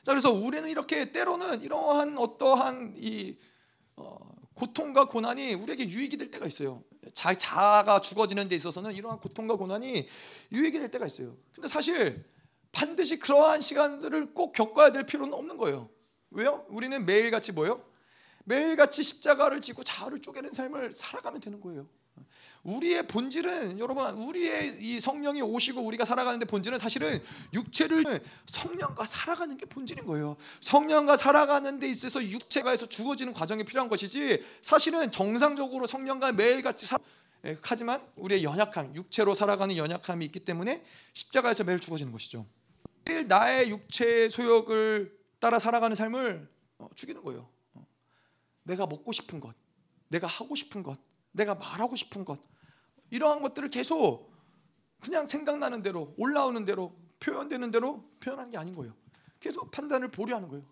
자 0.02 0.12
그래서 0.12 0.32
우리는 0.32 0.68
이렇게 0.68 1.12
때로는 1.12 1.62
이러한 1.62 2.18
어떠한 2.18 2.94
이 2.96 3.38
어, 3.94 4.18
고통과 4.54 5.06
고난이 5.06 5.54
우리에게 5.54 5.88
유익이 5.88 6.16
될 6.16 6.30
때가 6.30 6.46
있어요. 6.46 6.82
자, 7.14 7.34
자아가 7.34 8.00
죽어지는 8.00 8.48
데 8.48 8.56
있어서는 8.56 8.92
이러한 8.92 9.18
고통과 9.18 9.56
고난이 9.56 10.08
유익이 10.52 10.78
될 10.78 10.90
때가 10.90 11.06
있어요. 11.06 11.36
근데 11.54 11.68
사실 11.68 12.24
반드시 12.70 13.18
그러한 13.18 13.60
시간들을 13.60 14.34
꼭 14.34 14.52
겪어야 14.52 14.92
될 14.92 15.04
필요는 15.04 15.34
없는 15.34 15.56
거예요. 15.56 15.88
왜요? 16.30 16.64
우리는 16.68 17.04
매일같이 17.04 17.52
뭐요? 17.52 17.84
매일같이 18.44 19.02
십자가를 19.02 19.60
지고 19.60 19.84
자아를 19.84 20.20
쪼개는 20.20 20.52
삶을 20.52 20.92
살아가면 20.92 21.40
되는 21.40 21.60
거예요. 21.60 21.86
우리의 22.62 23.06
본질은 23.08 23.78
여러분 23.78 24.06
우리의 24.06 24.76
이 24.80 25.00
성령이 25.00 25.42
오시고 25.42 25.80
우리가 25.80 26.04
살아가는데 26.04 26.46
본질은 26.46 26.78
사실은 26.78 27.22
육체를 27.52 28.04
성령과 28.46 29.06
살아가는 29.06 29.56
게 29.56 29.66
본질인 29.66 30.06
거예요. 30.06 30.36
성령과 30.60 31.16
살아가는 31.16 31.78
데 31.78 31.88
있어서 31.88 32.22
육체가에서 32.22 32.86
죽어지는 32.86 33.32
과정이 33.32 33.64
필요한 33.64 33.88
것이지 33.88 34.44
사실은 34.62 35.10
정상적으로 35.10 35.86
성령과 35.86 36.32
매일같이 36.32 36.86
사, 36.86 36.98
예, 37.44 37.56
하지만 37.62 38.00
우리의 38.16 38.44
연약함, 38.44 38.94
육체로 38.94 39.34
살아가는 39.34 39.76
연약함이 39.76 40.24
있기 40.26 40.40
때문에 40.40 40.84
십자가에서 41.14 41.64
매일 41.64 41.80
죽어지는 41.80 42.12
것이죠. 42.12 42.46
매일 43.04 43.26
나의 43.26 43.70
육체의 43.70 44.30
소욕을 44.30 45.18
따라 45.40 45.58
살아가는 45.58 45.96
삶을 45.96 46.48
어, 46.78 46.88
죽이는 46.94 47.22
거예요. 47.24 47.48
어. 47.74 47.84
내가 48.62 48.86
먹고 48.86 49.10
싶은 49.10 49.40
것, 49.40 49.56
내가 50.08 50.28
하고 50.28 50.54
싶은 50.54 50.84
것, 50.84 51.00
내가 51.32 51.54
말하고 51.54 51.96
싶은 51.96 52.24
것 52.24 52.38
이러한 53.10 53.42
것들을 53.42 53.68
계속 53.70 54.32
그냥 55.00 55.26
생각나는 55.26 55.82
대로 55.82 56.14
올라오는 56.16 56.64
대로 56.64 56.96
표현되는 57.20 57.70
대로 57.70 58.08
표현하는 58.20 58.50
게 58.50 58.58
아닌 58.58 58.74
거예요. 58.74 58.94
계속 59.40 59.70
판단을 59.70 60.08
보류하는 60.08 60.48
거예요. 60.48 60.64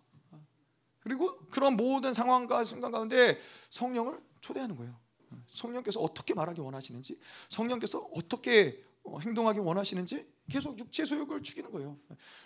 그리고 1.00 1.38
그런 1.46 1.76
모든 1.76 2.14
상황과 2.14 2.64
순간 2.64 2.92
가운데 2.92 3.38
성령을 3.70 4.22
초대하는 4.40 4.76
거예요. 4.76 4.98
성령께서 5.46 6.00
어떻게 6.00 6.34
말하기 6.34 6.60
원하시는지, 6.60 7.18
성령께서 7.48 7.98
어떻게 8.14 8.82
어, 9.02 9.18
행동하기 9.18 9.60
원하시는지 9.60 10.30
계속 10.50 10.78
육체 10.78 11.04
소욕을 11.04 11.42
죽이는 11.42 11.70
거예요. 11.70 11.98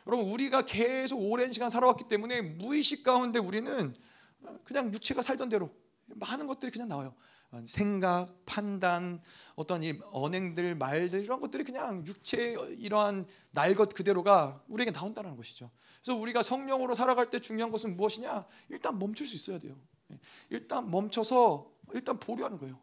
여러분 0.06 0.30
우리가 0.30 0.62
계속 0.62 1.16
오랜 1.18 1.50
시간 1.50 1.68
살아왔기 1.68 2.04
때문에 2.08 2.42
무의식 2.42 3.02
가운데 3.02 3.38
우리는 3.38 3.94
그냥 4.62 4.92
육체가 4.92 5.22
살던 5.22 5.48
대로 5.48 5.74
많은 6.06 6.46
것들이 6.46 6.70
그냥 6.70 6.88
나와요. 6.88 7.14
생각, 7.66 8.44
판단, 8.44 9.22
어떤 9.55 9.82
이 9.82 9.98
언행들, 10.12 10.74
말들 10.74 11.22
이런 11.24 11.40
것들이 11.40 11.64
그냥 11.64 12.05
육체 12.07 12.55
이러한 12.78 13.26
날 13.52 13.74
것 13.74 13.94
그대로가 13.94 14.62
우리에게 14.68 14.90
나온다는 14.90 15.36
것이죠. 15.36 15.70
그래서 16.02 16.18
우리가 16.20 16.42
성령으로 16.42 16.94
살아갈 16.94 17.30
때 17.30 17.38
중요한 17.38 17.70
것은 17.70 17.96
무엇이냐? 17.96 18.46
일단 18.68 18.98
멈출 18.98 19.26
수 19.26 19.36
있어야 19.36 19.59
돼요. 19.59 19.76
일단 20.50 20.90
멈춰서 20.90 21.70
일단 21.92 22.18
보류하는 22.18 22.59
거예요. 22.59 22.78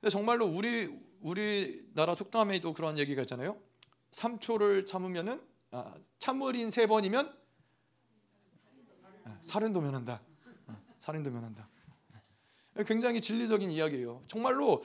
근데 0.00 0.10
정말로 0.10 0.46
우리 0.46 0.88
우리 1.20 1.86
나라 1.94 2.14
속담에도 2.14 2.72
그런 2.72 2.98
얘기가 2.98 3.22
있잖아요. 3.22 3.58
3초를 4.12 4.86
참으면은 4.86 5.40
아, 5.70 5.94
참을인 6.18 6.70
세 6.70 6.86
번이면 6.86 7.36
살인도 9.42 9.80
면한다. 9.80 10.20
살인도 10.98 11.30
면한다. 11.30 11.68
굉장히 12.86 13.20
진리적인 13.20 13.70
이야기예요. 13.70 14.22
정말로 14.26 14.82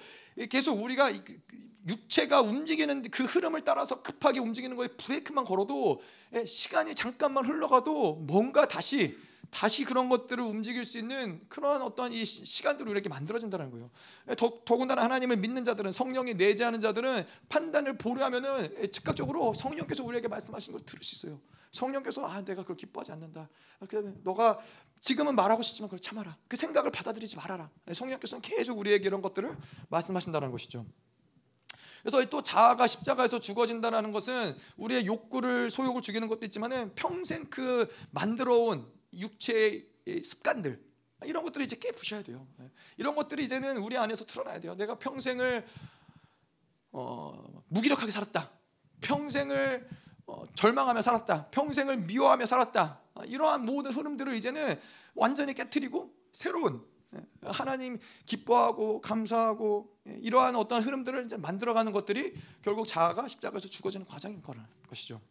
계속 0.49 0.81
우리가 0.81 1.11
그, 1.11 1.23
그 1.23 1.65
육체가 1.87 2.41
움직이는 2.41 3.03
그 3.11 3.23
흐름을 3.25 3.61
따라서 3.61 4.01
급하게 4.01 4.39
움직이는 4.39 4.75
거에 4.75 4.87
브레이크만 4.87 5.45
걸어도 5.45 6.01
시간이 6.45 6.95
잠깐만 6.95 7.45
흘러가도 7.45 8.15
뭔가 8.15 8.67
다시 8.67 9.15
다시 9.55 9.85
그런 9.85 10.09
것들을 10.09 10.43
움직일 10.43 10.83
수 10.83 10.97
있는 10.97 11.39
그러한 11.47 11.81
어떤 11.81 12.11
이 12.11 12.25
시간들을 12.25 12.91
이렇게 12.91 13.07
만들어진다는 13.07 13.71
거예요. 13.71 13.89
더, 14.37 14.59
더군다나 14.65 15.03
하나님을 15.03 15.37
믿는 15.37 15.63
자들은 15.63 15.93
성령이 15.93 16.33
내재하는 16.33 16.81
자들은 16.81 17.25
판단을 17.47 17.97
보류하면은 17.97 18.91
즉각적으로 18.91 19.53
성령께서 19.53 20.03
우리에게 20.03 20.27
말씀하신 20.27 20.73
걸 20.73 20.85
들을 20.85 21.01
수 21.01 21.15
있어요. 21.15 21.39
성령께서 21.71 22.25
아 22.25 22.43
내가 22.43 22.63
그걸 22.63 22.75
기뻐하지 22.75 23.13
않는다. 23.13 23.47
아, 23.79 23.85
그러면 23.87 24.19
너가 24.25 24.59
지금은 24.99 25.35
말하고 25.35 25.63
싶지만 25.63 25.87
그걸 25.87 25.99
참아라. 25.99 26.35
그 26.49 26.57
생각을 26.57 26.91
받아들이지 26.91 27.37
말아라. 27.37 27.69
네, 27.85 27.93
성령께서는 27.93 28.41
계속 28.41 28.77
우리에게 28.77 29.07
이런 29.07 29.21
것들을 29.21 29.55
말씀하신다는 29.87 30.51
것이죠. 30.51 30.85
그래서 32.03 32.29
또 32.29 32.43
자아가 32.43 32.87
십자가에서 32.87 33.39
죽어진다는 33.39 34.11
것은 34.11 34.57
우리의 34.75 35.05
욕구를 35.05 35.71
소욕을 35.71 36.01
죽이는 36.01 36.27
것도 36.27 36.45
있지만은 36.45 36.93
평생 36.95 37.45
그 37.49 37.87
만들어온 38.11 38.93
육체의 39.19 40.23
습관들 40.23 40.83
이런 41.23 41.43
것들을 41.43 41.65
이제 41.65 41.75
깨부셔야 41.77 42.23
돼요. 42.23 42.47
네, 42.57 42.69
이런 42.97 43.15
것들이 43.15 43.45
이제는 43.45 43.77
우리 43.77 43.97
안에서 43.97 44.25
드러나야 44.25 44.59
돼요. 44.59 44.75
내가 44.75 44.99
평생을 44.99 45.65
어, 46.91 47.63
무기력하게 47.69 48.11
살았다. 48.11 48.51
평생을 49.01 49.87
어, 50.27 50.43
절망하며 50.55 51.01
살았다. 51.01 51.47
평생을 51.51 51.97
미워하며 51.97 52.45
살았다. 52.45 53.01
어, 53.15 53.23
이러한 53.23 53.65
모든 53.65 53.91
흐름들을 53.91 54.35
이제는 54.35 54.79
완전히 55.13 55.53
깨뜨리고 55.53 56.13
새로운 56.33 56.85
예, 57.15 57.21
하나님 57.43 57.99
기뻐하고 58.25 59.01
감사하고 59.01 59.97
예, 60.07 60.17
이러한 60.21 60.55
어떤 60.55 60.81
흐름들을 60.81 61.25
이제 61.25 61.37
만들어가는 61.37 61.91
것들이 61.91 62.35
결국 62.61 62.87
자아가 62.87 63.27
십자가에서 63.27 63.67
죽어지는 63.67 64.05
과정인 64.05 64.41
것이죠. 64.87 65.21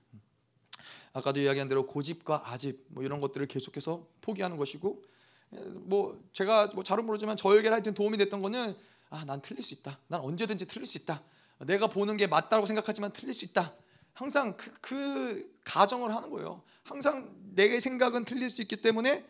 아까도 1.15 1.41
이야기한 1.41 1.69
대로 1.69 1.87
고집과 1.87 2.43
아집 2.45 2.85
뭐 2.89 3.03
이런 3.03 3.21
것들을 3.21 3.47
계속해서 3.47 4.07
포기하는 4.21 4.59
것이고 4.59 5.03
예, 5.55 5.59
뭐 5.61 6.23
제가 6.33 6.73
뭐 6.75 6.85
잘은 6.85 7.07
모르지만 7.07 7.37
저에게 7.39 7.69
하여튼 7.69 7.95
도움이 7.95 8.19
됐던 8.19 8.43
거는 8.43 8.77
아 9.11 9.25
난 9.25 9.41
틀릴 9.41 9.63
수 9.63 9.75
있다. 9.75 9.99
난 10.09 10.21
언제든지 10.21 10.67
틀릴 10.67 10.87
수 10.87 10.99
있다. 10.99 11.23
내가 11.61 11.87
보는 11.87 12.17
게 12.17 12.27
맞다고 12.27 12.67
생각하지만 12.67 13.13
틀릴 13.13 13.33
수 13.33 13.45
있다. 13.45 13.73
항상 14.13 14.57
그, 14.57 14.73
그 14.81 15.59
가정을 15.65 16.15
하는 16.15 16.31
거예요. 16.31 16.63
항상 16.83 17.33
내 17.55 17.79
생각은 17.79 18.25
틀릴 18.25 18.51
수 18.51 18.61
있기 18.63 18.77
때문에 18.77 19.25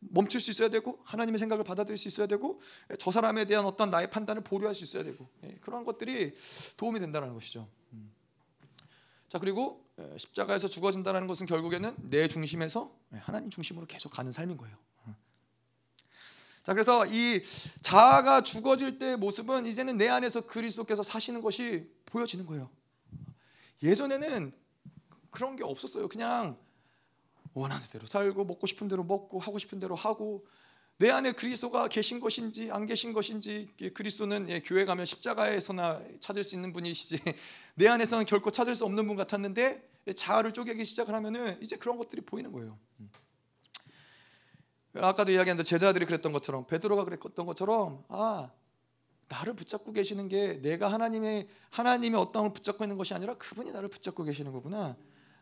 멈출 0.00 0.40
수 0.40 0.50
있어야 0.50 0.68
되고 0.68 0.98
하나님의 1.04 1.38
생각을 1.38 1.64
받아들일 1.64 1.98
수 1.98 2.08
있어야 2.08 2.26
되고 2.26 2.60
저 2.98 3.10
사람에 3.10 3.44
대한 3.44 3.64
어떤 3.64 3.90
나의 3.90 4.10
판단을 4.10 4.42
보류할 4.42 4.74
수 4.74 4.84
있어야 4.84 5.02
되고 5.02 5.28
예, 5.44 5.58
그러한 5.60 5.84
것들이 5.84 6.34
도움이 6.76 6.98
된다는 6.98 7.34
것이죠. 7.34 7.68
음. 7.92 8.10
자 9.28 9.38
그리고 9.38 9.87
십자가에서 10.16 10.68
죽어진다는 10.68 11.26
것은 11.26 11.46
결국에는 11.46 11.94
내 12.10 12.28
중심에서 12.28 12.94
하나님 13.20 13.50
중심으로 13.50 13.86
계속 13.86 14.10
가는 14.10 14.30
삶인 14.30 14.56
거예요. 14.56 14.76
음. 15.06 15.16
자 16.64 16.72
그래서 16.72 17.06
이 17.06 17.42
자아가 17.82 18.42
죽어질 18.42 18.98
때의 18.98 19.16
모습은 19.16 19.66
이제는 19.66 19.96
내 19.96 20.08
안에서 20.08 20.42
그리스도께서 20.42 21.02
사시는 21.02 21.42
것이 21.42 21.90
보여지는 22.06 22.46
거예요. 22.46 22.70
예전에는 23.82 24.52
그런 25.30 25.56
게 25.56 25.64
없었어요. 25.64 26.08
그냥 26.08 26.56
원하는 27.54 27.86
대로 27.88 28.06
살고 28.06 28.44
먹고 28.44 28.66
싶은 28.66 28.88
대로 28.88 29.04
먹고 29.04 29.38
하고 29.38 29.58
싶은 29.58 29.80
대로 29.80 29.94
하고 29.94 30.46
내 31.00 31.10
안에 31.10 31.30
그리스도가 31.30 31.86
계신 31.86 32.18
것인지 32.18 32.72
안 32.72 32.84
계신 32.84 33.12
것인지 33.12 33.68
그리스도는 33.94 34.50
예, 34.50 34.60
교회 34.60 34.84
가면 34.84 35.06
십자가에서나 35.06 36.02
찾을 36.18 36.42
수 36.42 36.56
있는 36.56 36.72
분이시지 36.72 37.22
내 37.76 37.86
안에서는 37.86 38.24
결코 38.24 38.50
찾을 38.50 38.74
수 38.74 38.84
없는 38.84 39.06
분 39.06 39.16
같았는데 39.16 39.88
자아를 40.16 40.50
쪼개기 40.50 40.84
시작을 40.84 41.14
하면은 41.14 41.56
이제 41.62 41.76
그런 41.76 41.96
것들이 41.96 42.22
보이는 42.22 42.50
거예요. 42.50 42.76
음. 42.98 43.10
아까도 44.96 45.30
이야기했는데 45.30 45.62
제자들이 45.62 46.04
그랬던 46.04 46.32
것처럼 46.32 46.66
베드로가 46.66 47.04
그랬던 47.04 47.46
것처럼 47.46 48.04
아 48.08 48.50
나를 49.28 49.54
붙잡고 49.54 49.92
계시는 49.92 50.28
게 50.28 50.60
내가 50.62 50.90
하나님의 50.92 51.46
하나님의 51.70 52.18
어떤 52.18 52.42
걸 52.42 52.52
붙잡고 52.52 52.82
있는 52.82 52.98
것이 52.98 53.14
아니라 53.14 53.34
그분이 53.34 53.70
나를 53.70 53.88
붙잡고 53.88 54.24
계시는 54.24 54.50
거구나. 54.50 54.96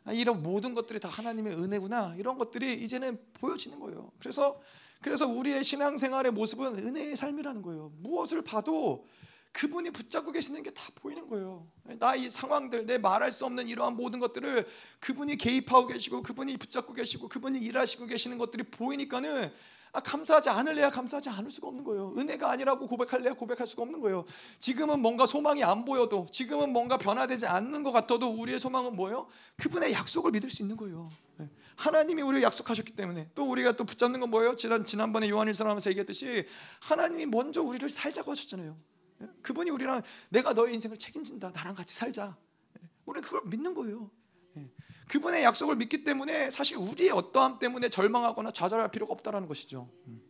아, 0.07 0.13
이런 0.13 0.43
모든 0.43 0.73
것들이 0.73 1.01
다 1.01 1.09
하나님의 1.09 1.55
은혜구나. 1.55 2.15
이런 2.17 2.39
것들이 2.39 2.75
이제는 2.85 3.19
보여지는 3.35 3.79
거예요. 3.81 4.11
그래서 4.19 4.59
그래서 5.03 5.27
우리의 5.27 5.63
신앙생활의 5.63 6.33
모습은 6.33 6.77
은혜의 6.77 7.17
삶이라는 7.17 7.61
거예요. 7.63 7.93
무엇을 7.99 8.43
봐도 8.43 9.07
그분이 9.53 9.91
붙잡고 9.91 10.33
계시는 10.33 10.63
게 10.63 10.71
다 10.71 10.83
보이는 10.97 11.29
거예요. 11.29 11.67
나 11.99 12.15
이 12.17 12.31
상황들, 12.31 12.87
내 12.87 12.99
말할 12.99 13.31
수 13.31 13.45
없는 13.47 13.69
이러한 13.69 13.97
모든 13.97 14.21
것들을 14.21 14.67
그분이 15.01 15.37
개입하고 15.39 15.87
계시고, 15.89 16.23
그분이 16.23 16.57
붙잡고 16.57 16.93
계시고, 16.93 17.29
그분이 17.29 17.59
일하시고 17.61 18.07
계시는 18.07 18.39
것들이 18.39 18.65
보이니까는 18.65 19.51
아, 19.97 20.01
감사하지 20.01 20.51
않을래야 20.51 20.91
감사하지 20.91 21.31
않을 21.31 21.49
수가 21.49 21.69
없는 21.69 21.83
거예요. 21.83 22.13
은혜가 22.19 22.51
아니라고 22.51 22.87
고백할래야 22.87 23.33
고백할 23.33 23.67
수가 23.67 23.83
없는 23.83 24.01
거예요. 24.01 24.27
지금은 24.59 25.01
뭔가 25.01 25.25
소망이 25.25 25.65
안 25.65 25.87
보여도, 25.87 26.27
지금은 26.31 26.71
뭔가 26.71 26.99
변화되지 26.99 27.47
않는 27.47 27.83
것 27.83 27.93
같아도 27.93 28.29
우리의 28.29 28.61
소망은 28.61 28.95
뭐예요? 28.95 29.27
그분의 29.57 29.95
약속을 29.95 30.33
믿을 30.33 30.51
수 30.51 30.63
있는 30.63 30.77
거예요. 30.77 31.11
네. 31.39 31.49
하나님이 31.77 32.21
우리를 32.21 32.43
약속하셨기 32.43 32.93
때문에 32.93 33.31
또 33.35 33.49
우리가 33.49 33.73
또 33.79 33.85
붙잡는 33.85 34.21
건 34.21 34.29
뭐예요? 34.29 34.55
지난 34.57 34.85
지난번에 34.85 35.31
요한일서 35.31 35.65
하면서 35.65 35.89
얘기했듯이 35.89 36.47
하나님이 36.81 37.25
먼저 37.25 37.63
우리를 37.63 37.89
살자고 37.89 38.31
하셨잖아요. 38.33 38.77
네. 39.21 39.29
그분이 39.41 39.71
우리랑 39.71 40.03
내가 40.29 40.53
너의 40.53 40.75
인생을 40.75 40.99
책임진다. 40.99 41.53
나랑 41.53 41.75
같이 41.75 41.95
살자. 41.95 42.37
네. 42.75 42.87
우리는 43.07 43.27
그걸 43.27 43.41
믿는 43.47 43.73
거예요. 43.73 44.11
그분의 45.09 45.45
약속을 45.45 45.77
믿기 45.77 46.05
때문에 46.05 46.51
사실 46.51 46.77
우리의 46.79 47.11
어떠함 47.11 47.59
때문에 47.59 47.89
절망하거나 47.89 48.51
좌절할 48.51 48.91
필요가 48.91 49.13
없다라는 49.13 49.47
것이죠. 49.47 49.89
음. 50.09 50.21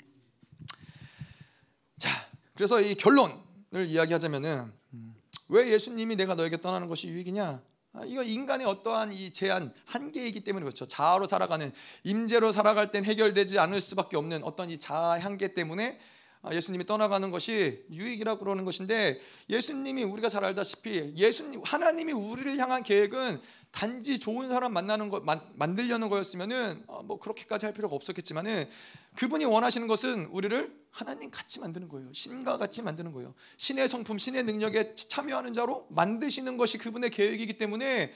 자, 1.99 2.11
그래서 2.55 2.81
이 2.81 2.95
결론을 2.95 3.87
이야기하자면은 3.87 4.73
음, 4.93 5.15
왜 5.49 5.71
예수님이 5.73 6.17
내가 6.17 6.35
너에게 6.35 6.61
떠나는 6.61 6.89
것이 6.89 7.09
유익이냐? 7.09 7.63
아, 7.95 8.05
이거 8.05 8.23
인간의 8.23 8.67
어떠한 8.67 9.13
이 9.13 9.33
제한 9.33 9.73
한계이기 9.87 10.45
때문에 10.45 10.65
그렇죠. 10.65 10.87
자아로 10.87 11.27
살아가는 11.27 11.73
임재로 12.05 12.53
살아갈 12.53 12.91
땐 12.91 13.05
해결되지 13.05 13.59
않을 13.59 13.81
수밖에 13.81 14.19
없는 14.19 14.45
어떤 14.45 14.69
이 14.69 14.79
자아 14.79 15.19
한계 15.19 15.55
때문에 15.55 15.99
아, 15.99 16.16
예수님이 16.53 16.87
떠나가는 16.87 17.31
것이 17.31 17.85
유익이라고 17.91 18.39
그러는 18.39 18.65
것인데 18.65 19.21
예수님이 19.51 20.05
우리가 20.05 20.29
잘 20.29 20.45
알다시피 20.45 21.15
예수님 21.17 21.63
하나님이 21.65 22.13
우리를 22.13 22.57
향한 22.59 22.83
계획은 22.83 23.41
단지 23.73 24.19
좋은 24.19 24.49
사람 24.49 24.73
만나는 24.73 25.09
거 25.11 25.21
만, 25.21 25.41
만들려는 25.55 26.09
거였으면은 26.09 26.85
어, 26.87 27.03
뭐 27.03 27.19
그렇게까지 27.19 27.67
할 27.67 27.75
필요가 27.75 27.95
없었겠지만은 27.95 28.69
그분이 29.17 29.45
원하시는 29.45 29.87
것은 29.87 30.27
우리를 30.27 30.75
하나님 30.91 31.31
같이 31.31 31.61
만드는 31.61 31.89
거예요. 31.89 32.11
신과 32.15 32.57
같이 32.57 32.81
만드는 32.81 33.13
거예요. 33.13 33.35
신의 33.59 33.89
성품, 33.89 34.17
신의 34.17 34.45
능력에 34.45 34.95
참여하는 34.95 35.53
자로 35.53 35.87
만드시는 35.91 36.57
것이 36.57 36.79
그분의 36.79 37.11
계획이기 37.11 37.59
때문에 37.59 38.13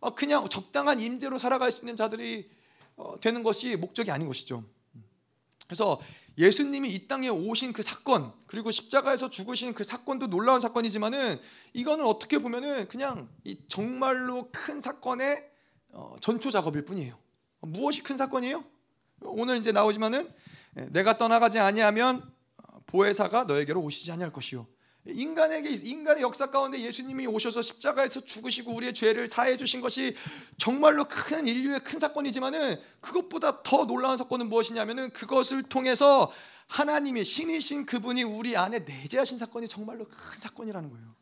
어, 0.00 0.14
그냥 0.14 0.48
적당한 0.48 0.98
임대로 1.00 1.38
살아갈 1.38 1.70
수 1.70 1.82
있는 1.82 1.96
자들이 1.96 2.50
어, 2.96 3.14
되는 3.20 3.42
것이 3.42 3.76
목적이 3.76 4.10
아닌 4.10 4.26
것이죠. 4.26 4.64
그래서 5.66 6.00
예수님이 6.36 6.88
이 6.90 7.06
땅에 7.06 7.28
오신 7.28 7.72
그 7.72 7.82
사건 7.82 8.32
그리고 8.46 8.70
십자가에서 8.70 9.30
죽으신 9.30 9.72
그 9.74 9.84
사건도 9.84 10.26
놀라운 10.28 10.60
사건이지만은 10.60 11.40
이거는 11.72 12.04
어떻게 12.04 12.38
보면은 12.38 12.88
그냥 12.88 13.28
이 13.44 13.58
정말로 13.68 14.48
큰 14.50 14.80
사건의 14.80 15.48
어, 15.90 16.16
전초 16.20 16.50
작업일 16.50 16.84
뿐이에요. 16.84 17.16
무엇이 17.60 18.02
큰 18.02 18.16
사건이에요? 18.16 18.64
오늘 19.20 19.58
이제 19.58 19.70
나오지만은 19.70 20.30
예, 20.78 20.88
내가 20.90 21.16
떠나가지 21.18 21.58
아니하면 21.60 22.22
어, 22.56 22.80
보혜사가 22.86 23.44
너에게로 23.44 23.80
오시지 23.80 24.10
아니할 24.10 24.32
것이요. 24.32 24.66
인간에게 25.06 25.68
인간의 25.70 26.22
역사 26.22 26.50
가운데 26.50 26.80
예수님이 26.80 27.26
오셔서 27.26 27.60
십자가에서 27.60 28.20
죽으시고 28.20 28.72
우리의 28.72 28.94
죄를 28.94 29.26
사해 29.26 29.56
주신 29.56 29.80
것이 29.80 30.16
정말로 30.56 31.04
큰 31.04 31.46
인류의 31.46 31.80
큰 31.80 31.98
사건이지만은 31.98 32.80
그것보다 33.02 33.62
더 33.62 33.86
놀라운 33.86 34.16
사건은 34.16 34.48
무엇이냐면은 34.48 35.10
그것을 35.10 35.62
통해서 35.64 36.32
하나님의 36.68 37.24
신이신 37.24 37.84
그분이 37.84 38.22
우리 38.22 38.56
안에 38.56 38.80
내재하신 38.80 39.36
사건이 39.38 39.68
정말로 39.68 40.06
큰 40.06 40.38
사건이라는 40.38 40.90
거예요. 40.90 41.14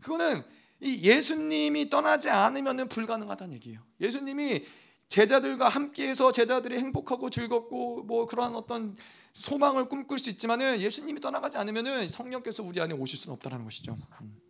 그거는 0.00 0.42
이 0.80 1.02
예수님이 1.02 1.88
떠나지 1.88 2.30
않으면은 2.30 2.88
불가능하다는 2.88 3.54
얘기예요. 3.54 3.80
예수님이 4.00 4.64
제자들과 5.08 5.68
함께해서 5.68 6.32
제자들이 6.32 6.78
행복하고 6.78 7.30
즐겁고 7.30 8.02
뭐 8.02 8.26
그러한 8.26 8.54
어떤 8.54 8.96
소망을 9.32 9.86
꿈꿀 9.86 10.18
수 10.18 10.28
있지만은 10.30 10.80
예수님이 10.80 11.20
떠나가지 11.20 11.56
않으면은 11.56 12.08
성령께서 12.08 12.62
우리 12.62 12.80
안에 12.80 12.94
오실 12.94 13.18
수는 13.18 13.34
없다라는 13.34 13.64
것이죠. 13.64 13.96
음. 14.20 14.40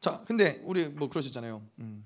자, 0.00 0.22
근데 0.26 0.60
우리 0.64 0.88
뭐 0.88 1.08
그러시잖아요. 1.08 1.62
음. 1.80 2.04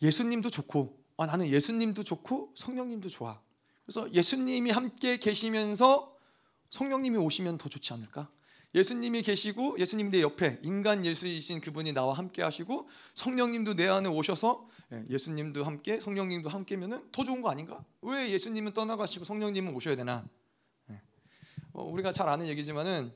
예수님도 0.00 0.50
좋고, 0.50 0.98
아, 1.16 1.26
나는 1.26 1.48
예수님도 1.48 2.04
좋고 2.04 2.52
성령님도 2.56 3.08
좋아. 3.08 3.40
그래서 3.84 4.10
예수님이 4.12 4.70
함께 4.70 5.18
계시면서 5.18 6.14
성령님이 6.70 7.16
오시면 7.16 7.58
더 7.58 7.68
좋지 7.68 7.92
않을까? 7.94 8.30
예수님이 8.74 9.22
계시고 9.22 9.78
예수님 9.78 10.10
내 10.10 10.20
옆에 10.20 10.60
인간 10.62 11.04
예수이신 11.04 11.60
그분이 11.62 11.92
나와 11.92 12.12
함께 12.12 12.42
하시고 12.42 12.88
성령님도 13.14 13.74
내 13.74 13.88
안에 13.88 14.08
오셔서 14.08 14.68
예, 14.92 15.04
예수님도 15.10 15.64
함께 15.64 16.00
성령님도 16.00 16.48
함께면은 16.48 17.10
더 17.12 17.24
좋은 17.24 17.42
거 17.42 17.50
아닌가? 17.50 17.84
왜 18.00 18.30
예수님은 18.30 18.72
떠나가시고 18.72 19.24
성령님은 19.24 19.74
오셔야 19.74 19.96
되나? 19.96 20.26
예. 20.90 21.00
어, 21.72 21.82
우리가 21.82 22.12
잘 22.12 22.28
아는 22.28 22.46
얘기지만은 22.46 23.12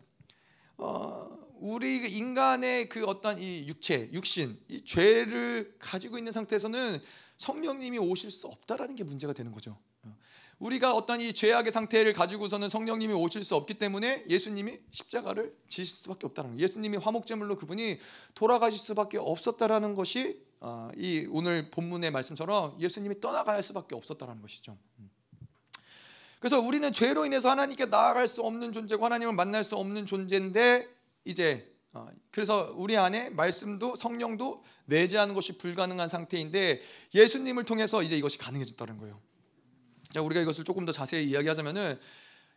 어, 0.77 1.39
우리 1.61 2.11
인간의 2.11 2.89
그 2.89 3.05
어떤 3.05 3.39
이 3.39 3.67
육체, 3.69 4.11
육신, 4.13 4.59
이 4.69 4.85
죄를 4.85 5.77
가지고 5.79 6.19
있는 6.19 6.33
상태에서는 6.33 7.01
성령님이 7.39 7.99
오실 7.99 8.31
수 8.31 8.49
없다라는 8.49 8.95
게 8.95 9.05
문제가 9.05 9.33
되는 9.33 9.53
거죠. 9.53 9.79
우리가 10.63 10.95
어떤 10.95 11.21
이 11.21 11.33
죄악의 11.33 11.73
상태를 11.73 12.13
가지고서는 12.13 12.69
성령님이 12.69 13.15
오실 13.15 13.43
수 13.43 13.57
없기 13.57 13.75
때문에 13.75 14.25
예수님이 14.29 14.79
십자가를 14.93 15.53
지실 15.67 15.97
수밖에 15.97 16.27
없다는 16.27 16.51
거예요. 16.51 16.63
예수님이 16.63 16.99
화목제물로 16.99 17.57
그분이 17.57 17.99
돌아가실 18.35 18.79
수밖에 18.79 19.19
없었다라는 19.19 19.95
것이 19.97 20.41
아, 20.41 20.52
이 20.97 21.27
오늘 21.31 21.71
본문의 21.71 22.11
말씀처럼 22.11 22.77
예수님이 22.81 23.21
떠나갈 23.21 23.63
수밖에 23.63 23.95
없었다라는 23.95 24.41
것이죠. 24.43 24.79
음. 24.99 25.11
그래서 26.39 26.61
우리는 26.61 26.93
죄로 26.93 27.25
인해서 27.25 27.51
하나님께 27.51 27.87
나아갈 27.87 28.27
수 28.27 28.43
없는 28.43 28.73
존재고 28.73 29.05
하나님을 29.05 29.35
만날 29.35 29.65
수 29.65 29.77
없는 29.77 30.07
존재인데 30.07 30.89
이제 31.25 31.73
어, 31.93 32.09
그래서 32.31 32.73
우리 32.77 32.97
안에 32.97 33.31
말씀도 33.31 33.97
성령도 33.97 34.65
내재하는 34.87 35.35
것이 35.35 35.59
불가능한 35.59 36.09
상태인데 36.09 36.81
예수님을 37.15 37.65
통해서 37.65 38.03
이제 38.03 38.17
이것이 38.17 38.39
가능해졌다는 38.39 38.99
거예요. 38.99 39.21
자, 40.13 40.23
우리가 40.23 40.41
이것을 40.41 40.65
조금 40.65 40.85
더 40.85 40.93
자세히 40.93 41.29
이야기하자면은 41.29 41.99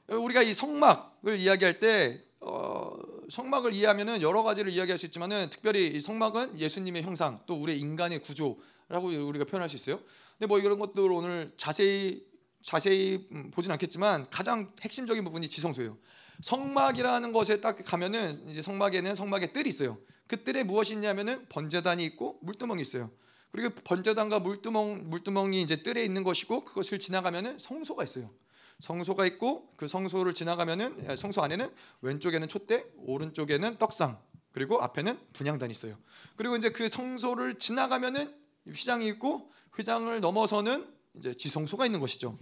우리가 0.08 0.42
이 0.42 0.54
성막을 0.54 1.38
이야기할 1.40 1.80
때 1.80 2.22
어, 2.40 2.92
성막을 3.30 3.74
이해하면은 3.74 4.22
여러 4.22 4.44
가지를 4.44 4.72
이야기할 4.72 4.98
수 4.98 5.06
있지만은 5.06 5.50
특별히 5.50 5.88
이 5.88 6.00
성막은 6.00 6.60
예수님의 6.60 7.04
형상 7.04 7.38
또 7.46 7.56
우리 7.56 7.80
인간의 7.80 8.22
구조라고 8.22 9.08
우리가 9.08 9.46
표현할 9.46 9.70
수 9.70 9.76
있어요. 9.76 10.00
근데 10.38 10.48
뭐 10.48 10.60
이런 10.60 10.80
것들 10.80 11.12
오늘 11.12 11.54
자세히 11.58 12.24
자세히 12.62 13.28
음, 13.32 13.52
보진 13.52 13.72
않겠지만 13.72 14.28
가장 14.32 14.74
핵심적인 14.82 15.24
부분이 15.24 15.48
지성소예요. 15.48 15.98
성막이라는 16.42 17.32
것에 17.32 17.62
딱 17.62 17.78
가면은 17.86 18.50
이제 18.50 18.62
성막에는 18.62 19.16
성막의 19.16 19.54
뜰이 19.54 19.70
있어요. 19.70 20.00
그 20.28 20.44
뜰에 20.44 20.64
무엇이 20.64 20.94
있냐면은 20.94 21.46
번제단이 21.50 22.04
있고 22.06 22.40
물두멍이 22.42 22.82
있어요. 22.82 23.12
그리고 23.52 23.70
번제단과 23.84 24.40
물두멍 24.40 25.10
물두멍이 25.10 25.62
이제 25.62 25.84
뜰에 25.84 26.04
있는 26.04 26.24
것이고 26.24 26.64
그것을 26.64 27.00
지나가면은 27.00 27.60
성소가 27.60 28.04
있어요. 28.04 28.32
성소가 28.80 29.26
있고 29.28 29.70
그 29.78 29.88
성소를 29.88 30.34
지나가면은 30.34 31.06
예, 31.10 31.16
성소 31.16 31.42
안에는 31.42 31.72
왼쪽에는 32.02 32.48
촛대, 32.48 32.86
오른쪽에는 32.98 33.78
떡상, 33.78 34.20
그리고 34.52 34.82
앞에는 34.82 35.20
분향단이 35.34 35.72
있어요. 35.72 35.98
그리고 36.36 36.56
이제 36.56 36.70
그 36.70 36.88
성소를 36.88 37.56
지나가면은 37.60 38.34
휘장이 38.68 39.08
있고 39.08 39.52
휘장을 39.76 40.20
넘어서는 40.22 40.88
이제 41.18 41.34
지성소가 41.34 41.86
있는 41.86 42.00
것이죠. 42.00 42.38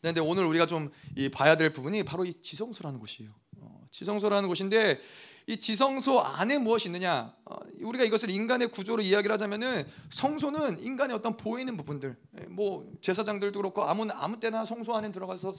그런데 0.00 0.20
오늘 0.20 0.44
우리가 0.46 0.66
좀 0.66 0.90
봐야 1.32 1.56
될 1.56 1.72
부분이 1.72 2.04
바로 2.04 2.24
이 2.24 2.34
지성소라는 2.42 2.98
곳이에요. 3.00 3.30
어, 3.60 3.84
지성소라는 3.90 4.48
곳인데 4.48 5.00
이 5.48 5.56
지성소 5.58 6.20
안에 6.20 6.58
무엇이 6.58 6.88
있느냐? 6.88 7.32
어, 7.44 7.56
우리가 7.80 8.04
이것을 8.04 8.30
인간의 8.30 8.68
구조로 8.68 9.00
이야기를 9.00 9.32
하자면은 9.34 9.86
성소는 10.10 10.82
인간의 10.82 11.14
어떤 11.14 11.36
보이는 11.36 11.76
부분들, 11.76 12.16
예, 12.40 12.46
뭐 12.46 12.90
제사장들도 13.00 13.56
그렇고 13.56 13.84
아무 13.84 14.08
아무 14.10 14.40
때나 14.40 14.64
성소 14.64 14.94
안에 14.96 15.12
들어가서 15.12 15.52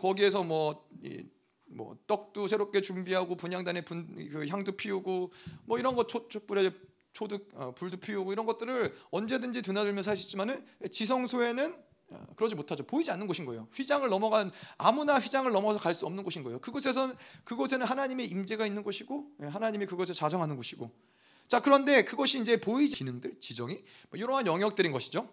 거기에서 0.00 0.42
뭐, 0.42 0.88
이, 1.04 1.22
뭐 1.66 1.98
떡도 2.06 2.48
새롭게 2.48 2.80
준비하고 2.80 3.36
분양단에 3.36 3.82
분, 3.82 4.28
그 4.30 4.46
향도 4.46 4.72
피우고 4.72 5.32
뭐 5.66 5.78
이런 5.78 5.96
거 5.96 6.06
초, 6.06 6.26
촛불에 6.28 6.70
초득 7.12 7.50
어, 7.54 7.74
불도 7.74 7.98
피우고 7.98 8.32
이런 8.32 8.46
것들을 8.46 8.94
언제든지 9.10 9.60
드나들면서 9.60 10.12
하시지만은 10.12 10.64
지성소에는 10.90 11.74
어, 11.74 11.89
그러지 12.36 12.54
못하죠. 12.56 12.84
보이지 12.84 13.10
않는 13.12 13.26
곳인 13.26 13.46
거예요. 13.46 13.68
휘장을 13.72 14.08
넘어간 14.08 14.50
아무나 14.78 15.18
휘장을 15.18 15.50
넘어서 15.52 15.78
갈 15.78 15.94
수 15.94 16.06
없는 16.06 16.24
곳인 16.24 16.42
거예요. 16.42 16.58
그곳에선 16.60 17.16
그곳에는 17.44 17.86
하나님의 17.86 18.26
임재가 18.26 18.66
있는 18.66 18.82
곳이고 18.82 19.30
예, 19.42 19.46
하나님이 19.46 19.86
그곳을 19.86 20.14
자정하는 20.14 20.56
곳이고. 20.56 20.90
자 21.46 21.60
그런데 21.60 22.04
그것이 22.04 22.40
이제 22.40 22.60
보이지 22.60 22.96
기능들, 22.96 23.40
지정이 23.40 23.74
뭐 24.10 24.18
이러한 24.18 24.46
영역들인 24.46 24.92
것이죠. 24.92 25.28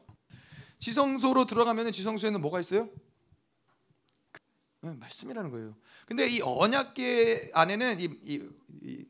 지성소로 0.80 1.46
들어가면 1.46 1.92
지성소에는 1.92 2.42
뭐가 2.42 2.60
있어요? 2.60 2.90
네, 4.82 4.94
말씀이라는 4.94 5.50
거예요. 5.52 5.76
근데 6.06 6.28
이 6.28 6.42
언약계 6.42 7.52
안에는 7.54 8.00
이, 8.00 8.04
이, 8.24 8.50
이 8.84 9.06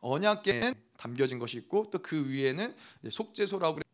언약계는 0.00 0.74
담겨진 0.98 1.38
것이 1.38 1.56
있고 1.58 1.90
또 1.90 1.98
그 2.02 2.28
위에는 2.28 2.74
속죄소라고 3.10 3.76
그래. 3.76 3.84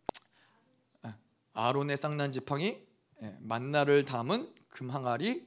아, 1.02 1.14
아론의 1.52 1.96
쌍난 1.96 2.32
지팡이, 2.32 2.66
예, 2.66 2.85
만나를 3.40 4.04
담은 4.04 4.52
금 4.68 4.90
항아리, 4.90 5.46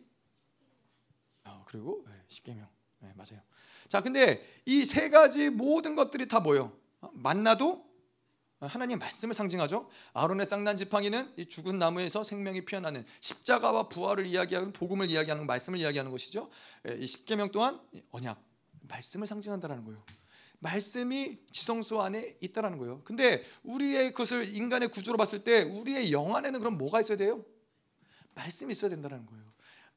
어, 1.46 1.64
그리고 1.68 2.04
예, 2.08 2.14
십계명. 2.28 2.68
네, 3.00 3.14
맞아요. 3.16 3.42
자, 3.88 4.02
근데 4.02 4.46
이 4.66 4.86
세 4.86 5.10
가지 5.10 5.50
모든 5.50 5.96
것들이 5.96 6.28
다 6.28 6.40
뭐요? 6.40 6.72
어, 7.02 7.10
만나도 7.14 7.88
하나님 8.60 9.00
말씀을 9.00 9.34
상징하죠. 9.34 9.90
아론의 10.14 10.46
쌍난 10.46 10.76
지팡이는 10.76 11.32
이 11.38 11.46
죽은 11.46 11.80
나무에서 11.80 12.26
생명이 12.26 12.66
피어나는 12.66 13.06
십자가와 13.22 13.88
부활을 13.88 14.26
이야기하는 14.26 14.74
복음을 14.74 15.10
이야기하는 15.10 15.46
말씀을 15.48 15.80
이야기하는 15.80 16.12
것이죠. 16.12 16.50
예, 16.88 16.96
이 16.96 17.08
십계명 17.08 17.52
또한 17.52 17.80
언약 18.12 18.44
말씀을 18.82 19.28
상징한다라는 19.28 19.86
거예요. 19.86 20.04
말씀이 20.62 21.38
지성소 21.52 22.02
안에 22.02 22.36
있다라는 22.42 22.78
거예요. 22.80 23.02
근데 23.06 23.44
우리의 23.64 24.12
그것을 24.12 24.54
인간의 24.54 24.90
구조로 24.90 25.18
봤을 25.18 25.44
때 25.46 25.62
우리의 25.62 26.12
영 26.12 26.36
안에는 26.36 26.60
그럼 26.60 26.78
뭐가 26.78 27.00
있어야 27.00 27.18
돼요? 27.18 27.46
말씀이 28.36 28.72
있어야 28.72 28.90
된다는 28.90 29.26
거예요. 29.26 29.44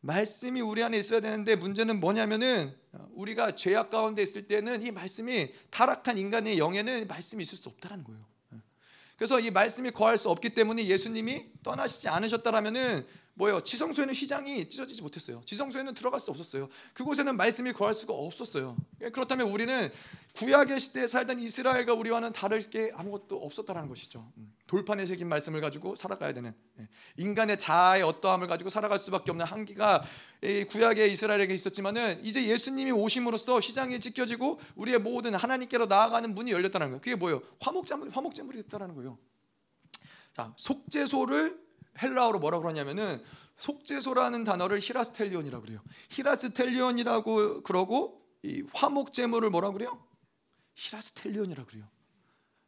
말씀이 0.01 0.61
우리 0.61 0.83
안에 0.83 0.99
있어야 0.99 1.21
되는데 1.21 1.55
문제는 1.55 2.01
뭐냐면은 2.01 2.75
우리가 3.13 3.53
죄악 3.53 3.91
가운데 3.91 4.23
있을 4.23 4.49
때는 4.49 4.83
이 4.83 4.91
말씀이 4.91 5.55
타락한 5.71 6.19
인간의 6.19 6.59
영에는 6.59 7.07
말씀이 7.07 7.43
있을 7.43 7.57
수 7.57 7.69
없다라는 7.69 8.05
거예요. 8.05 8.33
그래서 9.17 9.39
이 9.39 9.53
말씀이 9.53 9.93
거할 9.93 10.19
수 10.19 10.31
없기 10.31 10.51
때문에 10.51 10.85
예수님이 10.85 11.45
떠나시지 11.63 12.09
않으셨다라면은 12.09 13.07
뭐예요? 13.35 13.63
지성소에는 13.63 14.13
휘장이 14.15 14.69
찢어지지 14.69 15.01
못했어요. 15.03 15.41
지성소에는 15.47 15.95
들어갈 15.95 16.21
수 16.21 16.31
없었어요. 16.31 16.69
그곳에는 16.93 17.37
말씀이 17.37 17.73
거할 17.73 17.95
수가 17.95 18.13
없었어요. 18.13 18.77
그렇다면 19.13 19.49
우리는 19.49 19.91
구약의 20.35 20.79
시대에 20.81 21.07
살던 21.07 21.39
이스라엘과 21.41 21.95
우리와는 21.95 22.33
다를 22.33 22.61
게 22.61 22.93
아무것도 22.95 23.37
없었다라는 23.37 23.89
것이죠. 23.89 24.31
음, 24.37 24.55
돌판에 24.67 25.07
새긴 25.07 25.29
말씀을 25.29 25.61
가지고 25.61 25.95
살아가야 25.95 26.33
되는 26.33 26.55
예, 26.79 26.89
인간의 27.17 27.59
자아의 27.59 28.03
어떠함을 28.03 28.47
가지고 28.47 28.71
살아갈 28.71 28.99
수밖에 28.99 29.31
없는 29.31 29.45
한계가 29.47 30.05
구약의 30.69 31.13
이스라엘에게 31.13 31.55
있었지만은 31.55 32.25
이제 32.25 32.47
예수님이 32.47 32.93
오심으로써 32.93 33.59
휘장이 33.59 34.01
찢겨지고 34.01 34.61
우리의 34.77 34.99
모든 34.99 35.35
하나님께로 35.35 35.87
나아가는 35.87 36.35
문이 36.35 36.53
열렸다는 36.53 36.89
거예요. 36.89 37.01
그게 37.01 37.15
뭐예요? 37.15 37.43
화목제물 37.61 38.11
화목제물이 38.11 38.63
됐다라는 38.65 38.95
거예요. 38.95 39.19
자, 40.35 40.55
속죄소를 40.57 41.62
헬라어로 42.01 42.39
뭐라고 42.39 42.63
그러냐면은 42.63 43.23
속죄소라는 43.57 44.45
단어를 44.45 44.81
히라스텔리온이라고 44.81 45.65
그래요. 45.65 45.81
히라스텔리온이라고 46.11 47.63
그러고 47.63 48.23
이 48.43 48.63
화목 48.73 49.13
제물을 49.13 49.51
뭐라고 49.51 49.75
그래요? 49.75 50.03
히라스텔리온이라고 50.75 51.69
그래요. 51.69 51.87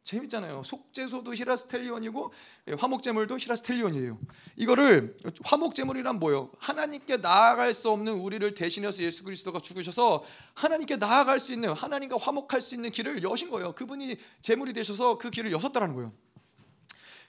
재밌잖아요. 0.05 0.61
속죄소도 0.63 1.33
히라스텔리온이고 1.33 2.31
예, 2.67 2.73
화목제물도 2.73 3.39
히라스텔리온이에요. 3.39 4.19
이거를 4.55 5.17
화목제물이란 5.43 6.19
뭐요? 6.19 6.51
하나님께 6.59 7.17
나아갈 7.17 7.73
수 7.73 7.89
없는 7.89 8.13
우리를 8.13 8.53
대신해서 8.53 9.01
예수 9.01 9.23
그리스도가 9.23 9.59
죽으셔서 9.59 10.23
하나님께 10.53 10.97
나아갈 10.97 11.39
수 11.39 11.53
있는 11.53 11.73
하나님과 11.73 12.17
화목할 12.17 12.61
수 12.61 12.75
있는 12.75 12.91
길을 12.91 13.23
여신 13.23 13.49
거예요. 13.49 13.73
그분이 13.73 14.17
제물이 14.41 14.73
되셔서 14.73 15.17
그 15.17 15.31
길을 15.31 15.51
여섰다라는 15.51 15.95
거예요. 15.95 16.13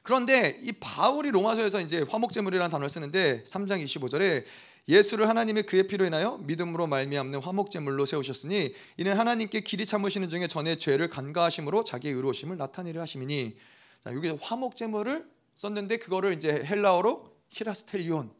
그런데 0.07 0.57
이 0.63 0.71
바울이 0.71 1.33
로마서에서 1.33 1.81
이제 1.81 2.07
화목제물이라는 2.09 2.71
단어를 2.71 2.89
쓰는데 2.89 3.43
3장 3.43 3.85
25절에 3.85 4.45
예수를 4.89 5.29
하나님의 5.29 5.65
그의 5.65 5.89
피로 5.89 6.05
인하여 6.05 6.39
믿음으로 6.43 6.87
말미암는 6.87 7.43
화목제물로 7.43 8.07
세우셨으니 8.07 8.73
이는 8.99 9.19
하나님께 9.19 9.63
길이 9.63 9.85
참으시는 9.85 10.29
중에 10.29 10.47
전에 10.47 10.79
죄를 10.79 11.09
간과하심으로 11.09 11.83
자기의 11.83 12.15
의로우심을 12.15 12.57
나타내려 12.57 13.01
하심이니 13.01 13.57
자, 14.05 14.15
여기 14.15 14.29
화목제물을 14.29 15.29
썼는데 15.57 15.97
그거를 15.97 16.35
이제 16.35 16.53
헬라어로 16.53 17.29
히라스텔리온 17.51 18.31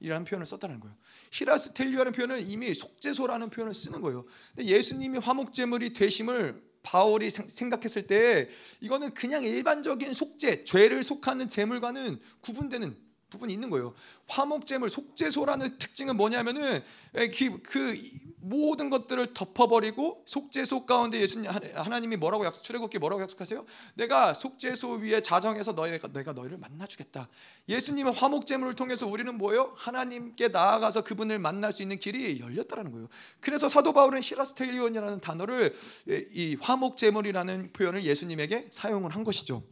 이라는 0.00 0.24
표현을 0.24 0.44
썼다는 0.44 0.80
거예요. 0.80 0.96
히라스텔리오라는 1.30 2.12
표현은 2.14 2.48
이미 2.48 2.74
속죄소라는 2.74 3.50
표현을 3.50 3.74
쓰는 3.74 4.00
거예요. 4.00 4.24
예수님이 4.58 5.18
화목제물이 5.18 5.92
되심을 5.92 6.65
바울이 6.86 7.30
생각했을 7.30 8.06
때 8.06 8.48
이거는 8.80 9.12
그냥 9.12 9.42
일반적인 9.42 10.14
속죄, 10.14 10.62
죄를 10.62 11.02
속하는 11.02 11.48
제물과는 11.48 12.20
구분되는 12.40 12.96
부분이 13.36 13.52
있는 13.52 13.70
거예요. 13.70 13.94
화목제물, 14.28 14.90
속죄소라는 14.90 15.78
특징은 15.78 16.16
뭐냐면은 16.16 16.82
그, 17.12 17.62
그 17.62 17.94
모든 18.40 18.90
것들을 18.90 19.34
덮어버리고 19.34 20.22
속죄소 20.24 20.86
가운데 20.86 21.20
예수님 21.20 21.50
하나님이 21.74 22.16
뭐라고 22.16 22.44
약속 22.44 22.62
출애굽기 22.62 22.98
뭐라고 22.98 23.22
약속하세요? 23.22 23.64
내가 23.94 24.34
속죄소 24.34 24.92
위에 24.92 25.20
자정해서 25.20 25.72
너희가 25.72 26.08
내가 26.12 26.32
너희를 26.32 26.56
만나 26.56 26.86
주겠다. 26.86 27.28
예수님은 27.68 28.12
화목제물을 28.12 28.74
통해서 28.74 29.06
우리는 29.06 29.36
뭐요? 29.36 29.72
하나님께 29.76 30.48
나아가서 30.48 31.02
그분을 31.02 31.38
만날 31.38 31.72
수 31.72 31.82
있는 31.82 31.98
길이 31.98 32.40
열렸다라는 32.40 32.92
거예요. 32.92 33.08
그래서 33.40 33.68
사도 33.68 33.92
바울은 33.92 34.20
히라스텔리온이라는 34.22 35.20
단어를 35.20 35.74
이 36.06 36.56
화목제물이라는 36.60 37.72
표현을 37.72 38.04
예수님에게 38.04 38.68
사용을 38.70 39.14
한 39.14 39.24
것이죠. 39.24 39.64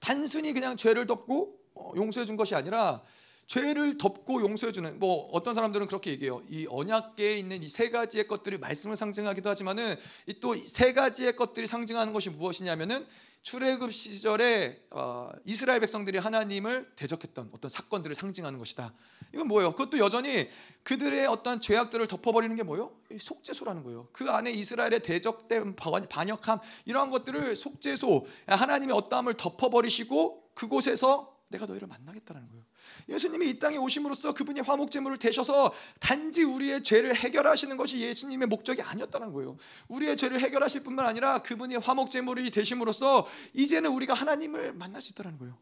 단순히 0.00 0.52
그냥 0.52 0.76
죄를 0.76 1.06
덮고 1.06 1.54
어, 1.54 1.63
용서해 1.96 2.26
준 2.26 2.36
것이 2.36 2.54
아니라 2.54 3.02
죄를 3.46 3.98
덮고 3.98 4.40
용서해 4.40 4.72
주는 4.72 4.98
뭐 4.98 5.28
어떤 5.32 5.54
사람들은 5.54 5.86
그렇게 5.86 6.10
얘기해요. 6.12 6.42
이 6.48 6.66
언약계에 6.68 7.36
있는 7.36 7.62
이 7.62 7.68
세 7.68 7.90
가지의 7.90 8.26
것들이 8.26 8.56
말씀을 8.58 8.96
상징하기도 8.96 9.50
하지만은 9.50 9.96
이또세 10.26 10.94
가지의 10.94 11.36
것들이 11.36 11.66
상징하는 11.66 12.12
것이 12.12 12.30
무엇이냐면은 12.30 13.06
출애굽 13.42 13.92
시절에 13.92 14.80
어, 14.90 15.30
이스라엘 15.44 15.80
백성들이 15.80 16.16
하나님을 16.16 16.90
대적했던 16.96 17.50
어떤 17.52 17.68
사건들을 17.68 18.16
상징하는 18.16 18.58
것이다. 18.58 18.94
이건 19.34 19.48
뭐예요? 19.48 19.72
그것도 19.72 19.98
여전히 19.98 20.48
그들의 20.82 21.26
어떤 21.26 21.60
죄악들을 21.60 22.06
덮어버리는 22.06 22.56
게 22.56 22.62
뭐예요? 22.62 22.92
속죄소라는 23.18 23.82
거예요. 23.82 24.08
그 24.12 24.30
안에 24.30 24.50
이스라엘의 24.52 25.02
대적된 25.02 25.76
반역함 25.76 26.60
이러한 26.86 27.10
것들을 27.10 27.54
속죄소 27.56 28.26
하나님의 28.46 28.96
어떠함을 28.96 29.34
덮어버리시고 29.34 30.52
그곳에서 30.54 31.33
내가 31.54 31.66
너희를 31.66 31.88
만나겠다는 31.88 32.48
거예요. 32.48 32.64
예수님이 33.08 33.50
이 33.50 33.58
땅에 33.58 33.76
오심으로써 33.76 34.34
그분이 34.34 34.60
화목제물을 34.60 35.18
되셔서 35.18 35.72
단지 36.00 36.42
우리의 36.42 36.82
죄를 36.82 37.14
해결하시는 37.14 37.76
것이 37.76 38.00
예수님의 38.00 38.48
목적이 38.48 38.82
아니었다는 38.82 39.32
거예요. 39.32 39.56
우리의 39.88 40.16
죄를 40.16 40.40
해결하실 40.40 40.82
뿐만 40.82 41.06
아니라 41.06 41.38
그분이 41.38 41.76
화목제물이 41.76 42.50
되심으로써 42.50 43.26
이제는 43.54 43.90
우리가 43.90 44.14
하나님을 44.14 44.72
만날 44.74 45.00
수 45.00 45.12
있다는 45.12 45.38
거예요. 45.38 45.56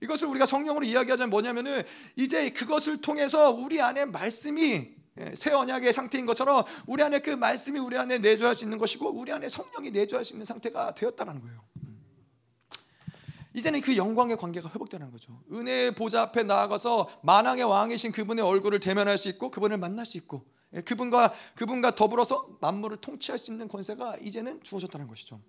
이것을 0.00 0.28
우리가 0.28 0.46
성령으로 0.46 0.84
이야기하자면 0.84 1.30
뭐냐면은 1.30 1.82
이제 2.14 2.50
그것을 2.50 3.00
통해서 3.00 3.50
우리 3.50 3.80
안에 3.80 4.04
말씀이 4.04 4.96
예, 5.20 5.34
새 5.34 5.50
언약의 5.50 5.92
상태인 5.92 6.26
것처럼 6.26 6.62
우리 6.86 7.02
안에 7.02 7.18
그 7.18 7.30
말씀이 7.30 7.80
우리 7.80 7.98
안에 7.98 8.18
내주할 8.18 8.54
수 8.54 8.64
있는 8.64 8.78
것이고 8.78 9.10
우리 9.10 9.32
안에 9.32 9.48
성령이 9.48 9.90
내주할 9.90 10.24
수 10.24 10.34
있는 10.34 10.46
상태가 10.46 10.94
되었다는 10.94 11.40
거예요. 11.40 11.64
이제는 13.54 13.80
그 13.80 13.96
영광의 13.96 14.36
관계가 14.36 14.68
회복되는 14.70 15.10
거죠. 15.10 15.42
은혜의 15.52 15.94
보좌 15.94 16.22
앞에 16.22 16.42
나아가서 16.42 17.08
만왕의 17.22 17.64
왕이신 17.64 18.12
그분의 18.12 18.44
얼굴을 18.44 18.80
대면할 18.80 19.18
수 19.18 19.28
있고 19.28 19.50
그분을 19.50 19.78
만날 19.78 20.06
수 20.06 20.16
있고 20.18 20.44
예, 20.74 20.80
그분과 20.82 21.32
그분과 21.54 21.94
더불어서 21.94 22.58
만물을 22.60 22.98
통치할 22.98 23.38
수 23.38 23.50
있는 23.50 23.68
권세가 23.68 24.18
이제는 24.18 24.62
주어졌다는 24.62 25.08
것이죠. 25.08 25.40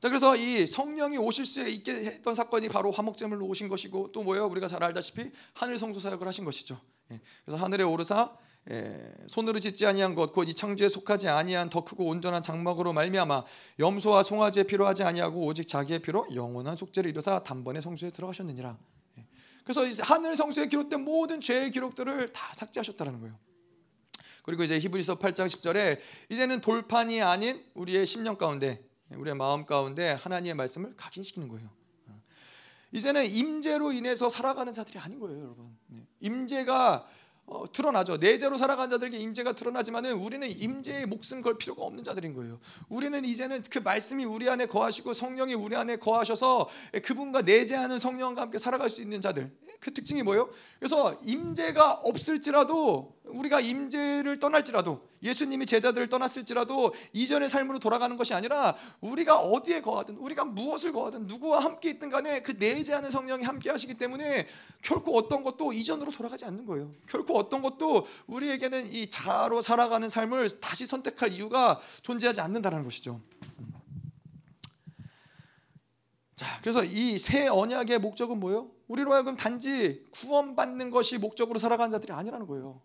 자 0.00 0.08
그래서 0.08 0.34
이 0.36 0.66
성령이 0.66 1.18
오실 1.18 1.44
수 1.44 1.66
있게 1.66 1.92
했던 1.92 2.34
사건이 2.34 2.68
바로 2.68 2.90
화목제물로 2.90 3.46
오신 3.46 3.68
것이고 3.68 4.12
또 4.12 4.22
뭐예요? 4.22 4.46
우리가 4.46 4.68
잘 4.68 4.82
알다시피 4.82 5.30
하늘 5.54 5.78
성소 5.78 6.00
사역을 6.00 6.26
하신 6.26 6.44
것이죠. 6.44 6.80
예, 7.12 7.20
그래서 7.44 7.62
하늘에 7.62 7.84
오르사 7.84 8.36
예, 8.68 9.12
손으로 9.26 9.58
짓지 9.58 9.86
아니한 9.86 10.14
것 10.14 10.36
곧 10.36 10.48
이 10.48 10.54
창조에 10.54 10.88
속하지 10.88 11.28
아니한 11.28 11.70
더 11.70 11.82
크고 11.82 12.04
온전한 12.06 12.42
장막으로 12.42 12.92
말미암아 12.92 13.44
염소와 13.78 14.22
송아지에 14.22 14.64
필요하지 14.64 15.02
아니하고 15.02 15.44
오직 15.46 15.66
자기의 15.66 16.00
피로 16.00 16.26
영원한 16.34 16.76
속죄를 16.76 17.10
이루사 17.10 17.42
단번에 17.42 17.80
성소에 17.80 18.10
들어가셨느니라. 18.10 18.76
예. 19.18 19.26
그래서 19.64 19.82
하늘 20.02 20.36
성소에 20.36 20.66
기록된 20.66 21.00
모든 21.00 21.40
죄의 21.40 21.70
기록들을 21.70 22.28
다 22.28 22.54
삭제하셨다는 22.54 23.20
거예요. 23.20 23.38
그리고 24.42 24.62
이제 24.62 24.78
히브리서 24.78 25.18
8장 25.18 25.46
10절에 25.46 25.98
이제는 26.30 26.60
돌판이 26.60 27.22
아닌 27.22 27.64
우리의 27.74 28.06
심령 28.06 28.36
가운데 28.36 28.84
우리의 29.10 29.36
마음 29.36 29.66
가운데 29.66 30.12
하나님의 30.12 30.54
말씀을 30.54 30.94
각인시키는 30.96 31.48
거예요. 31.48 31.68
이제는 32.92 33.24
임재로 33.24 33.92
인해서 33.92 34.28
살아가는 34.28 34.72
자들이 34.72 34.98
아닌 34.98 35.20
거예요, 35.20 35.40
여러분. 35.40 35.76
네. 35.86 36.04
임재가 36.20 37.08
어, 37.50 37.64
드러나죠. 37.70 38.16
내재로 38.16 38.56
살아간 38.56 38.88
자들에게 38.90 39.18
임재가 39.18 39.54
드러나지만은 39.54 40.12
우리는 40.12 40.48
임재의 40.48 41.06
목숨 41.06 41.42
걸 41.42 41.58
필요가 41.58 41.82
없는 41.82 42.04
자들인 42.04 42.32
거예요. 42.32 42.60
우리는 42.88 43.24
이제는 43.24 43.64
그 43.68 43.80
말씀이 43.80 44.24
우리 44.24 44.48
안에 44.48 44.66
거하시고 44.66 45.12
성령이 45.12 45.54
우리 45.54 45.74
안에 45.74 45.96
거하셔서 45.96 46.68
그분과 47.04 47.42
내재하는 47.42 47.98
성령과 47.98 48.42
함께 48.42 48.58
살아갈 48.58 48.88
수 48.88 49.02
있는 49.02 49.20
자들. 49.20 49.50
그 49.80 49.92
특징이 49.92 50.22
뭐예요? 50.22 50.48
그래서 50.78 51.18
임재가 51.24 51.94
없을지라도 52.04 53.16
우리가 53.32 53.60
임재를 53.60 54.38
떠날지라도 54.38 55.08
예수님이 55.22 55.66
제자들을 55.66 56.08
떠났을지라도 56.08 56.94
이전의 57.12 57.48
삶으로 57.48 57.78
돌아가는 57.78 58.16
것이 58.16 58.34
아니라 58.34 58.74
우리가 59.00 59.38
어디에 59.38 59.80
거하든 59.80 60.16
우리가 60.16 60.44
무엇을 60.44 60.92
거하든 60.92 61.26
누구와 61.26 61.60
함께 61.64 61.90
있든 61.90 62.10
간에 62.10 62.42
그 62.42 62.52
내재하는 62.52 63.10
성령이 63.10 63.44
함께 63.44 63.70
하시기 63.70 63.94
때문에 63.94 64.46
결코 64.82 65.16
어떤 65.16 65.42
것도 65.42 65.72
이전으로 65.72 66.10
돌아가지 66.12 66.44
않는 66.44 66.66
거예요. 66.66 66.92
결코 67.08 67.36
어떤 67.36 67.60
것도 67.62 68.06
우리에게는 68.26 68.92
이 68.92 69.08
자아로 69.10 69.60
살아가는 69.62 70.08
삶을 70.08 70.60
다시 70.60 70.86
선택할 70.86 71.32
이유가 71.32 71.80
존재하지 72.02 72.40
않는다는 72.40 72.84
것이죠. 72.84 73.20
자, 76.36 76.46
그래서 76.62 76.82
이 76.82 77.18
새 77.18 77.48
언약의 77.48 77.98
목적은 77.98 78.40
뭐예요? 78.40 78.70
우리로 78.88 79.12
하여금 79.12 79.36
단지 79.36 80.04
구원받는 80.10 80.90
것이 80.90 81.18
목적으로 81.18 81.58
살아가는 81.58 81.90
자들이 81.90 82.14
아니라는 82.14 82.46
거예요. 82.46 82.80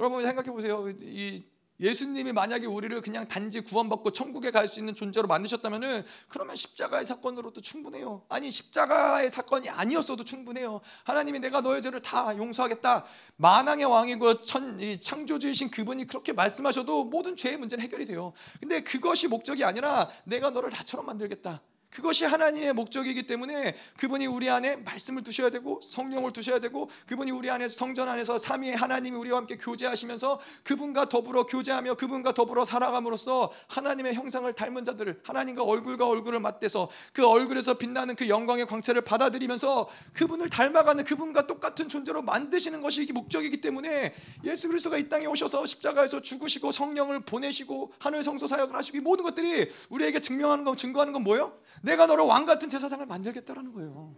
여러분 0.00 0.24
생각해 0.24 0.50
보세요. 0.50 0.86
이 1.02 1.44
예수님이 1.78 2.32
만약에 2.32 2.66
우리를 2.66 2.98
그냥 3.02 3.28
단지 3.28 3.60
구원받고 3.60 4.12
천국에 4.12 4.50
갈 4.50 4.66
수 4.66 4.78
있는 4.80 4.94
존재로 4.94 5.28
만드셨다면은 5.28 6.04
그러면 6.28 6.56
십자가의 6.56 7.04
사건으로도 7.04 7.60
충분해요. 7.60 8.24
아니 8.30 8.50
십자가의 8.50 9.28
사건이 9.28 9.68
아니었어도 9.68 10.24
충분해요. 10.24 10.80
하나님이 11.04 11.38
내가 11.40 11.60
너의 11.60 11.82
죄를 11.82 12.00
다 12.00 12.34
용서하겠다. 12.36 13.04
만왕의 13.36 13.84
왕이고 13.84 14.40
천, 14.42 14.78
창조주이신 15.00 15.70
그분이 15.70 16.06
그렇게 16.06 16.32
말씀하셔도 16.32 17.04
모든 17.04 17.36
죄의 17.36 17.58
문제는 17.58 17.84
해결이 17.84 18.06
돼요. 18.06 18.32
근데 18.58 18.80
그것이 18.80 19.28
목적이 19.28 19.64
아니라 19.64 20.08
내가 20.24 20.48
너를 20.48 20.70
나처럼 20.70 21.04
만들겠다. 21.04 21.60
그것이 21.90 22.24
하나님의 22.24 22.72
목적이기 22.72 23.26
때문에 23.26 23.74
그분이 23.98 24.26
우리 24.26 24.48
안에 24.48 24.76
말씀을 24.76 25.24
두셔야 25.24 25.50
되고 25.50 25.80
성령을 25.82 26.32
두셔야 26.32 26.60
되고 26.60 26.88
그분이 27.06 27.32
우리 27.32 27.50
안에 27.50 27.68
성전 27.68 28.08
안에서 28.08 28.38
삼위의 28.38 28.76
하나님이 28.76 29.16
우리와 29.16 29.38
함께 29.38 29.56
교제하시면서 29.56 30.40
그분과 30.62 31.08
더불어 31.08 31.46
교제하며 31.46 31.94
그분과 31.94 32.34
더불어 32.34 32.64
살아감으로써 32.64 33.50
하나님의 33.66 34.14
형상을 34.14 34.50
닮은 34.52 34.84
자들을 34.84 35.20
하나님과 35.24 35.64
얼굴과 35.64 36.06
얼굴을 36.06 36.38
맞대서 36.38 36.88
그 37.12 37.26
얼굴에서 37.26 37.74
빛나는 37.74 38.14
그 38.14 38.28
영광의 38.28 38.66
광채를 38.66 39.02
받아들이면서 39.02 39.88
그분을 40.12 40.48
닮아가는 40.48 41.02
그분과 41.04 41.48
똑같은 41.48 41.88
존재로 41.88 42.22
만드시는 42.22 42.82
것이 42.82 43.10
목적이기 43.12 43.60
때문에 43.60 44.14
예수 44.44 44.68
그리스도가 44.68 44.96
이 44.96 45.08
땅에 45.08 45.26
오셔서 45.26 45.66
십자가에서 45.66 46.22
죽으시고 46.22 46.70
성령을 46.70 47.20
보내시고 47.20 47.92
하늘 47.98 48.22
성소 48.22 48.46
사역을 48.46 48.76
하시고 48.76 48.98
이 48.98 49.00
모든 49.00 49.24
것들이 49.24 49.68
우리에게 49.88 50.20
증명하는 50.20 50.64
건 50.64 50.76
증거하는 50.76 51.12
건 51.12 51.24
뭐예요? 51.24 51.58
내가 51.82 52.06
너를 52.06 52.24
왕 52.24 52.44
같은 52.44 52.68
제사장을 52.68 53.04
만들겠다라는 53.06 53.72
거예요. 53.72 54.14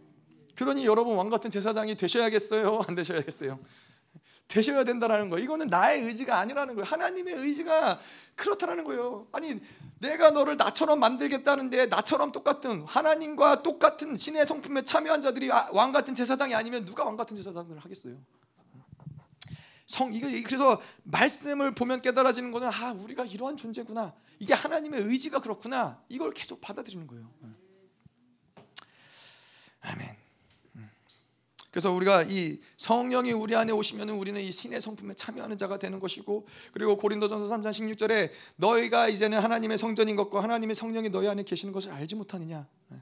그러니 0.54 0.84
여러분 0.84 1.16
왕 1.16 1.30
같은 1.30 1.50
제사장이 1.50 1.96
되셔야겠어요? 1.96 2.84
안 2.86 2.94
되셔야겠어요? 2.94 3.58
되셔야 4.48 4.84
된다라는 4.84 5.30
거예요. 5.30 5.44
이거는 5.44 5.68
나의 5.68 6.02
의지가 6.02 6.38
아니라는 6.38 6.74
거예요. 6.74 6.84
하나님의 6.84 7.34
의지가 7.34 7.98
그렇다라는 8.34 8.84
거예요. 8.84 9.26
아니 9.32 9.58
내가 9.98 10.30
너를 10.30 10.56
나처럼 10.56 11.00
만들겠다는데 11.00 11.86
나처럼 11.86 12.32
똑같은 12.32 12.84
하나님과 12.86 13.62
똑같은 13.62 14.14
신의 14.14 14.46
성품에 14.46 14.82
참여한 14.82 15.22
자들이 15.22 15.50
아, 15.50 15.70
왕 15.72 15.92
같은 15.92 16.14
제사장이 16.14 16.54
아니면 16.54 16.84
누가 16.84 17.04
왕 17.04 17.16
같은 17.16 17.36
제사장을 17.36 17.78
하겠어요? 17.78 18.16
성 19.86 20.12
이거 20.12 20.26
그래서 20.46 20.80
말씀을 21.04 21.72
보면 21.72 22.02
깨달아지는 22.02 22.50
거는 22.50 22.68
아 22.68 22.92
우리가 22.92 23.24
이러한 23.24 23.56
존재구나. 23.56 24.14
이게 24.42 24.54
하나님의 24.54 25.02
의지가 25.02 25.38
그렇구나. 25.38 26.02
이걸 26.08 26.32
계속 26.32 26.60
받아들이는 26.60 27.06
거예요. 27.06 27.32
아멘. 29.82 30.16
음. 30.74 30.90
그래서 31.70 31.92
우리가 31.92 32.24
이 32.24 32.60
성령이 32.76 33.30
우리 33.30 33.54
안에 33.54 33.70
오시면 33.70 34.08
우리는 34.08 34.40
이 34.40 34.50
신의 34.50 34.80
성품에 34.80 35.14
참여하는 35.14 35.58
자가 35.58 35.78
되는 35.78 36.00
것이고 36.00 36.48
그리고 36.72 36.96
고린도전서 36.96 37.54
3장 37.54 37.70
16절에 37.70 38.32
너희가 38.56 39.08
이제는 39.08 39.38
하나님의 39.38 39.78
성전인 39.78 40.16
것과 40.16 40.42
하나님의 40.42 40.74
성령이 40.74 41.10
너희 41.10 41.28
안에 41.28 41.44
계시는 41.44 41.72
것을 41.72 41.92
알지 41.92 42.16
못하느냐 42.16 42.66
네. 42.88 43.00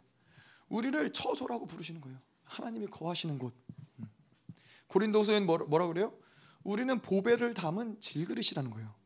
우리를 0.68 1.10
처소라고 1.10 1.66
부르시는 1.66 2.02
거예요 2.02 2.18
하나님이 2.44 2.86
거하시는 2.88 3.38
곳 3.38 3.54
음. 3.98 4.10
고린도서엔 4.88 5.46
뭐라 5.46 5.86
그래요? 5.86 6.12
우리는 6.64 7.00
보배를 7.00 7.54
담은 7.54 7.98
질그릇이라는 8.00 8.70
거예요 8.70 8.99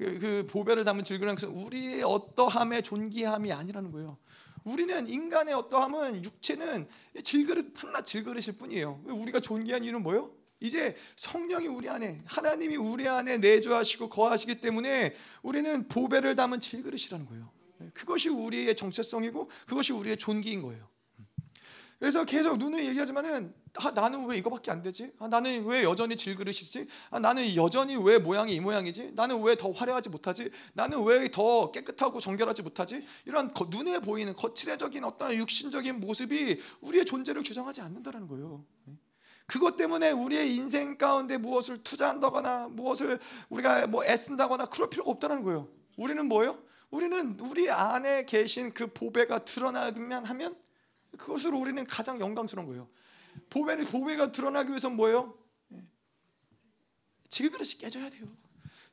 그, 0.00 0.18
그 0.18 0.46
보배를 0.46 0.84
담은 0.84 1.04
질그릇은 1.04 1.52
우리의 1.52 2.02
어떠함의 2.02 2.82
존귀함이 2.82 3.52
아니라는 3.52 3.92
거예요. 3.92 4.16
우리는 4.64 5.06
인간의 5.06 5.52
어떠함은 5.52 6.24
육체는 6.24 6.88
질그릇 7.22 7.72
하나 7.76 8.02
질그릇일 8.02 8.56
뿐이에요. 8.56 9.02
우리가 9.04 9.40
존귀한 9.40 9.84
이유는 9.84 10.02
뭐예요? 10.02 10.30
이제 10.58 10.96
성령이 11.16 11.66
우리 11.66 11.90
안에 11.90 12.22
하나님이 12.24 12.76
우리 12.76 13.06
안에 13.08 13.38
내주하시고 13.38 14.08
거하시기 14.08 14.62
때문에 14.62 15.14
우리는 15.42 15.86
보배를 15.88 16.34
담은 16.34 16.60
질그릇이라는 16.60 17.26
거예요. 17.26 17.50
그것이 17.92 18.30
우리의 18.30 18.76
정체성이고 18.76 19.50
그것이 19.66 19.92
우리의 19.92 20.16
존귀인 20.16 20.62
거예요. 20.62 20.88
그래서 22.00 22.24
계속 22.24 22.56
눈을 22.56 22.82
얘기하지만은 22.86 23.54
아, 23.76 23.90
나는 23.90 24.24
왜 24.24 24.38
이거밖에 24.38 24.70
안 24.70 24.82
되지? 24.82 25.12
아, 25.18 25.28
나는 25.28 25.66
왜 25.66 25.84
여전히 25.84 26.16
질그릇이지? 26.16 26.86
아, 27.10 27.18
나는 27.18 27.54
여전히 27.54 27.94
왜 27.96 28.16
모양이 28.18 28.54
이 28.54 28.58
모양이지? 28.60 29.12
나는 29.14 29.42
왜 29.42 29.54
더 29.54 29.70
화려하지 29.70 30.08
못하지? 30.08 30.50
나는 30.72 31.02
왜 31.04 31.28
더 31.28 31.70
깨끗하고 31.70 32.18
정결하지 32.18 32.62
못하지? 32.62 33.06
이런 33.26 33.52
거, 33.52 33.66
눈에 33.70 34.00
보이는 34.00 34.34
거칠해적인 34.34 35.04
어떤 35.04 35.34
육신적인 35.34 36.00
모습이 36.00 36.58
우리의 36.80 37.04
존재를 37.04 37.42
규정하지 37.42 37.82
않는다는 37.82 38.26
거예요. 38.26 38.64
그것 39.46 39.76
때문에 39.76 40.10
우리의 40.12 40.56
인생 40.56 40.96
가운데 40.96 41.36
무엇을 41.36 41.82
투자한다거나 41.84 42.68
무엇을 42.68 43.18
우리가 43.50 43.86
뭐 43.88 44.04
애쓴다거나 44.06 44.66
그럴 44.66 44.88
필요가 44.88 45.10
없다는 45.10 45.42
거예요. 45.42 45.68
우리는 45.98 46.24
뭐예요? 46.26 46.58
우리는 46.90 47.38
우리 47.40 47.70
안에 47.70 48.24
계신 48.24 48.72
그 48.72 48.86
보배가 48.86 49.40
드러나기만 49.44 50.24
하면 50.24 50.56
그것으로 51.20 51.58
우리는 51.58 51.84
가장 51.84 52.18
영광스러운 52.18 52.66
거예요. 52.66 52.88
보배는 53.50 53.86
보배가 53.86 54.32
드러나기 54.32 54.70
위해서 54.70 54.88
뭐예요? 54.88 55.34
예. 55.72 55.82
질그릇이 57.28 57.72
깨져야 57.78 58.08
돼요. 58.08 58.26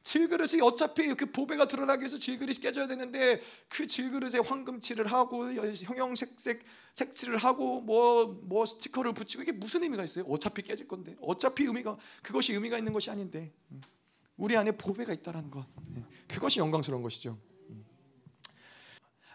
질그릇이 0.03 0.61
어차피 0.61 1.13
그 1.15 1.31
보배가 1.31 1.67
드러나기 1.67 2.01
위해서 2.01 2.17
질그릇이 2.17 2.59
깨져야 2.59 2.87
되는데 2.87 3.41
그 3.67 3.87
질그릇에 3.87 4.39
황금칠을 4.39 5.07
하고 5.07 5.51
형형색색 5.53 6.63
색칠을 6.93 7.37
하고 7.37 7.81
뭐뭐 7.81 8.41
뭐 8.43 8.65
스티커를 8.65 9.13
붙이고 9.13 9.43
이게 9.43 9.51
무슨 9.51 9.83
의미가 9.83 10.03
있어요? 10.03 10.25
어차피 10.25 10.61
깨질 10.61 10.87
건데 10.87 11.15
어차피 11.21 11.65
의미가 11.65 11.97
그것이 12.23 12.53
의미가 12.53 12.77
있는 12.77 12.93
것이 12.93 13.09
아닌데 13.09 13.53
음. 13.71 13.81
우리 14.37 14.55
안에 14.55 14.71
보배가 14.71 15.13
있다라는 15.13 15.51
것 15.51 15.65
예. 15.95 16.03
그것이 16.27 16.59
영광스러운 16.59 17.03
것이죠. 17.03 17.37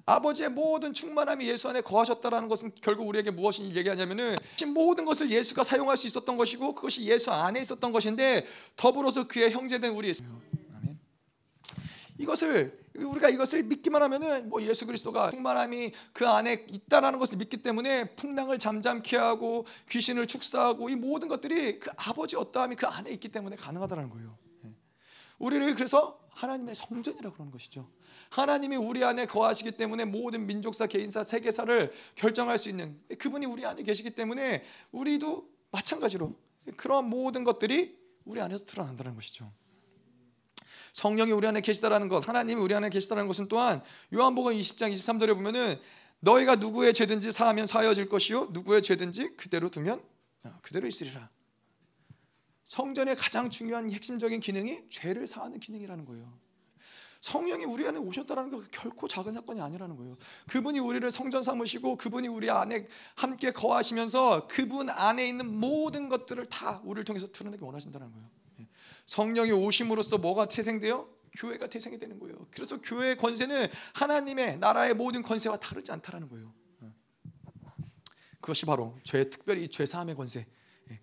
아버지의 0.04 0.48
모든 0.50 0.92
충만함이 0.92 1.46
예수 1.48 1.68
안에 1.68 1.80
거하셨다라는 1.80 2.48
것은 2.48 2.72
결국 2.80 3.08
우리에게 3.08 3.30
무엇을 3.30 3.76
얘기하냐면은 3.76 4.36
모든 4.74 5.04
것을 5.04 5.30
예수가 5.30 5.62
사용할 5.62 5.96
수 5.96 6.06
있었던 6.06 6.36
것이고 6.36 6.74
그것이 6.74 7.02
예수 7.04 7.30
안에 7.30 7.60
있었던 7.60 7.92
것인데 7.92 8.46
더불어서 8.76 9.28
그의 9.28 9.52
형제된 9.52 9.92
우리. 9.92 10.12
이것을 12.18 12.82
우리가 12.94 13.28
이것을 13.30 13.62
믿기만 13.64 14.02
하면은 14.02 14.48
뭐 14.48 14.62
예수 14.62 14.86
그리스도가 14.86 15.30
충만함이 15.30 15.92
그 16.12 16.28
안에 16.28 16.66
있다라는 16.68 17.18
것을 17.18 17.38
믿기 17.38 17.56
때문에 17.56 18.14
풍랑을 18.16 18.58
잠잠케 18.58 19.16
하고 19.16 19.66
귀신을 19.88 20.26
축사하고 20.26 20.90
이 20.90 20.96
모든 20.96 21.28
것들이 21.28 21.78
그 21.78 21.90
아버지 21.96 22.36
어떠함이 22.36 22.76
그 22.76 22.86
안에 22.86 23.10
있기 23.12 23.28
때문에 23.28 23.56
가능하다는 23.56 24.10
거예요. 24.10 24.36
예. 24.66 24.74
우리를 25.38 25.74
그래서 25.74 26.20
하나님의 26.30 26.74
성전이라고 26.74 27.34
그러는 27.34 27.50
것이죠. 27.50 27.88
하나님이 28.32 28.76
우리 28.76 29.04
안에 29.04 29.26
거하시기 29.26 29.72
때문에 29.72 30.06
모든 30.06 30.46
민족사, 30.46 30.86
개인사, 30.86 31.22
세계사를 31.22 31.92
결정할 32.14 32.56
수 32.56 32.70
있는 32.70 32.98
그분이 33.18 33.44
우리 33.44 33.66
안에 33.66 33.82
계시기 33.82 34.10
때문에 34.12 34.64
우리도 34.90 35.46
마찬가지로 35.70 36.34
그런 36.78 37.10
모든 37.10 37.44
것들이 37.44 37.94
우리 38.24 38.40
안에서 38.40 38.64
드러난다는 38.64 39.14
것이죠. 39.14 39.52
성령이 40.94 41.30
우리 41.32 41.46
안에 41.46 41.60
계시다라는 41.60 42.08
것, 42.08 42.26
하나님이 42.26 42.58
우리 42.58 42.74
안에 42.74 42.88
계시다라는 42.88 43.28
것은 43.28 43.48
또한 43.48 43.82
요한복음 44.14 44.54
20장 44.54 44.90
23절에 44.90 45.34
보면은 45.34 45.78
너희가 46.20 46.56
누구의 46.56 46.94
죄든지 46.94 47.32
사하면 47.32 47.66
사여질 47.66 48.08
것이요 48.08 48.48
누구의 48.52 48.80
죄든지 48.80 49.36
그대로 49.36 49.68
두면 49.68 50.02
그대로 50.62 50.86
있으리라. 50.86 51.28
성전의 52.64 53.16
가장 53.16 53.50
중요한 53.50 53.90
핵심적인 53.90 54.40
기능이 54.40 54.88
죄를 54.88 55.26
사하는 55.26 55.60
기능이라는 55.60 56.06
거예요. 56.06 56.51
성령이 57.22 57.64
우리 57.64 57.86
안에 57.86 57.98
오셨다는 57.98 58.50
거 58.50 58.60
결코 58.72 59.06
작은 59.06 59.32
사건이 59.32 59.60
아니라는 59.60 59.96
거예요. 59.96 60.16
그분이 60.48 60.80
우리를 60.80 61.08
성전 61.12 61.44
삼으시고 61.44 61.96
그분이 61.96 62.26
우리 62.26 62.50
안에 62.50 62.84
함께 63.14 63.52
거하시면서 63.52 64.48
그분 64.48 64.90
안에 64.90 65.28
있는 65.28 65.46
모든 65.46 66.08
것들을 66.08 66.44
다 66.46 66.80
우리를 66.84 67.04
통해서 67.04 67.30
드러내기 67.30 67.62
원하신다는 67.62 68.10
거예요. 68.10 68.28
예. 68.60 68.68
성령이 69.06 69.52
오심으로써 69.52 70.18
뭐가 70.18 70.46
태생돼요? 70.46 71.08
교회가 71.38 71.68
태생이 71.68 71.96
되는 71.96 72.18
거예요. 72.18 72.48
그래서 72.50 72.80
교회의 72.80 73.16
권세는 73.16 73.68
하나님의 73.94 74.58
나라의 74.58 74.94
모든 74.94 75.22
권세와 75.22 75.58
다르지 75.58 75.92
않다라는 75.92 76.28
거예요. 76.28 76.52
예. 76.82 76.92
그것이 78.40 78.66
바로 78.66 78.98
죄 79.04 79.30
특별히 79.30 79.68
죄 79.68 79.86
사함의 79.86 80.16
권세. 80.16 80.44
예. 80.90 81.00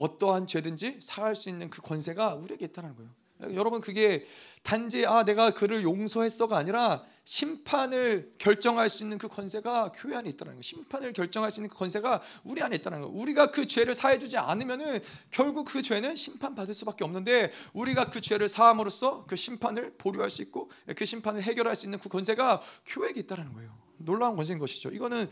어떠한 0.00 0.48
죄든지 0.48 0.98
사할 1.00 1.36
수 1.36 1.48
있는 1.48 1.70
그 1.70 1.80
권세가 1.80 2.34
우리에게 2.34 2.64
있다는 2.64 2.96
거예요. 2.96 3.14
여러분 3.54 3.80
그게 3.80 4.26
단지 4.62 5.06
아 5.06 5.24
내가 5.24 5.52
그를 5.52 5.82
용서했어가 5.82 6.56
아니라 6.56 7.04
심판을 7.24 8.32
결정할 8.38 8.88
수 8.88 9.02
있는 9.02 9.18
그 9.18 9.28
권세가 9.28 9.92
교회 9.94 10.16
안에 10.16 10.30
있다는 10.30 10.54
거예요. 10.54 10.62
심판을 10.62 11.12
결정할 11.12 11.50
수 11.50 11.60
있는 11.60 11.68
그 11.68 11.76
권세가 11.76 12.22
우리 12.44 12.62
안에 12.62 12.76
있다는 12.76 13.02
거예요. 13.02 13.14
우리가 13.14 13.50
그 13.50 13.66
죄를 13.66 13.94
사해 13.94 14.18
주지 14.18 14.38
않으면은 14.38 15.00
결국 15.30 15.66
그 15.66 15.82
죄는 15.82 16.16
심판 16.16 16.54
받을 16.54 16.74
수밖에 16.74 17.04
없는데 17.04 17.52
우리가 17.74 18.08
그 18.08 18.22
죄를 18.22 18.48
사함으로써 18.48 19.26
그 19.26 19.36
심판을 19.36 19.94
보류할 19.98 20.30
수 20.30 20.40
있고 20.40 20.70
그 20.96 21.04
심판을 21.04 21.42
해결할 21.42 21.76
수 21.76 21.84
있는 21.84 21.98
그 21.98 22.08
권세가 22.08 22.62
교회에게 22.86 23.20
있다는 23.20 23.52
거예요. 23.52 23.76
놀라운 23.98 24.34
권세인 24.34 24.58
것이죠. 24.58 24.90
이거는 24.90 25.28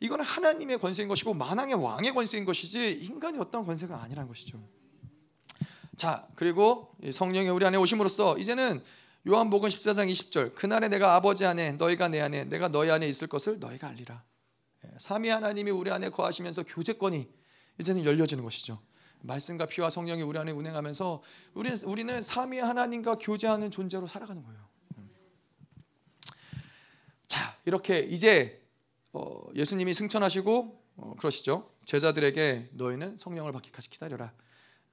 이거는 0.00 0.24
하나님의 0.24 0.78
권세인 0.78 1.08
것이고 1.08 1.34
만왕의 1.34 1.74
왕의 1.74 2.12
권세인 2.12 2.44
것이지 2.44 2.92
인간이 3.02 3.38
어떤 3.38 3.64
권세가 3.64 4.02
아니라는 4.02 4.26
것이죠. 4.26 4.58
자, 6.00 6.26
그리고 6.34 6.96
성령이 7.12 7.50
우리 7.50 7.66
안에 7.66 7.76
오심으로써 7.76 8.38
이제는 8.38 8.82
요한복음 9.28 9.68
14장 9.68 10.10
20절 10.10 10.54
그날에 10.54 10.88
내가 10.88 11.14
아버지 11.14 11.44
안에 11.44 11.72
너희가 11.72 12.08
내 12.08 12.22
안에 12.22 12.44
내가 12.44 12.68
너희 12.68 12.90
안에 12.90 13.06
있을 13.06 13.26
것을 13.26 13.58
너희가 13.58 13.88
알리라. 13.88 14.24
예, 14.86 14.90
삼위 14.98 15.28
하나님이 15.28 15.70
우리 15.70 15.90
안에 15.90 16.08
거하시면서 16.08 16.62
교제권이 16.62 17.28
이제는 17.80 18.06
열려지는 18.06 18.42
것이죠. 18.42 18.80
말씀과 19.20 19.66
피와 19.66 19.90
성령이 19.90 20.22
우리 20.22 20.38
안에 20.38 20.52
운행하면서 20.52 21.22
우리는 21.52 21.76
우리는 21.82 22.22
삼위 22.22 22.60
하나님과 22.60 23.16
교제하는 23.16 23.70
존재로 23.70 24.06
살아가는 24.06 24.42
거예요. 24.42 24.58
음. 24.96 25.10
자, 27.28 27.58
이렇게 27.66 27.98
이제 27.98 28.66
어, 29.12 29.42
예수님이 29.54 29.92
승천하시고 29.92 30.82
어, 30.96 31.14
그러시죠. 31.18 31.70
제자들에게 31.84 32.70
너희는 32.72 33.18
성령을 33.18 33.52
받기까지 33.52 33.90
기다려라. 33.90 34.32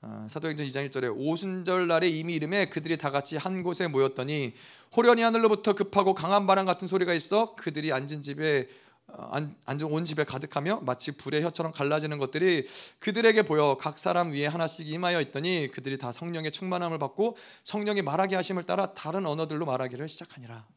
어, 0.02 0.28
사도행전 0.30 0.66
2장 0.68 0.88
1절에 0.90 1.12
오순절 1.16 1.88
날에 1.88 2.08
이미 2.08 2.36
이름에 2.36 2.68
그들이 2.70 2.98
다 2.98 3.10
같이 3.10 3.36
한 3.36 3.64
곳에 3.64 3.88
모였더니 3.88 4.54
호련히 4.96 5.24
하늘로부터 5.24 5.74
급하고 5.74 6.14
강한 6.14 6.46
바람 6.46 6.66
같은 6.66 6.88
소리가 6.88 7.14
있어 7.14 7.56
그들이 7.56 7.92
앉은 7.92 8.22
집에 8.22 8.68
어, 9.08 9.32
앉은 9.66 9.84
온 9.86 10.06
집에 10.06 10.24
가득하며 10.24 10.82
마치 10.82 11.18
불의 11.18 11.42
혀처럼 11.44 11.72
갈라지는 11.72 12.20
것들이 12.20 12.68
그들에게 13.00 13.42
보여 13.44 13.78
각 13.80 13.98
사람 13.98 14.32
위에 14.32 14.46
하나씩 14.46 14.88
임하여 14.88 15.20
있더니 15.22 15.70
그들이 15.72 15.98
다 15.98 16.12
성령의 16.12 16.52
충만함을 16.52 17.00
받고 17.00 17.36
성령이 17.64 18.04
말하게 18.04 18.36
하심을 18.36 18.64
따라 18.64 18.94
다른 18.94 19.26
언어들로 19.26 19.66
말하기를 19.66 20.08
시작하니라. 20.08 20.68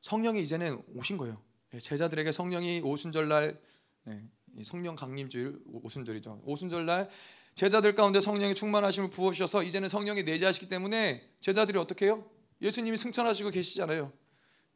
성령이 0.00 0.42
이제는 0.42 0.82
오신 0.96 1.18
거예요. 1.18 1.40
예, 1.74 1.78
제자들에게 1.78 2.32
성령이 2.32 2.80
오순절 2.80 3.28
날 3.28 3.60
예, 4.08 4.22
성령 4.64 4.96
강림주일 4.96 5.58
오순절이죠. 5.66 6.42
오순절 6.44 6.86
날 6.86 7.08
제자들 7.54 7.94
가운데 7.94 8.20
성령의 8.20 8.54
충만하심을 8.54 9.10
부어 9.10 9.32
주셔서 9.32 9.62
이제는 9.62 9.88
성령이 9.88 10.24
내재하시기 10.24 10.68
때문에 10.68 11.22
제자들이 11.40 11.78
어떻게 11.78 12.06
해요? 12.06 12.24
예수님이 12.60 12.96
승천하시고 12.96 13.50
계시잖아요. 13.50 14.12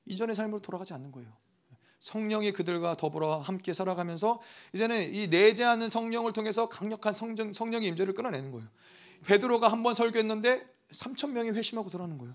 이전의 0.07 0.37
삶으로 0.37 0.61
돌아가지 0.61 0.95
않는 0.95 1.11
거예요. 1.13 1.29
성령이 2.01 2.53
그들과 2.53 2.97
더불어 2.97 3.39
함께 3.41 3.75
살아가면서 3.75 4.41
이제는 4.73 5.13
이 5.13 5.27
내재하는 5.27 5.89
성령을 5.91 6.33
통해서 6.33 6.69
강력한 6.69 7.13
성령, 7.13 7.53
성령의 7.53 7.89
임재를 7.89 8.15
끌어내는 8.15 8.53
거예요. 8.53 8.69
베드로가 9.27 9.67
한 9.69 9.83
번 9.83 9.95
설교했는데 9.95 10.65
3천 10.93 11.33
명이 11.33 11.51
회심하고 11.51 11.91
돌아오는 11.91 12.17
거예요. 12.19 12.35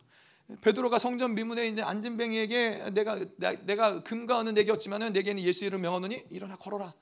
베드로가 0.59 0.99
성전 0.99 1.33
미문에 1.35 1.65
있는 1.65 1.85
안진뱅이에게 1.85 2.89
내가 2.93 3.17
내 3.65 3.75
가 3.77 4.03
금과 4.03 4.41
은은 4.41 4.53
내게 4.55 4.73
없지만은 4.73 5.13
내게는 5.13 5.41
예수 5.43 5.63
이름 5.63 5.81
명하노니 5.81 6.25
일어나 6.29 6.57
걸어라. 6.57 6.93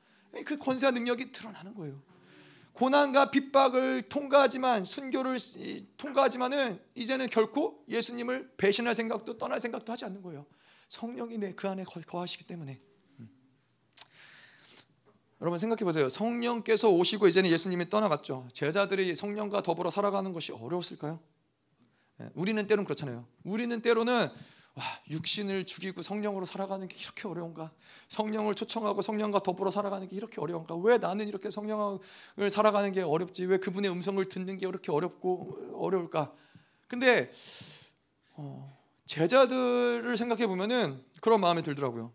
그 0.45 0.57
권세와 0.59 0.91
능력이 0.91 1.31
드러나는 1.31 1.73
거예요. 1.73 1.99
고난과 2.81 3.29
빗박을 3.29 4.09
통과하지만 4.09 4.85
순교를 4.85 5.37
통과하지만은 5.97 6.79
이제는 6.95 7.27
결코 7.29 7.83
예수님을 7.87 8.53
배신할 8.57 8.95
생각도 8.95 9.37
떠날 9.37 9.59
생각도 9.59 9.93
하지 9.93 10.05
않는 10.05 10.23
거예요. 10.23 10.47
성령이 10.89 11.37
내 11.37 11.53
그 11.53 11.69
안에 11.69 11.83
거하시기 11.83 12.47
때문에. 12.47 12.81
음. 13.19 13.29
여러분 15.41 15.59
생각해 15.59 15.83
보세요. 15.83 16.09
성령께서 16.09 16.89
오시고 16.89 17.27
이제는 17.27 17.51
예수님이 17.51 17.87
떠나갔죠. 17.87 18.47
제자들이 18.51 19.13
성령과 19.13 19.61
더불어 19.61 19.91
살아가는 19.91 20.33
것이 20.33 20.51
어려웠을까요? 20.51 21.19
예, 22.19 22.29
우리는 22.33 22.65
때로는 22.65 22.85
그렇잖아요. 22.85 23.27
우리는 23.43 23.79
때로는 23.79 24.27
와, 24.75 24.83
육신을 25.09 25.65
죽이고 25.65 26.01
성령으로 26.01 26.45
살아가는 26.45 26.87
게 26.87 26.95
이렇게 26.97 27.27
어려운가? 27.27 27.71
성령을 28.07 28.55
초청하고 28.55 29.01
성령과 29.01 29.39
더불어 29.39 29.69
살아가는 29.69 30.07
게 30.07 30.15
이렇게 30.15 30.39
어려운가? 30.39 30.75
왜 30.77 30.97
나는 30.97 31.27
이렇게 31.27 31.51
성령을 31.51 31.99
살아가는 32.49 32.91
게 32.93 33.01
어렵지? 33.01 33.45
왜 33.45 33.57
그분의 33.57 33.91
음성을 33.91 34.23
듣는 34.25 34.57
게 34.57 34.67
이렇게 34.67 34.91
어렵고 34.91 35.75
어려울까? 35.75 36.31
근데 36.87 37.29
어, 38.33 38.77
제자들을 39.07 40.15
생각해 40.15 40.47
보면은 40.47 41.03
그런 41.19 41.41
마음이 41.41 41.63
들더라고요. 41.63 42.13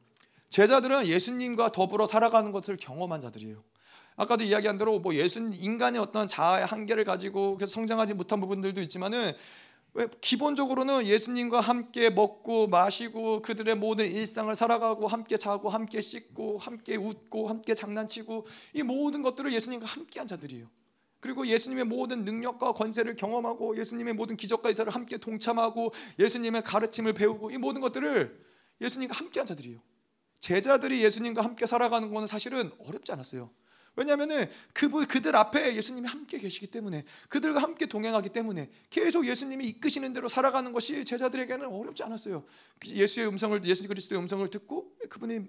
제자들은 0.49 1.07
예수님과 1.07 1.73
더불어 1.73 2.07
살아가는 2.07 2.53
것을 2.53 2.78
경험한 2.78 3.20
자들이에요. 3.20 3.62
아까도 4.16 4.45
이야기한 4.45 4.78
대로 4.78 4.99
뭐 4.99 5.15
예수 5.15 5.41
인간의 5.41 6.01
어떤 6.01 6.27
자아의 6.27 6.65
한계를 6.65 7.05
가지고 7.05 7.57
그래서 7.57 7.74
성장하지 7.74 8.15
못한 8.15 8.41
부분들도 8.41 8.81
있지만은 8.81 9.33
왜 9.97 10.06
기본적으로는 10.20 11.06
예수님과 11.06 11.60
함께 11.60 12.10
먹고 12.10 12.66
마시고 12.66 13.40
그들의 13.40 13.77
모든 13.77 14.05
일상을 14.05 14.55
살아가고 14.55 15.09
함께 15.09 15.39
자고 15.39 15.70
함께 15.70 16.02
씻고 16.02 16.59
함께 16.59 16.97
웃고 16.97 17.48
함께 17.48 17.74
장난치고 17.74 18.47
이 18.74 18.82
모든 18.82 19.23
것들을 19.23 19.51
예수님과 19.55 19.86
함께한 19.86 20.27
자들이에요. 20.27 20.68
그리고 21.20 21.47
예수님의 21.47 21.85
모든 21.85 22.27
능력과 22.27 22.73
권세를 22.73 23.16
경험하고 23.16 23.78
예수님의 23.78 24.12
모든 24.12 24.36
기적과 24.36 24.68
이사를 24.68 24.94
함께 24.94 25.16
동참하고 25.16 25.94
예수님의 26.18 26.62
가르침을 26.62 27.14
배우고 27.14 27.51
이 27.52 27.56
모든 27.56 27.81
것들을 27.81 28.39
예수님과 28.82 29.16
함께한 29.16 29.47
자들이에요. 29.47 29.81
제자들이 30.40 31.02
예수님과 31.05 31.43
함께 31.43 31.64
살아가는 31.64 32.12
것은 32.12 32.27
사실은 32.27 32.70
어렵지 32.86 33.12
않았어요. 33.12 33.51
왜냐하면은 33.97 34.48
그분 34.73 35.06
그들 35.06 35.35
앞에 35.35 35.74
예수님이 35.74 36.06
함께 36.06 36.39
계시기 36.39 36.66
때문에 36.68 37.05
그들과 37.28 37.62
함께 37.62 37.86
동행하기 37.86 38.28
때문에 38.28 38.70
계속 38.90 39.27
예수님이 39.27 39.66
이끄시는 39.68 40.12
대로 40.12 40.28
살아가는 40.28 40.70
것이 40.73 41.05
제자들에게는 41.05 41.66
어렵지 41.66 42.02
않았어요. 42.02 42.44
예수의 42.86 43.28
음성을 43.28 43.64
예수 43.64 43.89
그리스도의 43.89 44.20
음성을 44.20 44.48
듣고 44.48 44.94
그분이 45.09 45.47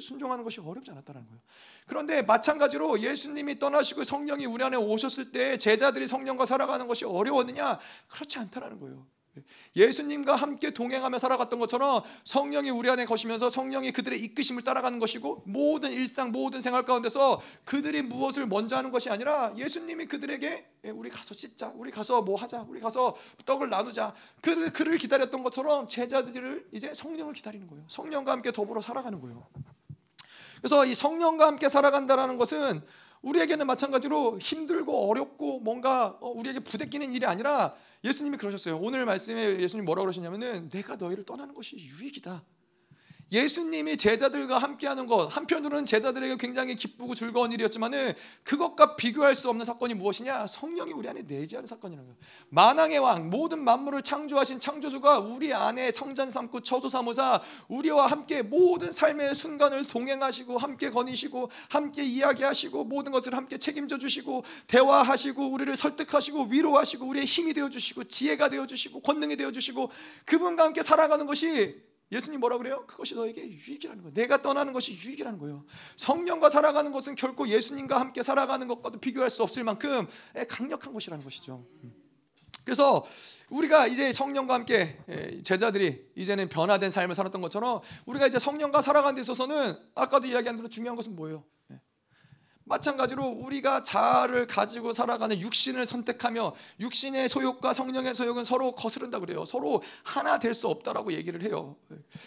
순종하는 0.00 0.44
것이 0.44 0.60
어렵지 0.60 0.90
않았다는 0.90 1.26
거예요. 1.26 1.40
그런데 1.86 2.22
마찬가지로 2.22 3.00
예수님이 3.00 3.58
떠나시고 3.58 4.04
성령이 4.04 4.46
우리 4.46 4.62
안에 4.62 4.76
오셨을 4.76 5.32
때 5.32 5.56
제자들이 5.56 6.06
성령과 6.06 6.44
살아가는 6.44 6.86
것이 6.86 7.04
어려웠느냐? 7.04 7.78
그렇지 8.08 8.38
않다라는 8.38 8.78
거예요. 8.80 9.06
예수님과 9.76 10.36
함께 10.36 10.70
동행하며 10.70 11.18
살아갔던 11.18 11.58
것처럼 11.58 12.02
성령이 12.24 12.70
우리 12.70 12.90
안에 12.90 13.04
거시면서 13.04 13.50
성령이 13.50 13.92
그들의 13.92 14.18
이끄심을 14.20 14.62
따라가는 14.62 14.98
것이고 14.98 15.42
모든 15.46 15.92
일상 15.92 16.32
모든 16.32 16.60
생활 16.60 16.84
가운데서 16.84 17.40
그들이 17.64 18.02
무엇을 18.02 18.46
먼저 18.46 18.76
하는 18.76 18.90
것이 18.90 19.10
아니라 19.10 19.52
예수님이 19.56 20.06
그들에게 20.06 20.66
예, 20.84 20.90
우리 20.90 21.10
가서 21.10 21.34
씻자 21.34 21.72
우리 21.74 21.90
가서 21.90 22.22
뭐 22.22 22.36
하자 22.36 22.64
우리 22.68 22.80
가서 22.80 23.16
떡을 23.44 23.68
나누자. 23.70 24.14
그 24.40 24.70
그를 24.72 24.96
기다렸던 24.96 25.42
것처럼 25.42 25.88
제자들을 25.88 26.68
이제 26.72 26.92
성령을 26.94 27.34
기다리는 27.34 27.66
거예요. 27.66 27.84
성령과 27.88 28.32
함께 28.32 28.52
더불어 28.52 28.80
살아가는 28.80 29.20
거예요. 29.20 29.46
그래서 30.58 30.84
이 30.84 30.94
성령과 30.94 31.46
함께 31.46 31.68
살아간다라는 31.68 32.36
것은 32.36 32.82
우리에게는 33.22 33.66
마찬가지로 33.66 34.38
힘들고 34.38 35.08
어렵고 35.10 35.60
뭔가 35.60 36.16
어, 36.20 36.28
우리에게 36.30 36.60
부대끼는 36.60 37.12
일이 37.12 37.26
아니라 37.26 37.74
예수님이 38.04 38.36
그러셨어요. 38.36 38.78
오늘 38.78 39.04
말씀에 39.04 39.60
예수님 39.60 39.84
뭐라고 39.84 40.06
그러시냐면은 40.06 40.68
내가 40.68 40.96
너희를 40.96 41.24
떠나는 41.24 41.54
것이 41.54 41.76
유익이다. 41.76 42.44
예수님이 43.30 43.96
제자들과 43.96 44.58
함께하는 44.58 45.06
것 45.06 45.26
한편으로는 45.26 45.84
제자들에게 45.84 46.36
굉장히 46.36 46.74
기쁘고 46.74 47.14
즐거운 47.14 47.52
일이었지만은 47.52 48.14
그것과 48.42 48.96
비교할 48.96 49.34
수 49.34 49.50
없는 49.50 49.66
사건이 49.66 49.94
무엇이냐? 49.94 50.46
성령이 50.46 50.92
우리 50.92 51.08
안에 51.08 51.22
내재하는 51.22 51.66
사건이라는 51.66 52.06
거예요. 52.06 52.18
만왕의 52.48 52.98
왕 53.00 53.28
모든 53.28 53.62
만물을 53.62 54.02
창조하신 54.02 54.60
창조주가 54.60 55.18
우리 55.18 55.52
안에 55.52 55.92
성전 55.92 56.30
삼고 56.30 56.60
처소 56.60 56.88
삼으사 56.88 57.42
우리와 57.68 58.06
함께 58.06 58.40
모든 58.40 58.90
삶의 58.90 59.34
순간을 59.34 59.86
동행하시고 59.88 60.56
함께 60.56 60.90
거니시고 60.90 61.50
함께 61.68 62.02
이야기하시고 62.04 62.84
모든 62.84 63.12
것을 63.12 63.34
함께 63.34 63.58
책임져 63.58 63.98
주시고 63.98 64.42
대화하시고 64.68 65.50
우리를 65.50 65.76
설득하시고 65.76 66.44
위로하시고 66.44 67.06
우리의 67.06 67.26
힘이 67.26 67.52
되어 67.52 67.68
주시고 67.68 68.04
지혜가 68.04 68.48
되어 68.48 68.66
주시고 68.66 69.00
권능이 69.00 69.36
되어 69.36 69.52
주시고 69.52 69.90
그분과 70.24 70.64
함께 70.64 70.82
살아가는 70.82 71.26
것이 71.26 71.87
예수님 72.10 72.40
뭐라 72.40 72.58
그래요? 72.58 72.84
그것이 72.86 73.14
너에게 73.14 73.42
유익이라는 73.48 74.02
거예요. 74.02 74.14
내가 74.14 74.40
떠나는 74.40 74.72
것이 74.72 74.92
유익이라는 74.92 75.38
거예요. 75.38 75.64
성령과 75.96 76.48
살아가는 76.50 76.90
것은 76.90 77.14
결코 77.14 77.48
예수님과 77.48 78.00
함께 78.00 78.22
살아가는 78.22 78.66
것과도 78.66 78.98
비교할 78.98 79.28
수 79.30 79.42
없을 79.42 79.64
만큼 79.64 80.06
강력한 80.48 80.92
것이라는 80.92 81.22
것이죠. 81.22 81.66
그래서 82.64 83.06
우리가 83.50 83.86
이제 83.86 84.12
성령과 84.12 84.54
함께 84.54 84.98
제자들이 85.42 86.10
이제는 86.14 86.48
변화된 86.48 86.90
삶을 86.90 87.14
살았던 87.14 87.40
것처럼 87.40 87.80
우리가 88.06 88.26
이제 88.26 88.38
성령과 88.38 88.82
살아가는 88.82 89.14
데 89.14 89.20
있어서는 89.20 89.74
아까도 89.94 90.26
이야기한 90.26 90.56
대로 90.56 90.68
중요한 90.68 90.96
것은 90.96 91.16
뭐예요? 91.16 91.44
마찬가지로 92.68 93.24
우리가 93.24 93.82
자아를 93.82 94.46
가지고 94.46 94.92
살아가는 94.92 95.38
육신을 95.40 95.86
선택하며 95.86 96.54
육신의 96.80 97.28
소욕과 97.28 97.72
성령의 97.72 98.14
소욕은 98.14 98.44
서로 98.44 98.72
거스른다 98.72 99.18
그래요. 99.18 99.46
서로 99.46 99.82
하나 100.02 100.38
될 100.38 100.58
수 100.58 100.68
없다라고 100.68 101.12
얘기를 101.12 101.42
해요. 101.42 101.76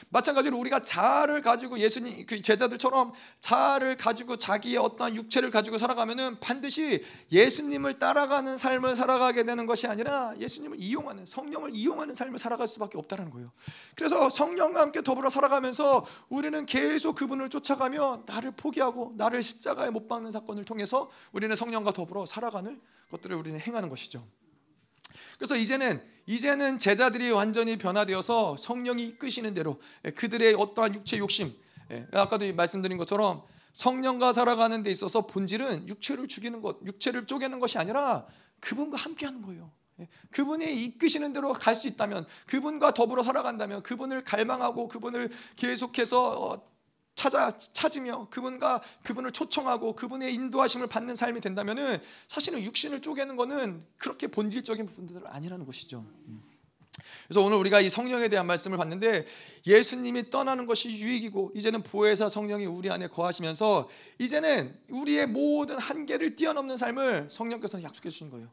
마찬가지로 0.10 0.58
우리가 0.58 0.84
자아를 0.84 1.42
가지고 1.42 1.78
예수님 1.80 2.26
그 2.26 2.42
제자들처럼 2.42 3.14
자아를 3.40 3.98
가지고 3.98 4.38
자기의 4.38 4.78
어떠한 4.78 5.16
육체를 5.16 5.52
가지고 5.52 5.78
살아가면은 5.78 6.40
반드시 6.40 7.04
예수님을 7.32 8.00
따라가는 8.00 8.58
삶을 8.58 8.96
살아가게 8.96 9.44
되는 9.44 9.66
것이 9.66 9.88
아니라 9.88 10.34
예수님을 10.40 10.80
이용하는 10.80 11.26
성령을 11.26 11.72
이용하는 11.74 12.16
삶을 12.16 12.40
살아갈 12.40 12.68
수밖에 12.68 12.98
없다는 12.98 13.30
거예요. 13.30 13.52
그래서 13.96 14.30
성령과 14.30 14.82
함께 14.82 15.02
더불어 15.02 15.30
살아가면서 15.30 16.06
우리는 16.30 16.66
계속 16.66 17.16
그분을 17.16 17.50
쫓아가며 17.50 18.24
나를 18.26 18.52
포기하고 18.52 19.14
나를 19.18 19.44
십자가에 19.44 19.90
못 19.90 20.08
박는 20.08 20.31
사는 20.32 20.40
사건을 20.40 20.64
통해서 20.64 21.12
우리는 21.34 21.56
성령과 21.56 21.92
더불어 21.92 22.26
살아가는 22.26 22.80
것들을 23.12 23.36
우리는 23.36 23.60
행하는 23.60 23.90
것이죠. 23.90 24.26
그래서 25.38 25.56
이제는 25.56 26.02
이제는 26.26 26.80
제자들이 26.80 27.32
완전히 27.32 27.78
변화되어서 27.78 28.56
성령이 28.58 29.06
이끄시는 29.08 29.54
대로 29.54 29.80
예, 30.06 30.12
그들의 30.12 30.56
어떠한 30.56 30.96
육체 30.96 31.18
욕심 31.18 31.54
예, 31.92 32.08
아까도 32.14 32.52
말씀드린 32.54 32.98
것처럼 32.98 33.44
성령과 33.74 34.34
살아가는 34.34 34.82
데 34.84 34.90
있어서 34.90 35.28
본질은 35.28 35.90
육체를 35.90 36.28
죽이는 36.28 36.62
것, 36.62 36.78
육체를 36.86 37.28
쪼개는 37.28 37.60
것이 37.60 37.78
아니라 37.78 38.26
그분과 38.60 38.98
함께 38.98 39.26
하는 39.26 39.42
거예요. 39.42 39.72
예, 40.00 40.08
그분이 40.32 40.86
이끄시는 40.86 41.34
대로 41.34 41.52
갈 41.54 41.76
수 41.76 41.88
있다면, 41.88 42.26
그분과 42.48 42.94
더불어 42.94 43.24
살아간다면, 43.24 43.84
그분을 43.84 44.24
갈망하고 44.24 44.88
그분을 44.88 45.30
계속해서 45.58 46.52
어, 46.52 46.71
찾아 47.16 47.58
찾으며 47.58 48.28
그분과 48.30 48.82
그분을 49.04 49.32
초청하고 49.32 49.96
그분의 49.96 50.34
인도하심을 50.34 50.88
받는 50.88 51.16
삶이 51.16 51.42
된다면은 51.42 51.98
사실은 52.28 52.64
육신을 52.64 53.02
쪼개는 53.02 53.36
거는 53.36 53.86
그렇게 53.98 54.28
본질적인 54.28 54.86
부분들은 54.86 55.28
아니라는 55.28 55.66
것이죠. 55.66 56.06
그래서 57.28 57.42
오늘 57.42 57.58
우리가 57.58 57.80
이 57.80 57.90
성령에 57.90 58.28
대한 58.28 58.46
말씀을 58.46 58.78
봤는데 58.78 59.26
예수님이 59.66 60.30
떠나는 60.30 60.66
것이 60.66 60.90
유익이고 60.90 61.54
이제는 61.56 61.84
보혜사 61.84 62.28
성령이 62.28 62.66
우리 62.66 62.90
안에 62.92 63.08
거하시면서 63.08 63.90
이제는 64.20 64.76
우리의 64.90 65.28
모든 65.28 65.78
한계를 65.78 66.36
뛰어넘는 66.36 66.76
삶을 66.76 67.30
성령께서 67.32 67.84
약속해 67.84 68.10
주신 68.10 68.30
거예요. 68.30 68.50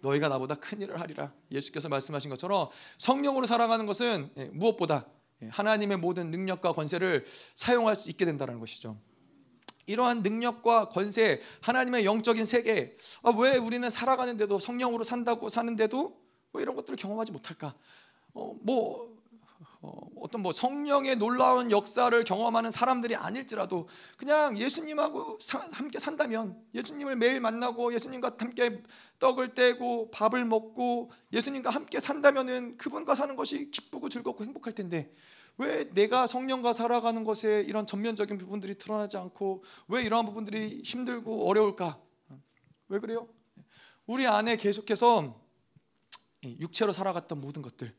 너희가 0.00 0.28
나보다 0.28 0.56
큰 0.56 0.80
일을 0.80 1.00
하리라. 1.00 1.32
예수께서 1.52 1.88
말씀하신 1.88 2.30
것처럼 2.30 2.68
성령으로 2.98 3.46
살아가는 3.46 3.86
것은 3.86 4.30
무엇보다 4.52 5.06
예, 5.06 5.15
하나님의 5.48 5.98
모든 5.98 6.30
능력과 6.30 6.72
권세를 6.72 7.24
사용할 7.54 7.96
수 7.96 8.08
있게 8.10 8.24
된다는 8.24 8.58
것이죠. 8.58 8.96
이러한 9.86 10.22
능력과 10.22 10.88
권세, 10.88 11.40
하나님의 11.60 12.04
영적인 12.04 12.44
세계, 12.44 12.96
아, 13.22 13.32
왜 13.38 13.56
우리는 13.56 13.88
살아가는데도 13.88 14.58
성령으로 14.58 15.04
산다고 15.04 15.48
사는데도 15.48 16.20
뭐 16.52 16.62
이런 16.62 16.74
것들을 16.74 16.96
경험하지 16.96 17.32
못할까? 17.32 17.74
어, 18.34 18.54
뭐 18.60 19.15
어, 19.86 20.28
떤 20.30 20.42
뭐 20.42 20.52
성령의 20.52 21.16
놀라운 21.16 21.70
역사를 21.70 22.24
경험하는 22.24 22.70
사람들이 22.72 23.14
아닐지라도 23.14 23.88
그냥 24.18 24.58
예수님하고 24.58 25.38
사, 25.40 25.60
함께 25.70 25.98
산다면 25.98 26.60
예수님을 26.74 27.16
매일 27.16 27.40
만나고 27.40 27.94
예수님과 27.94 28.36
함께 28.38 28.82
떡을 29.20 29.54
떼고 29.54 30.10
밥을 30.10 30.44
먹고 30.44 31.10
예수님과 31.32 31.70
함께 31.70 32.00
산다면은 32.00 32.76
그분과 32.76 33.14
사는 33.14 33.34
것이 33.36 33.70
기쁘고 33.70 34.08
즐겁고 34.08 34.44
행복할 34.44 34.72
텐데 34.72 35.12
왜 35.58 35.88
내가 35.90 36.26
성령과 36.26 36.72
살아가는 36.72 37.22
것에 37.22 37.64
이런 37.66 37.86
전면적인 37.86 38.36
부분들이 38.36 38.76
드러나지 38.76 39.16
않고 39.16 39.62
왜 39.88 40.02
이러한 40.02 40.26
부분들이 40.26 40.82
힘들고 40.84 41.48
어려울까? 41.48 41.98
왜 42.88 42.98
그래요? 42.98 43.28
우리 44.06 44.26
안에 44.26 44.56
계속해서 44.56 45.40
육체로 46.44 46.92
살아갔던 46.92 47.40
모든 47.40 47.62
것들 47.62 47.94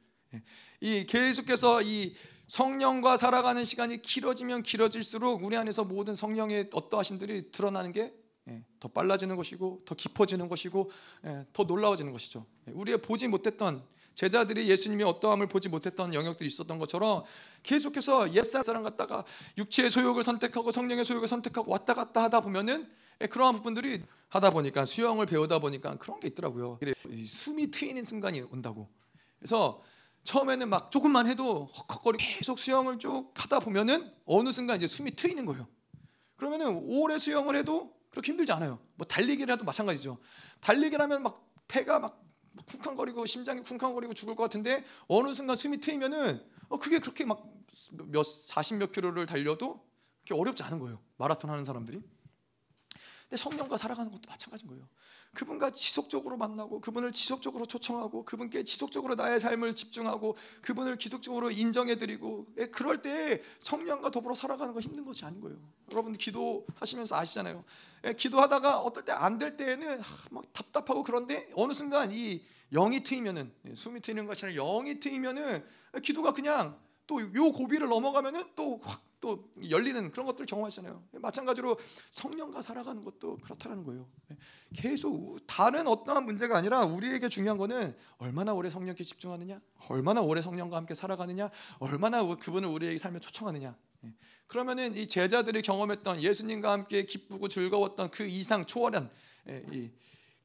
이 0.80 1.06
계속해서 1.06 1.82
이 1.82 2.16
성령과 2.48 3.18
살아가는 3.18 3.64
시간이 3.66 4.02
길어지면 4.02 4.64
길어질수록 4.64 5.44
우리 5.44 5.58
안에서 5.58 5.84
모든 5.84 6.16
성령의 6.16 6.70
어떠하심들이 6.74 7.52
드러나는 7.52 7.91
게더 7.91 8.14
예, 8.49 8.64
빨라지는 8.94 9.36
것이고 9.36 9.82
더 9.86 9.95
깊어지는 9.95 10.48
것이고 10.48 10.90
예, 11.26 11.45
더 11.52 11.64
놀라워지는 11.64 12.12
것이죠. 12.14 12.45
예, 12.68 12.72
우리의 12.72 12.99
보지 13.02 13.28
못했던 13.28 13.84
제자들이 14.14 14.68
예수님의 14.70 15.06
어떠함을 15.06 15.48
보지 15.48 15.70
못했던 15.70 16.14
영역들이 16.14 16.48
있었던 16.48 16.80
것처럼 16.80 17.24
계속해서 17.64 18.34
옛사람 18.34 18.82
같다가 18.82 19.24
육체의 19.58 19.91
소욕을 19.91 20.24
선택하고 20.24 20.72
성령의 20.72 21.06
소욕을 21.06 21.28
선택하고 21.28 21.72
왔다 21.72 21.94
갔다 21.94 22.24
하다 22.24 22.40
보면은 22.41 22.90
그러한 23.30 23.56
부분들이 23.56 24.02
하다 24.30 24.52
보니까 24.52 24.86
수영을 24.86 25.26
배우다 25.26 25.60
보니까 25.60 25.98
그런 25.98 26.20
게 26.20 26.30
있더라고요. 26.30 26.80
숨이 27.28 27.70
트이는 27.72 28.04
순간이 28.04 28.41
온다고. 28.41 28.90
그래서 29.38 29.84
처음에는 30.28 30.70
막 30.70 30.91
조금만 30.91 31.26
해도 31.28 31.70
헉헉거리고 31.74 32.18
계속 32.18 32.60
수영을 32.60 32.99
쭉 32.99 33.32
하다 33.34 33.60
보면은 33.60 34.14
어느 34.26 34.52
순간 34.52 34.78
이제 34.78 34.86
숨이 34.86 35.16
트이는 35.16 35.45
거예요. 35.45 35.68
그러면은 36.36 36.84
오래 36.86 37.18
수영을 37.18 37.56
해도 37.56 37.95
그렇게 38.10 38.32
힘들지 38.32 38.52
않아요. 38.52 38.80
뭐 38.95 39.08
달리기를 39.08 39.54
해도 39.54 39.64
마찬가지죠. 39.64 40.18
달리기를 40.60 41.02
하면 41.04 41.24
막 41.24 41.49
폐가 41.68 41.99
막 41.99 42.24
쿵쾅거리고 42.66 43.26
심장이 43.26 43.62
쿵쾅거리고 43.62 44.14
죽을 44.14 44.36
것 44.36 44.44
같은데 44.44 44.84
어느 45.08 45.34
순간 45.34 45.56
숨이 45.56 45.80
트이면은 45.80 46.44
어 46.70 46.78
그게 46.78 46.99
그렇게 46.99 47.26
막 47.26 47.58
몇 47.91 48.24
사십 48.24 48.78
몇 48.78 48.91
킬로를 48.91 49.26
달려도 49.26 49.86
그렇게 50.26 50.40
어렵지 50.40 50.64
않은 50.64 50.80
거예요. 50.80 50.99
마라톤 51.18 51.49
하는 51.49 51.64
사람들이. 51.64 52.02
근데 53.24 53.38
성령과 53.38 53.78
살아가는 53.78 54.10
것도 54.10 54.24
마찬가지인 54.30 54.70
거예요. 54.70 54.88
그분과 55.38 55.69
지속적으로 55.69 56.35
만나고 56.35 56.81
그분을 56.81 57.11
지속적으로 57.11 57.68
초청하고 57.68 58.26
그분께 58.26 58.64
지속적으로 58.64 59.14
나의 59.14 59.39
삶을 59.39 59.76
집중하고 59.76 60.35
그분을 60.64 60.97
지속적으로 60.97 61.51
인정해드리고 61.51 62.47
예, 62.57 62.65
그럴 62.65 63.03
때 63.03 63.43
성령과 63.59 64.09
더불어 64.09 64.34
살아가는 64.34 64.73
거 64.73 64.80
힘든 64.80 65.05
것이 65.05 65.26
아닌 65.26 65.39
거예요. 65.39 65.59
여러분들 65.91 66.18
기도하시면서 66.18 67.15
아시잖아요. 67.15 67.64
예, 68.05 68.14
기도하다가 68.14 68.80
어떨 68.80 69.05
때 69.05 69.11
안 69.11 69.38
될 69.38 69.55
때에는 69.55 70.01
막 70.31 70.51
답답하고 70.53 71.03
그런데 71.03 71.47
어느 71.55 71.73
순간 71.73 72.11
이 72.11 72.43
영이 72.73 73.03
트이면은 73.03 73.53
예, 73.68 73.76
숨이 73.76 73.99
트이는 74.01 74.27
아니라 74.27 74.49
영이 74.53 74.99
트이면은 74.99 75.64
기도가 76.01 76.34
그냥 76.34 76.76
또 77.07 77.21
요 77.21 77.51
고비를 77.51 77.88
넘어가면은 77.88 78.43
또 78.55 78.77
확 78.77 79.07
또 79.19 79.49
열리는 79.69 80.11
그런 80.11 80.25
것들을 80.25 80.45
경험하잖아요. 80.45 81.03
마찬가지로 81.13 81.77
성령과 82.11 82.61
살아가는 82.61 83.03
것도 83.03 83.38
그렇다는 83.38 83.84
거예요. 83.84 84.07
계속 84.75 85.39
다른 85.47 85.88
어떠한 85.88 86.25
문제가 86.25 86.57
아니라 86.57 86.85
우리에게 86.85 87.29
중요한 87.29 87.57
거는 87.57 87.95
얼마나 88.17 88.53
오래 88.53 88.69
성령께 88.69 89.03
집중하느냐, 89.03 89.59
얼마나 89.89 90.21
오래 90.21 90.41
성령과 90.41 90.77
함께 90.77 90.93
살아가느냐, 90.93 91.49
얼마나 91.79 92.23
그분을 92.35 92.69
우리에게 92.69 92.97
삶에 92.97 93.19
초청하느냐. 93.19 93.75
그러면은 94.45 94.95
이 94.95 95.07
제자들이 95.07 95.61
경험했던 95.61 96.21
예수님과 96.21 96.71
함께 96.71 97.03
기쁘고 97.03 97.47
즐거웠던 97.47 98.11
그 98.11 98.25
이상 98.25 98.65
초월한 98.65 99.09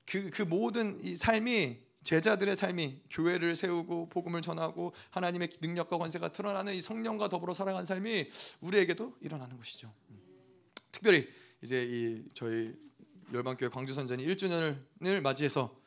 그, 0.06 0.30
그 0.30 0.42
모든 0.42 0.98
이 1.04 1.14
삶이 1.14 1.78
제자들의 2.02 2.56
삶이 2.56 3.02
교회를 3.10 3.56
세우고 3.56 4.08
복음을 4.08 4.42
전하고 4.42 4.92
하나님의 5.10 5.50
능력과 5.60 5.98
권세가 5.98 6.32
드러나는 6.32 6.74
이 6.74 6.80
성령과 6.80 7.28
더불어 7.28 7.54
살아가는 7.54 7.86
삶이 7.86 8.28
우리에게도 8.60 9.18
일어나는 9.20 9.56
것이죠. 9.56 9.92
특별히 10.90 11.28
이제 11.62 11.84
이 11.84 12.24
저희 12.34 12.74
열방교회 13.32 13.70
광주 13.70 13.94
선전이 13.94 14.26
1주년을 14.26 15.20
맞이해서 15.22 15.80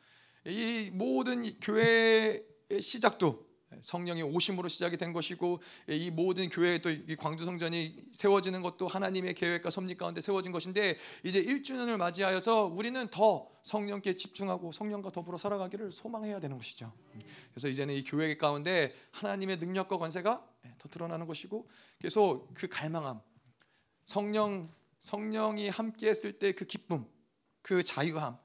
이 0.46 0.90
모든 0.92 1.58
교회의 1.60 2.44
시작도 2.80 3.45
성령의 3.82 4.22
오심으로 4.22 4.68
시작이 4.68 4.96
된 4.96 5.12
것이고 5.12 5.60
이 5.88 6.10
모든 6.10 6.48
교회 6.48 6.78
또 6.78 6.90
광주 7.18 7.44
성전이 7.44 7.96
세워지는 8.12 8.62
것도 8.62 8.88
하나님의 8.88 9.34
계획과 9.34 9.70
섭리 9.70 9.96
가운데 9.96 10.20
세워진 10.20 10.52
것인데 10.52 10.96
이제 11.24 11.42
1주년을 11.42 11.96
맞이하여서 11.96 12.66
우리는 12.66 13.06
더 13.08 13.48
성령께 13.62 14.14
집중하고 14.14 14.72
성령과 14.72 15.10
더불어 15.10 15.38
살아가기를 15.38 15.92
소망해야 15.92 16.40
되는 16.40 16.56
것이죠. 16.56 16.92
그래서 17.52 17.68
이제는 17.68 17.94
이 17.94 18.04
교회 18.04 18.36
가운데 18.36 18.94
하나님의 19.12 19.58
능력과 19.58 19.98
권세가 19.98 20.46
더 20.78 20.88
드러나는 20.88 21.26
것이고 21.26 21.68
계속 21.98 22.52
그 22.54 22.68
갈망함 22.68 23.20
성령 24.04 24.70
성령이 25.00 25.68
함께 25.68 26.08
했을 26.08 26.32
때 26.32 26.52
그 26.52 26.64
기쁨 26.64 27.06
그 27.62 27.82
자유함 27.82 28.38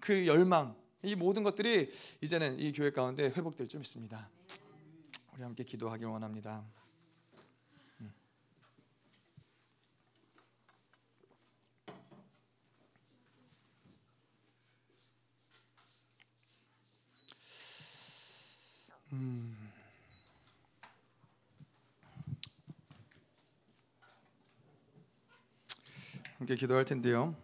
그 0.00 0.26
열망 0.26 0.76
이 1.02 1.14
모든 1.14 1.42
것들이 1.42 1.90
이제는 2.20 2.58
이 2.58 2.72
교회 2.72 2.90
가운데 2.90 3.24
회복될 3.24 3.68
줄 3.68 3.80
믿습니다. 3.80 4.28
우리 5.38 5.44
함께 5.44 5.62
기도하길 5.62 6.08
원합니다. 6.08 6.64
음. 8.00 8.12
음. 19.12 19.72
함께 26.38 26.56
기도할 26.56 26.84
텐데요. 26.84 27.36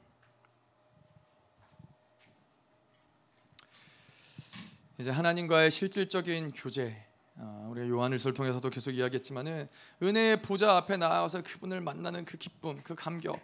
이제 4.99 5.11
하나님과의 5.13 5.71
실질적인 5.71 6.51
교제 6.57 6.91
어, 6.91 7.04
우리가 7.37 7.89
요한일서를 7.89 8.35
통해서도 8.35 8.71
계속 8.71 8.93
이야기했지만은 8.93 9.69
은혜의 10.03 10.43
보좌 10.43 10.77
앞에 10.77 10.97
나아가서 10.97 11.43
그분을 11.43 11.81
만나는 11.81 12.25
그 12.25 12.39
기쁨, 12.39 12.81
그 12.83 12.95
감격. 12.95 13.41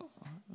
어, 0.00 0.10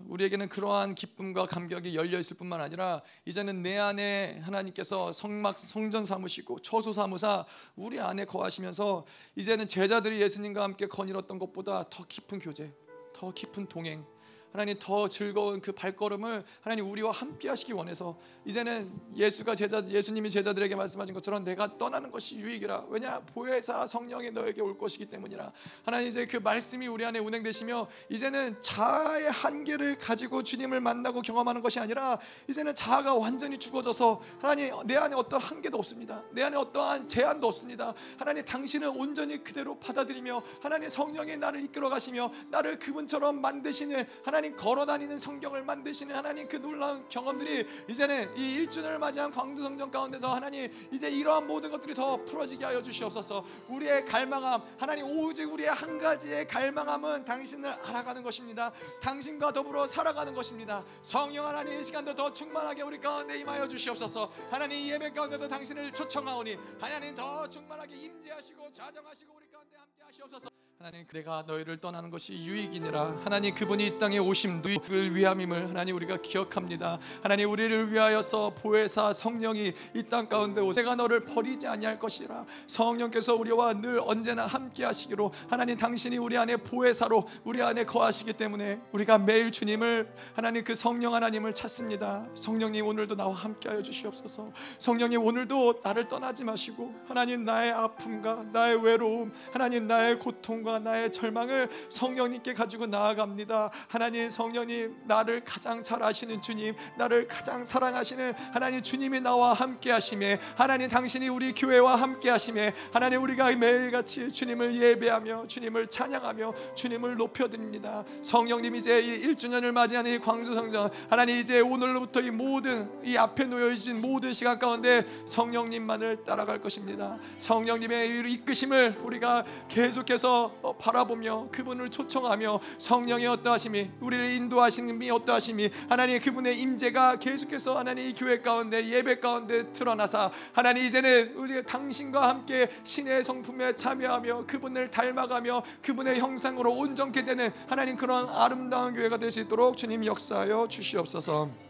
우리에게는 0.07 0.49
그러한 0.49 0.93
기쁨과 0.93 1.45
감격이 1.45 1.95
열려 1.95 2.19
있을 2.19 2.35
뿐만 2.37 2.59
아니라 2.59 3.01
이제는 3.25 3.61
내 3.61 3.77
안에 3.77 4.41
하나님께서 4.43 5.13
성막 5.13 5.57
성전 5.59 6.05
삼으시고 6.05 6.61
처소 6.61 6.91
삼으사 6.91 7.45
우리 7.77 7.99
안에 7.99 8.25
거하시면서 8.25 9.05
이제는 9.37 9.65
제자들이 9.65 10.21
예수님과 10.21 10.63
함께 10.63 10.87
거닐었던 10.87 11.39
것보다 11.39 11.89
더 11.89 12.03
깊은 12.05 12.39
교제, 12.39 12.73
더 13.13 13.31
깊은 13.33 13.67
동행, 13.67 14.05
하나님 14.51 14.75
더 14.79 15.07
즐거운 15.07 15.61
그 15.61 15.71
발걸음을 15.71 16.43
하나님 16.61 16.89
우리와 16.89 17.11
함께 17.11 17.49
하시기 17.49 17.73
원해서 17.73 18.17
이제는 18.45 18.91
예수가 19.15 19.55
제자 19.55 19.85
예수님이 19.85 20.29
제자들에게 20.29 20.75
말씀하신 20.75 21.13
것처럼 21.13 21.43
내가 21.43 21.77
떠나는 21.77 22.09
것이 22.09 22.37
유익이라. 22.37 22.85
왜냐? 22.89 23.19
보혜사 23.33 23.85
성령이 23.87 24.31
너에게 24.31 24.61
올 24.61 24.77
것이기 24.77 25.07
때문이라. 25.07 25.51
하나님 25.83 26.09
이제 26.09 26.25
그 26.25 26.37
말씀이 26.37 26.87
우리 26.87 27.05
안에 27.05 27.19
운행되시며 27.19 27.87
이제는 28.09 28.61
자아의 28.61 29.29
한계를 29.31 29.97
가지고 29.97 30.43
주님을 30.43 30.79
만나고 30.79 31.21
경험하는 31.21 31.61
것이 31.61 31.79
아니라 31.79 32.17
이제는 32.49 32.73
자아가 32.73 33.15
완전히 33.15 33.57
죽어져서 33.57 34.21
하나님 34.39 34.73
내 34.85 34.95
안에 34.95 35.15
어떤 35.15 35.41
한계도 35.41 35.77
없습니다. 35.77 36.23
내 36.31 36.43
안에 36.43 36.57
어떠한 36.57 37.07
제한도 37.07 37.47
없습니다. 37.47 37.93
하나님 38.17 38.43
당신을 38.45 38.87
온전히 38.87 39.43
그대로 39.43 39.77
받아들이며 39.77 40.41
하나님 40.61 40.89
성령이 40.89 41.37
나를 41.37 41.63
이끌어 41.65 41.89
가시며 41.89 42.31
나를 42.49 42.79
그분처럼 42.79 43.41
만드시는 43.41 44.07
하나님 44.23 44.36
걸어다니는 44.55 45.17
성경을 45.17 45.63
만드시는 45.63 46.15
하나님 46.15 46.47
그 46.47 46.57
놀라운 46.57 47.07
경험들이 47.09 47.65
이제는 47.87 48.37
이 48.37 48.65
1주년을 48.65 48.97
맞이한 48.97 49.31
광두 49.31 49.63
성전 49.63 49.89
가운데서 49.89 50.33
하나님 50.33 50.71
이제 50.91 51.09
이러한 51.09 51.47
모든 51.47 51.71
것들이 51.71 51.93
더 51.93 52.17
풀어지게 52.25 52.63
하여 52.65 52.81
주시옵소서. 52.81 53.43
우리의 53.69 54.05
갈망함 54.05 54.61
하나님 54.77 55.05
오직 55.05 55.51
우리의 55.51 55.69
한 55.69 55.97
가지의 55.97 56.47
갈망함은 56.47 57.25
당신을 57.25 57.69
알아가는 57.69 58.23
것입니다. 58.23 58.71
당신과 59.01 59.53
더불어 59.53 59.87
살아가는 59.87 60.33
것입니다. 60.33 60.83
성령 61.01 61.45
하나님 61.45 61.79
이 61.79 61.83
시간도 61.83 62.15
더 62.15 62.31
충만하게 62.31 62.83
우리 62.83 62.99
가운데 62.99 63.37
임하여 63.39 63.67
주시옵소서. 63.67 64.31
하나님 64.49 64.77
이 64.77 64.91
예배 64.91 65.11
가운데도 65.11 65.47
당신을 65.47 65.91
초청하오니 65.91 66.57
하나님 66.79 67.15
더 67.15 67.47
충만하게 67.49 67.95
임재하시고 67.95 68.71
좌정하시고 68.73 69.33
우리 69.35 69.49
가운데 69.49 69.77
함께 69.77 70.03
하시옵소서. 70.03 70.56
하나님 70.79 71.07
내가 71.07 71.43
너희를 71.47 71.77
떠나는 71.77 72.11
것이 72.11 72.33
유익이니라. 72.33 73.21
하나님 73.23 73.55
그분이 73.55 73.87
이 73.87 73.97
땅에 73.99 74.19
오심 74.19 74.61
누이를 74.61 75.15
위함임을 75.15 75.69
하나님 75.69 75.95
우리가 75.95 76.17
기억합니다. 76.17 76.99
하나님 77.23 77.49
우리를 77.49 77.91
위하여서 77.91 78.53
보혜사 78.61 79.11
성령이 79.13 79.73
이 79.95 80.03
땅 80.03 80.29
가운데 80.29 80.61
오세 80.61 80.83
내가 80.83 80.93
너를 80.93 81.21
버리지 81.21 81.65
아니할 81.65 81.97
것이라. 81.97 82.45
성령께서 82.67 83.33
우리와 83.33 83.81
늘 83.81 83.99
언제나 83.99 84.45
함께 84.45 84.85
하시기로 84.85 85.33
하나님 85.49 85.77
당신이 85.77 86.19
우리 86.19 86.37
안에 86.37 86.57
보혜사로 86.57 87.27
우리 87.43 87.63
안에 87.63 87.83
거하시기 87.83 88.33
때문에 88.33 88.79
우리가 88.91 89.17
매일 89.17 89.51
주님을 89.51 90.13
하나님 90.35 90.63
그 90.63 90.75
성령 90.75 91.15
하나님을 91.15 91.55
찾습니다. 91.55 92.29
성령님 92.35 92.85
오늘도 92.85 93.15
나와 93.15 93.33
함께 93.33 93.67
하여 93.67 93.81
주시옵소서. 93.81 94.51
성령님 94.77 95.23
오늘도 95.23 95.81
나를 95.83 96.07
떠나지 96.07 96.43
마시고 96.43 96.93
하나님 97.07 97.45
나의 97.45 97.71
아픔과 97.71 98.49
나의 98.53 98.77
외로움 98.83 99.33
하나님 99.51 99.87
나의 99.87 100.19
고통과 100.19 100.66
나의 100.79 101.11
절망을 101.11 101.69
성령님께 101.89 102.53
가지고 102.53 102.85
나아갑니다. 102.87 103.71
하나님 103.87 104.29
성령님 104.29 104.95
나를 105.05 105.43
가장 105.43 105.83
잘 105.83 106.03
아시는 106.03 106.41
주님, 106.41 106.75
나를 106.97 107.27
가장 107.27 107.63
사랑하시는 107.63 108.33
하나님 108.53 108.81
주님이 108.81 109.21
나와 109.21 109.53
함께 109.53 109.91
하심에 109.91 110.39
하나님 110.55 110.89
당신이 110.89 111.29
우리 111.29 111.53
교회와 111.53 111.95
함께 111.95 112.29
하심에 112.29 112.73
하나님 112.91 113.23
우리가 113.23 113.55
매일같이 113.55 114.31
주님을 114.31 114.75
예배하며 114.81 115.47
주님을 115.47 115.87
찬양하며 115.87 116.53
주님을 116.75 117.15
높여드립니다. 117.15 118.03
성령님 118.21 118.75
이제 118.75 118.99
이 119.01 119.27
1주년을 119.27 119.71
맞이하는 119.71 120.13
이 120.13 120.19
광주 120.19 120.53
성전 120.53 120.89
하나님 121.09 121.37
이제 121.37 121.59
오늘로부터 121.61 122.19
이 122.21 122.31
모든 122.31 122.89
이 123.03 123.17
앞에 123.17 123.45
놓여 123.45 123.71
있는 123.71 124.01
모든 124.01 124.33
시간 124.33 124.59
가운데 124.59 125.05
성령님만을 125.25 126.23
따라갈 126.25 126.59
것입니다. 126.59 127.17
성령님의 127.39 128.31
이끄심을 128.31 128.97
우리가 129.03 129.43
계속해서 129.67 130.27
어, 130.37 130.56
바라보며 130.79 131.49
그분을 131.51 131.89
초청하며 131.89 132.59
성령의 132.77 133.27
어떠하심이 133.27 133.91
우리를 134.01 134.25
인도하시는 134.25 135.11
어떠하심이 135.11 135.69
하나님 135.89 136.19
그분의 136.19 136.59
임재가 136.59 137.19
계속해서 137.19 137.77
하나님 137.77 138.09
이 138.09 138.13
교회 138.13 138.41
가운데 138.41 138.85
예배 138.85 139.19
가운데 139.19 139.71
드러나사 139.71 140.29
하나님 140.53 140.83
이제는 140.83 141.33
우리 141.35 141.63
당신과 141.63 142.27
함께 142.27 142.69
신의 142.83 143.23
성품에 143.23 143.75
참여하며 143.75 144.45
그분을 144.47 144.89
닮아가며 144.89 145.63
그분의 145.81 146.19
형상으로 146.19 146.73
온전케 146.73 147.23
되는 147.23 147.49
하나님 147.67 147.95
그런 147.95 148.27
아름다운 148.29 148.93
교회가 148.93 149.17
될 149.17 149.27
수 149.27 149.41
있도록 149.41 149.75
주님 149.75 150.05
역사하여 150.05 150.67
주시옵소서. 150.69 151.66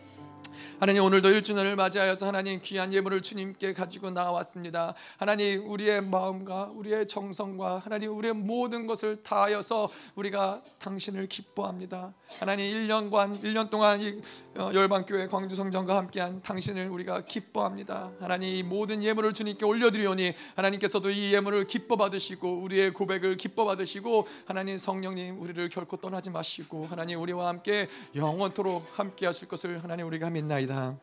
하나님 0.80 1.02
오늘도 1.06 1.30
1주년을 1.30 1.74
맞이하여서 1.74 2.28
하나님 2.28 2.62
귀한 2.62 2.94
예물을 2.94 3.24
주님께 3.24 3.74
가지고 3.74 4.12
나왔습니다. 4.12 4.94
하나님 5.18 5.68
우리의 5.68 6.02
마음과 6.02 6.74
우리의 6.76 7.08
정성과 7.08 7.82
하나님 7.84 8.16
우리의 8.16 8.36
모든 8.36 8.86
것을 8.86 9.24
다하여서 9.24 9.90
우리가 10.14 10.62
당신을 10.78 11.26
기뻐합니다. 11.26 12.14
하나님 12.40 12.66
1년간 12.66 13.42
1년 13.42 13.72
동안 13.72 14.00
이 14.02 14.22
어, 14.60 14.70
열방교회 14.72 15.26
광주 15.28 15.56
성전과 15.56 15.98
함께한 15.98 16.44
당신을 16.44 16.90
우리가 16.90 17.22
기뻐합니다. 17.22 18.12
하나님 18.20 18.54
이 18.54 18.62
모든 18.62 19.04
예물을 19.04 19.34
주님께 19.34 19.66
올려드리오니 19.66 20.32
하나님께서도 20.58 21.10
이 21.10 21.34
예물을 21.34 21.66
기뻐 21.66 21.96
받으시고 21.96 22.60
우리의 22.62 22.94
고백을 22.94 23.36
기뻐 23.38 23.66
받으시고 23.66 24.28
하나님 24.46 24.78
성령님 24.78 25.42
우리를 25.42 25.70
결코 25.70 25.98
떠나지 25.98 26.30
마시고 26.30 26.86
하나님 26.86 27.20
우리와 27.20 27.48
함께 27.48 27.88
영원토록 28.14 28.86
함께 28.94 29.26
하실 29.26 29.48
것을 29.48 29.82
하나님 29.82 30.06
우리가 30.06 30.30
믿나이다. 30.30 30.67
기도합니다. 30.68 31.00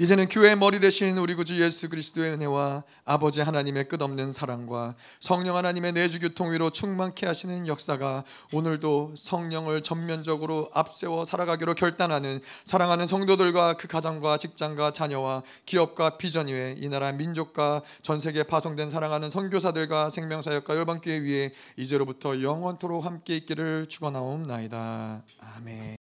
이제는 0.00 0.28
교회의 0.28 0.56
머리 0.56 0.80
대신 0.80 1.16
우리 1.18 1.34
구주 1.34 1.62
예수 1.62 1.88
그리스도의 1.90 2.32
은혜와 2.32 2.82
아버지 3.04 3.40
하나님의 3.42 3.88
끝없는 3.88 4.32
사랑과 4.32 4.96
성령 5.20 5.56
하나님의 5.56 5.92
내주 5.92 6.18
교통 6.18 6.52
위로 6.52 6.70
충만케 6.70 7.26
하시는 7.26 7.68
역사가 7.68 8.24
오늘도 8.52 9.14
성령을 9.16 9.82
전면적으로 9.82 10.70
앞세워 10.72 11.24
살아가기로 11.24 11.74
결단하는 11.74 12.40
사랑하는 12.64 13.06
성도들과 13.06 13.74
그 13.74 13.88
가정과 13.88 14.38
직장과 14.38 14.92
자녀와 14.92 15.42
기업과 15.66 16.16
비전 16.16 16.48
위에 16.48 16.76
이 16.78 16.88
나라 16.88 17.12
민족과 17.12 17.82
전 18.02 18.20
세계 18.20 18.42
파송된 18.42 18.90
사랑하는 18.90 19.30
선교사들과 19.30 20.10
생명사역과 20.10 20.76
열방교회 20.76 21.18
위에 21.18 21.52
이제로부터 21.76 22.40
영원토록 22.40 23.04
함께 23.04 23.36
있기를 23.36 23.86
축원하옵나이다. 23.88 25.22
아멘. 25.56 26.09